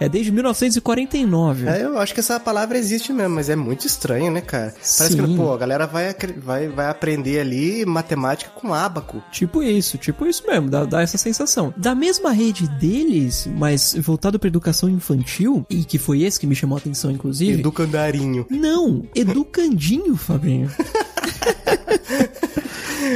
[0.00, 1.68] É desde 1949.
[1.68, 4.74] É, eu acho que essa palavra existe mesmo, mas é muito estranho, né, cara?
[4.74, 5.26] Parece Sim.
[5.26, 9.22] que, pô, a galera vai, vai, vai aprender ali matemática com ábaco.
[9.30, 11.72] Tipo isso, tipo isso mesmo, dá, dá essa sensação.
[11.76, 16.54] Da mesma rede deles, mas voltado pra educação infantil, e que foi esse que me
[16.54, 17.60] chamou a atenção, inclusive.
[17.60, 18.46] Educandarinho.
[18.50, 20.70] Não, Educandinho, Fabinho.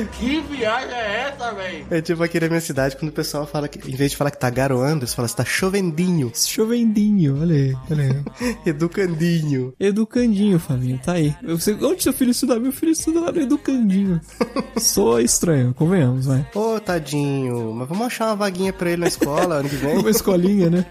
[0.05, 1.87] Que viagem é essa, velho?
[1.91, 4.31] É tipo aqui na minha cidade, quando o pessoal fala que, em vez de falar
[4.31, 6.31] que tá garoando, eles falam que tá chovendinho.
[6.35, 8.57] Chovendinho, olha aí, olha aí.
[8.67, 9.73] Educandinho.
[9.79, 11.35] Educandinho, Fabinho, tá aí.
[11.43, 12.59] Eu sei, onde seu filho estuda?
[12.59, 14.21] Meu filho estuda lá no Educandinho.
[14.79, 16.47] Soa estranho, convenhamos, vai.
[16.55, 19.99] Ô, tadinho, mas vamos achar uma vaguinha pra ele na escola ano que vem.
[19.99, 20.87] Uma escolinha, né?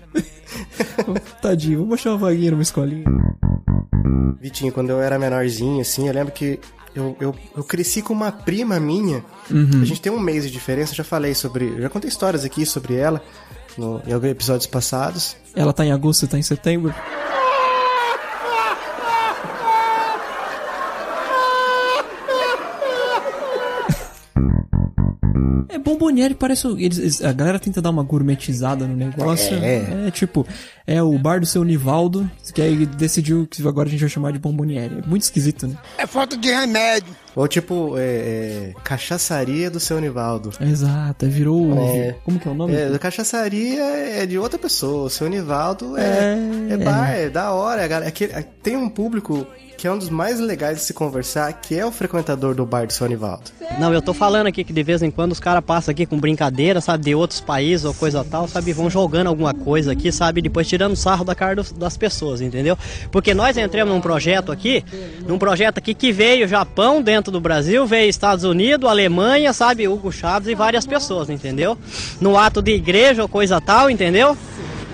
[1.42, 3.06] Tadinho, vamos achar uma vaguinha numa escolinha.
[4.40, 6.60] Vitinho, quando eu era menorzinho, assim, eu lembro que
[6.96, 9.24] eu, eu, eu cresci com uma prima minha.
[9.52, 9.82] Uhum.
[9.82, 11.82] A gente tem um mês de diferença, já falei sobre.
[11.82, 13.22] Já contei histórias aqui sobre ela
[13.78, 15.36] no, em alguns episódios passados.
[15.54, 16.94] Ela tá em agosto, tá em setembro?
[26.06, 26.68] É Bomboniere parece.
[26.68, 29.56] Eles, eles- a galera tenta dar uma gourmetizada no negócio.
[29.58, 30.08] É.
[30.08, 30.46] É tipo,
[30.86, 34.32] é o bar do seu Nivaldo, que aí decidiu que agora a gente vai chamar
[34.32, 35.00] de Bomboniere.
[35.04, 35.76] É muito esquisito, né?
[35.98, 37.16] É falta de remédio.
[37.36, 40.52] Ou tipo, é, é, cachaçaria do seu Nivaldo.
[40.62, 41.74] Exato, virou.
[41.78, 42.16] É.
[42.24, 42.74] Como que é o nome?
[42.76, 45.08] É, cachaçaria é de outra pessoa.
[45.08, 46.38] O seu Nivaldo é,
[46.70, 46.74] É.
[46.74, 47.86] é, bar, é da hora.
[47.88, 48.34] galera- aquele-
[48.64, 49.46] tem um público
[49.86, 52.90] que é um dos mais legais de se conversar, que é o frequentador do bar
[52.90, 53.52] seu Nivaldo.
[53.78, 56.20] Não, eu tô falando aqui que de vez em quando os caras passam aqui com
[56.20, 60.42] brincadeira, sabe, de outros países ou coisa tal, sabe, vão jogando alguma coisa aqui, sabe,
[60.42, 62.76] depois tirando sarro da cara dos- das pessoas, entendeu?
[63.12, 64.84] Porque nós entramos num projeto aqui,
[65.28, 70.12] num projeto aqui que veio Japão dentro do Brasil, veio Estados Unidos, Alemanha, sabe, Hugo
[70.12, 71.78] Chaves e várias pessoas, entendeu?
[72.20, 74.36] No ato de igreja ou coisa tal, entendeu?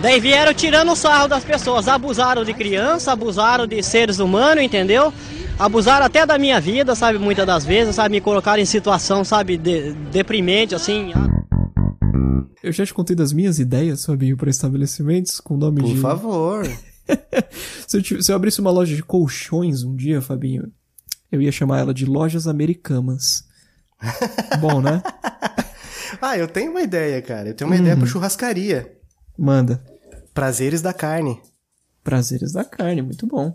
[0.01, 5.13] Daí vieram tirando o sarro das pessoas, abusaram de criança, abusaram de seres humanos, entendeu?
[5.59, 9.57] Abusaram até da minha vida, sabe, muitas das vezes, sabe, me colocaram em situação, sabe,
[9.57, 11.11] de- deprimente, assim.
[12.63, 15.99] Eu já te contei das minhas ideias, Fabinho, para estabelecimentos com nome Por de.
[16.01, 16.65] favor.
[17.87, 20.71] se, eu tive- se eu abrisse uma loja de colchões um dia, Fabinho,
[21.31, 23.43] eu ia chamar ela de Lojas Americanas.
[24.59, 25.01] Bom, né?
[26.21, 27.47] Ah, eu tenho uma ideia, cara.
[27.49, 27.81] Eu tenho uma Uhum.
[27.81, 28.91] ideia pra churrascaria.
[29.37, 29.83] Manda.
[30.33, 31.41] Prazeres da carne.
[32.03, 33.53] Prazeres da carne, muito bom.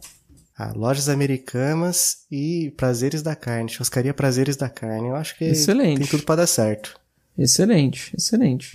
[0.58, 3.68] Ah, lojas americanas e prazeres da carne.
[3.68, 5.08] Churrascaria Prazeres da Carne.
[5.08, 5.98] Eu acho que Excelente.
[5.98, 6.98] tem tudo pra dar certo.
[7.38, 8.72] Excelente, excelente.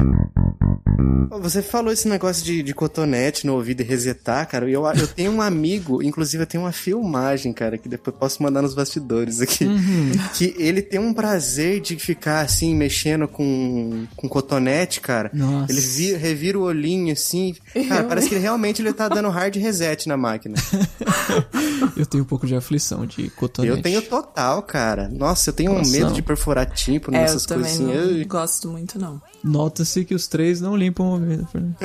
[1.42, 4.70] Você falou esse negócio de, de cotonete no ouvido e resetar, cara.
[4.70, 8.62] Eu, eu tenho um amigo, inclusive eu tenho uma filmagem, cara, que depois posso mandar
[8.62, 9.66] nos bastidores aqui.
[9.66, 10.12] Uhum.
[10.36, 15.32] Que ele tem um prazer de ficar assim, mexendo com, com cotonete, cara.
[15.34, 15.72] Nossa.
[15.72, 17.56] Ele vi- revira o olhinho assim.
[17.88, 20.56] Cara, Eu- parece que ele realmente ele tá dando hard reset na máquina.
[21.98, 23.76] Eu tenho um pouco de aflição de cotonete.
[23.76, 25.08] Eu tenho total, cara.
[25.10, 25.92] Nossa, eu tenho um Nossa.
[25.92, 27.84] medo de perfurar tímpano É, eu nessas coisas assim.
[27.86, 28.24] não Ai.
[28.26, 29.22] gosto muito, não.
[29.44, 31.48] Nota-se que os três não limpam o ouvido.
[31.48, 31.76] Fernando.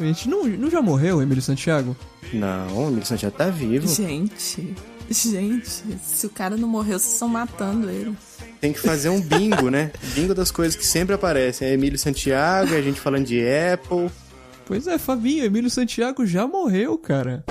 [0.00, 1.96] A gente não, não já morreu, Emílio Santiago?
[2.32, 3.86] Não, o Emílio Santiago tá vivo.
[3.88, 4.74] Gente,
[5.10, 8.16] gente, se o cara não morreu, vocês estão matando ele.
[8.60, 9.92] Tem que fazer um bingo, né?
[10.14, 11.68] Bingo das coisas que sempre aparecem.
[11.68, 14.10] É Emílio Santiago, é a gente falando de Apple.
[14.66, 17.44] Pois é, Fabinho, Emílio Santiago já morreu, cara.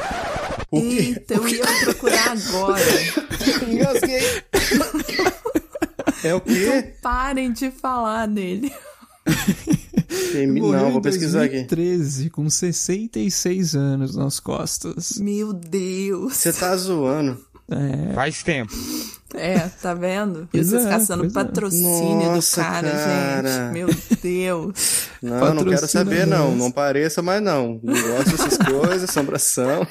[0.69, 0.79] O?
[0.79, 2.83] Eita, eu ia procurar agora.
[3.67, 4.21] Engasguei.
[6.27, 6.51] É o quê?
[6.51, 8.27] Então parem de falar
[10.61, 11.55] Morreu Não, em vou pesquisar aqui.
[11.55, 15.17] 2013, com 66 anos nas costas.
[15.17, 16.35] Meu Deus.
[16.35, 17.45] Você tá zoando.
[17.69, 18.13] É.
[18.13, 18.73] Faz tempo.
[19.33, 20.47] É, tá vendo?
[20.49, 21.29] Pois Vocês é, caçando é.
[21.29, 23.49] patrocínio Nossa, do cara, cara.
[23.49, 23.73] gente.
[23.73, 23.87] Meu
[24.21, 25.09] Deus.
[25.21, 26.51] Não, não quero saber, não.
[26.51, 26.59] nós.
[26.59, 27.79] Não pareça, mas não.
[27.83, 29.85] Não gosto dessas coisas, assombração.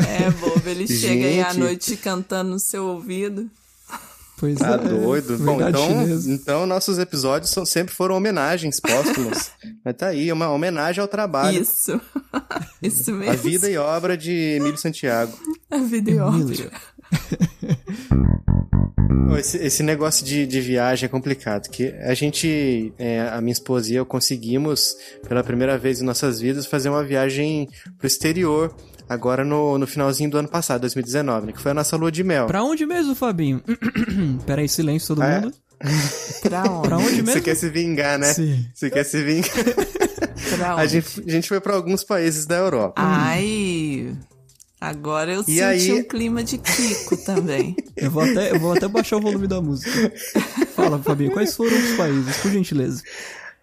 [0.00, 1.58] É, bobo, ele chega aí à Gente.
[1.60, 3.48] noite cantando no seu ouvido.
[4.42, 4.78] Pois Tá é.
[4.78, 5.38] doido.
[5.38, 6.32] Bom, então, chinesa.
[6.32, 9.52] então nossos episódios são, sempre foram homenagens póstumas.
[9.84, 11.62] Mas tá aí, uma homenagem ao trabalho.
[11.62, 12.00] Isso.
[12.82, 13.32] Isso mesmo.
[13.32, 15.32] A vida e obra de Emílio Santiago.
[15.70, 16.40] A vida e obra.
[16.40, 16.72] Emílio.
[19.28, 23.52] Pô, Esse, esse negócio de, de viagem é complicado, que a gente, é, a minha
[23.52, 24.96] esposa e eu conseguimos,
[25.28, 28.74] pela primeira vez em nossas vidas, fazer uma viagem pro exterior,
[29.12, 32.22] agora no, no finalzinho do ano passado, 2019, né, que foi a nossa lua de
[32.24, 32.46] mel.
[32.46, 33.62] Pra onde mesmo, Fabinho?
[34.46, 35.40] Pera aí, silêncio todo é?
[35.40, 35.54] mundo.
[36.42, 36.88] Pra onde?
[36.88, 37.32] Pra onde mesmo?
[37.32, 38.32] Você quer se vingar, né?
[38.32, 38.64] Sim.
[38.72, 39.50] Você quer se vingar.
[40.56, 40.88] Pra A onde?
[40.88, 42.94] gente, a gente foi pra alguns países da Europa.
[43.02, 44.16] Ai.
[44.80, 47.74] Agora eu E senti aí- um clima de Kiko também.
[47.96, 50.12] Eu vou até, eu vou até baixar o volume da música.
[50.74, 53.00] Fala, Fabinho, quais foram os países, por gentileza?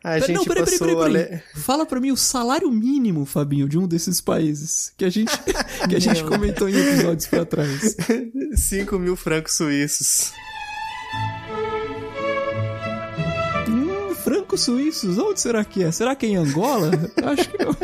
[0.10, 3.78] A Pera- gente não, peraí, peraí, peraí, Fala pra mim o salário mínimo, Fabinho, de
[3.78, 5.32] um desses países que a gente,
[5.90, 7.96] que a gente comentou em episódios pra trás.
[8.56, 10.32] 5 mil francos suíços.
[13.68, 15.92] Hum, francos suíços, onde será que é?
[15.92, 16.92] Será que é em Angola?
[17.24, 17.76] Acho que não.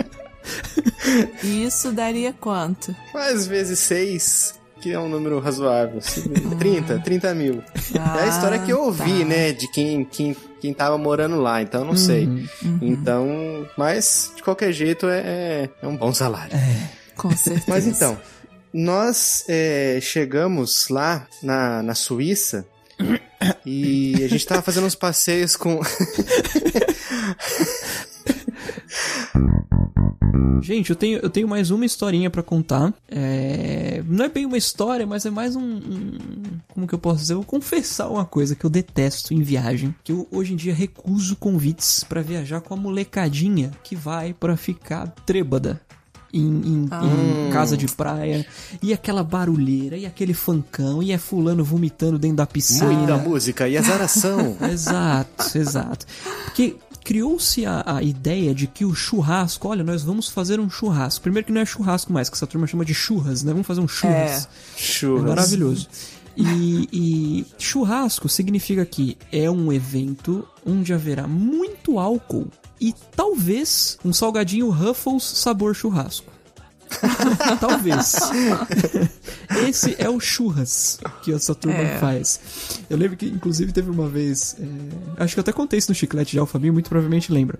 [1.43, 2.95] Isso daria quanto?
[3.13, 5.97] Às vezes 6, que é um número razoável.
[5.99, 6.23] assim,
[6.59, 7.63] 30, 30 mil.
[7.93, 9.25] é a história que eu ouvi, tá.
[9.25, 9.51] né?
[9.53, 10.35] De quem, quem,
[10.65, 12.25] quem tava morando lá, então eu não sei.
[12.25, 16.57] Uhum, Então, mas de qualquer jeito é, é, é um bom salário.
[17.15, 17.65] Com certeza.
[17.67, 18.17] Mas então,
[18.73, 22.65] nós é, chegamos lá na, na Suíça
[23.63, 25.79] e a gente tava fazendo uns passeios com.
[30.61, 32.93] Gente, eu tenho, eu tenho mais uma historinha pra contar.
[33.09, 36.17] É, Não é bem uma história, mas é mais um, um-
[36.73, 37.33] Como que eu posso dizer?
[37.33, 39.93] Eu vou confessar uma coisa que eu detesto em viagem.
[40.03, 44.55] Que eu hoje em dia recuso convites pra viajar com a molecadinha que vai pra
[44.57, 45.79] ficar trêbada.
[46.33, 47.01] Em, em- Ah.
[47.47, 48.45] em casa de praia,
[48.83, 52.91] e aquela barulheira, e aquele fancão, e é fulano vomitando dentro da piscina.
[52.91, 54.57] Muita música e azaração.
[54.69, 56.05] Exato, exato.
[56.43, 56.75] Porque
[57.05, 61.21] criou-se a, a ideia de que o churrasco, olha, nós vamos fazer um churrasco.
[61.21, 63.51] Primeiro que não é churrasco mais, que essa turma chama de churras, né?
[63.51, 64.49] Vamos fazer um churras.
[64.75, 65.23] Churras.
[65.23, 65.87] É maravilhoso.
[66.35, 72.47] E, e churrasco significa que é um evento onde haverá muito álcool
[72.81, 76.29] e talvez um salgadinho Ruffles sabor churrasco.
[77.59, 78.15] talvez.
[79.67, 81.97] Esse é o churras que essa turma É.
[81.99, 82.39] faz.
[82.89, 84.55] Eu lembro que, inclusive, teve uma vez.
[84.59, 87.59] é, acho que eu até contei isso no chiclete já, o Fabinho muito provavelmente lembra.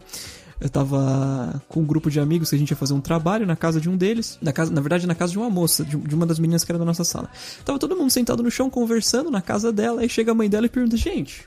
[0.60, 3.58] Eu tava com um grupo de amigos que a gente ia fazer um trabalho na
[3.58, 4.38] casa de um deles.
[4.42, 6.72] Na, casa, na verdade, na casa de uma moça, de, de uma das meninas que
[6.72, 7.30] era da nossa sala.
[7.66, 10.00] Tava todo mundo sentado no chão conversando na casa dela.
[10.02, 11.46] Aí chega a mãe dela e pergunta: Gente,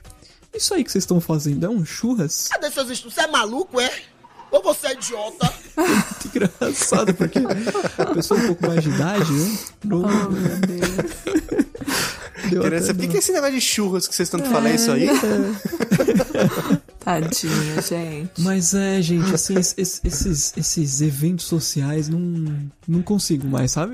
[0.53, 2.49] isso aí que vocês estão fazendo é um churras?
[2.51, 3.15] Cadê seus estudos?
[3.15, 3.91] Você é maluco, é?
[4.51, 5.53] Ou você é idiota?
[6.25, 7.39] Engraçado, porque
[7.97, 9.57] a pessoa um pouco mais de idade, né?
[9.85, 10.03] No...
[10.03, 10.89] Oh, meu Deus.
[12.49, 15.07] Deu saber, por que, é esse negócio de churras que vocês tanto falam isso aí?
[16.99, 18.31] Tadinha, gente.
[18.39, 22.19] Mas é, gente, assim, es- es- esses, esses eventos sociais não,
[22.87, 23.93] não consigo mais, sabe?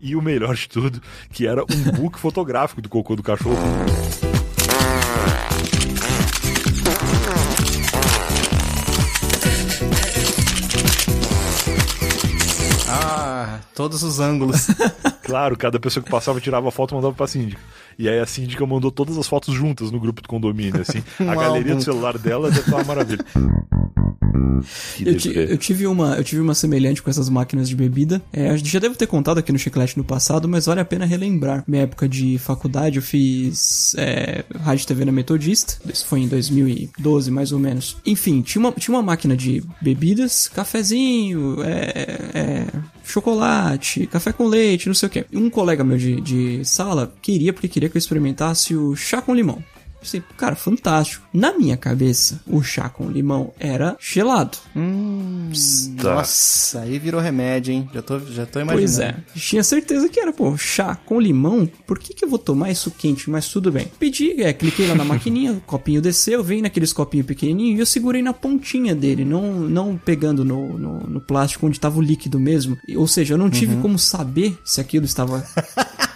[0.00, 3.56] E o melhor de tudo, que era um book fotográfico do cocô do cachorro.
[13.80, 14.66] Todos os ângulos.
[15.22, 17.60] Claro, cada pessoa que passava tirava a foto e mandava pra síndica.
[17.96, 21.04] E aí a síndica mandou todas as fotos juntas no grupo do condomínio, assim.
[21.20, 21.76] A Um galeria álbum.
[21.76, 23.24] do celular dela deve estar uma maravilha.
[25.04, 28.20] Eu, ti- eu tive uma, eu tive uma semelhante com essas máquinas de bebida.
[28.32, 31.64] É, já devo ter contado aqui no Chiclete no passado, mas vale a pena relembrar.
[31.66, 35.74] Minha época de faculdade, eu fiz é, rádio e TV na Metodista.
[35.90, 37.96] Isso foi em 2012, mais ou menos.
[38.04, 41.92] Enfim, tinha uma, tinha uma máquina de bebidas, cafezinho, é,
[42.34, 42.66] é,
[43.10, 45.26] chocolate, café com leite, não sei o que.
[45.32, 49.34] Um colega meu de, de sala queria, porque queria que eu experimentasse o chá com
[49.34, 49.62] limão.
[50.00, 51.26] Pensei, cara, fantástico.
[51.32, 54.56] Na minha cabeça, o chá com limão era gelado.
[54.74, 55.50] Hum,
[56.00, 56.14] Tá.
[56.14, 57.88] Nossa, aí virou remédio, hein?
[57.92, 58.86] Já tô, já tô imaginando.
[58.86, 59.16] Pois é.
[59.34, 61.68] Tinha certeza que era, pô, chá com limão.
[61.86, 63.28] Por que, que eu vou tomar isso quente?
[63.28, 63.90] Mas tudo bem.
[63.98, 67.86] Pedi, é, cliquei lá na maquininha, o copinho desceu, vem naqueles copinhos pequenininhos e eu
[67.86, 72.38] segurei na pontinha dele, não, não pegando no, no, no plástico onde tava o líquido
[72.40, 72.78] mesmo.
[72.96, 73.82] Ou seja, eu não tive Uhum.
[73.82, 75.44] como saber se aquilo estava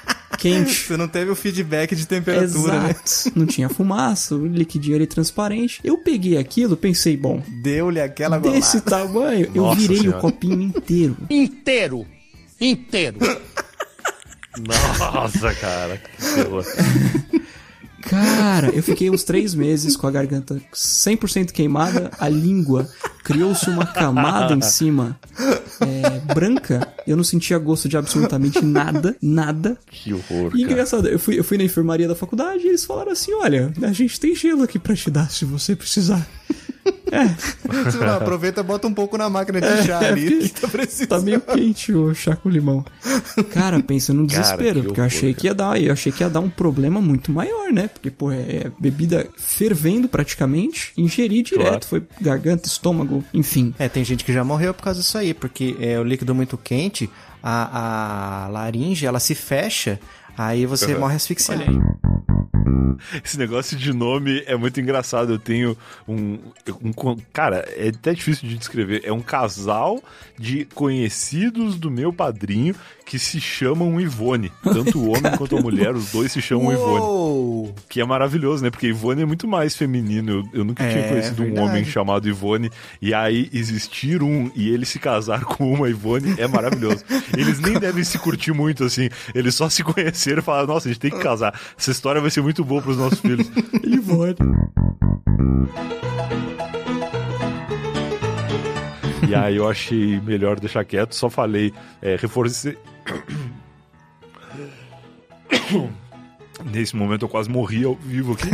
[0.49, 0.75] quente.
[0.87, 2.91] Você não teve o feedback de temperatura, né?
[3.05, 3.39] Exato.
[3.39, 5.81] Não tinha fumaça, o liquidinho ali transparente.
[5.83, 9.07] Eu peguei aquilo, pensei, bom, Deu-lhe aquela desse golada.
[9.09, 10.19] tamanho, eu Nossa virei Senhora.
[10.19, 11.17] o copinho inteiro.
[11.31, 12.07] Inteiro.
[12.61, 13.19] Inteiro.
[15.01, 15.97] Nossa, cara.
[15.99, 17.44] Que.
[18.09, 22.89] Cara, eu fiquei uns três meses com a garganta 100% queimada, a língua
[23.25, 25.19] criou-se uma camada em cima
[25.81, 26.87] é, branca.
[27.07, 29.79] Eu não sentia gosto de absolutamente nada, nada.
[29.91, 33.13] Que horror, E engraçado, eu fui, eu fui na enfermaria da faculdade e eles falaram
[33.13, 36.27] assim: olha, a gente tem gelo aqui pra te dar se você precisar.
[37.85, 40.49] Você não, aproveita e bota um pouco na máquina de chá É, ali.
[40.61, 41.09] tá precisando.
[41.09, 42.85] Tá meio quente o chá com limão.
[43.53, 46.23] Cara, pensa no Cara, desespero, que porque eu achei que ia dar, eu achei que
[46.23, 47.89] ia dar um problema muito maior, né?
[47.89, 51.87] Porque, pô, é bebida fervendo praticamente, ingerir direto, Claro.
[51.87, 53.75] foi garganta, estômago, enfim.
[53.79, 56.57] É, tem gente que já morreu por causa disso aí, porque é o líquido muito
[56.59, 57.09] quente,
[57.43, 59.99] a, a laringe, ela se fecha,
[60.37, 61.01] aí você Uhum.
[61.01, 61.65] morre asfixiado.
[63.25, 65.33] Esse negócio de nome é muito engraçado.
[65.33, 65.77] Eu tenho
[66.09, 66.39] um,
[66.83, 69.03] um Cara, é até difícil de descrever.
[69.05, 70.03] É um casal
[70.39, 72.75] de conhecidos do meu padrinho
[73.05, 74.51] que se chamam Ivone.
[74.63, 77.75] Tanto o homem quanto a mulher, os dois se chamam Ivone.
[77.89, 78.71] Que é maravilhoso, né?
[78.71, 80.33] Porque Ivone é muito mais feminino.
[80.53, 81.69] Eu, eu nunca tinha É, conhecido um verdade.
[81.69, 82.71] homem chamado Ivone.
[83.03, 87.05] E aí existir um e ele se casar com uma Ivone é maravilhoso.
[87.37, 89.09] Eles nem devem se curtir muito assim.
[89.35, 91.59] Eles só se conheceram e falaram: Nossa, a gente tem que casar.
[91.79, 93.51] Essa história vai ser muito boa pros nossos filhos.
[93.83, 94.37] Ivone.
[99.29, 101.73] E aí eu achei melhor deixar quieto, só falei,
[102.03, 102.77] é, reforcei.
[106.65, 108.49] Nesse momento eu quase morri ao vivo aqui.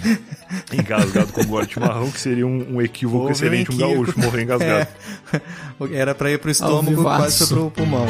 [0.72, 3.94] engasgado com gole de chimarrão, que seria um, um equívoco Houve excelente, um equívoco.
[3.94, 4.88] gaúcho morrer engasgado.
[5.32, 5.40] É.
[5.92, 8.06] Era pra ir pro estômago, quase foi pro pulmão.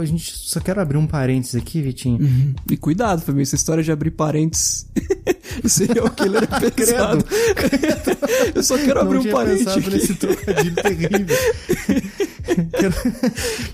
[0.00, 2.20] A gente só quero abrir um parênteses aqui, Vitinho.
[2.20, 2.54] Uhum.
[2.70, 4.86] E cuidado, Fabinho, essa história de abrir parêntes.
[5.66, 7.24] Serial killer é pesado.
[8.54, 9.64] Eu só quero abrir Não um tinha parênteses.
[9.66, 9.90] pensado aqui.
[9.90, 11.36] nesse trocadilho terrível.
[12.72, 12.94] quero,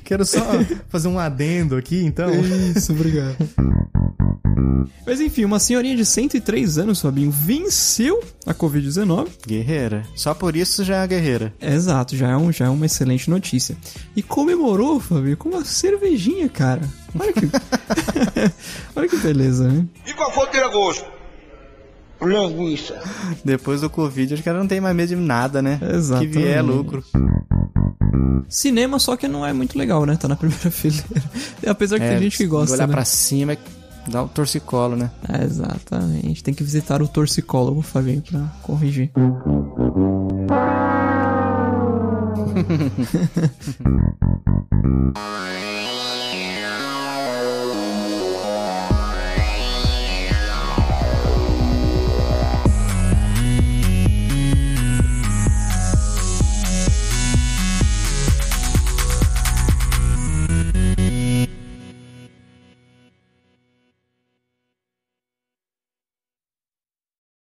[0.05, 0.41] quero só
[0.89, 2.31] fazer um adendo aqui, então.
[2.75, 3.37] Isso, obrigado.
[5.07, 9.29] Mas enfim, uma senhorinha de 103 anos, Fabinho, venceu a Covid-19.
[9.47, 10.03] Guerreira.
[10.17, 11.53] Só por isso já é uma guerreira.
[11.61, 13.77] Exato, já é, um, já é uma excelente notícia.
[14.17, 16.83] E comemorou, Fabinho, com uma cervejinha, cara.
[17.19, 17.49] Olha que,
[18.97, 19.87] Olha que beleza, né?
[20.07, 21.05] E qual foi o teu gosto?
[22.23, 22.99] Linguiça.
[23.45, 25.79] Depois do Covid, acho que ela não tem mais medo de nada, né?
[25.93, 26.33] Exatamente.
[26.33, 27.05] Que vier é lucro.
[28.49, 30.17] Cinema, só que não é muito legal, né?
[30.17, 31.05] Tá na primeira fileira.
[31.67, 32.75] Apesar que É, tem gente que gosta.
[32.77, 32.95] Olhar né?
[32.95, 33.57] pra cima,
[34.09, 35.11] dá um torcicolo, né?
[35.29, 36.43] É, exatamente.
[36.43, 39.11] Tem que visitar o torcicólogo, Fabinho, pra corrigir.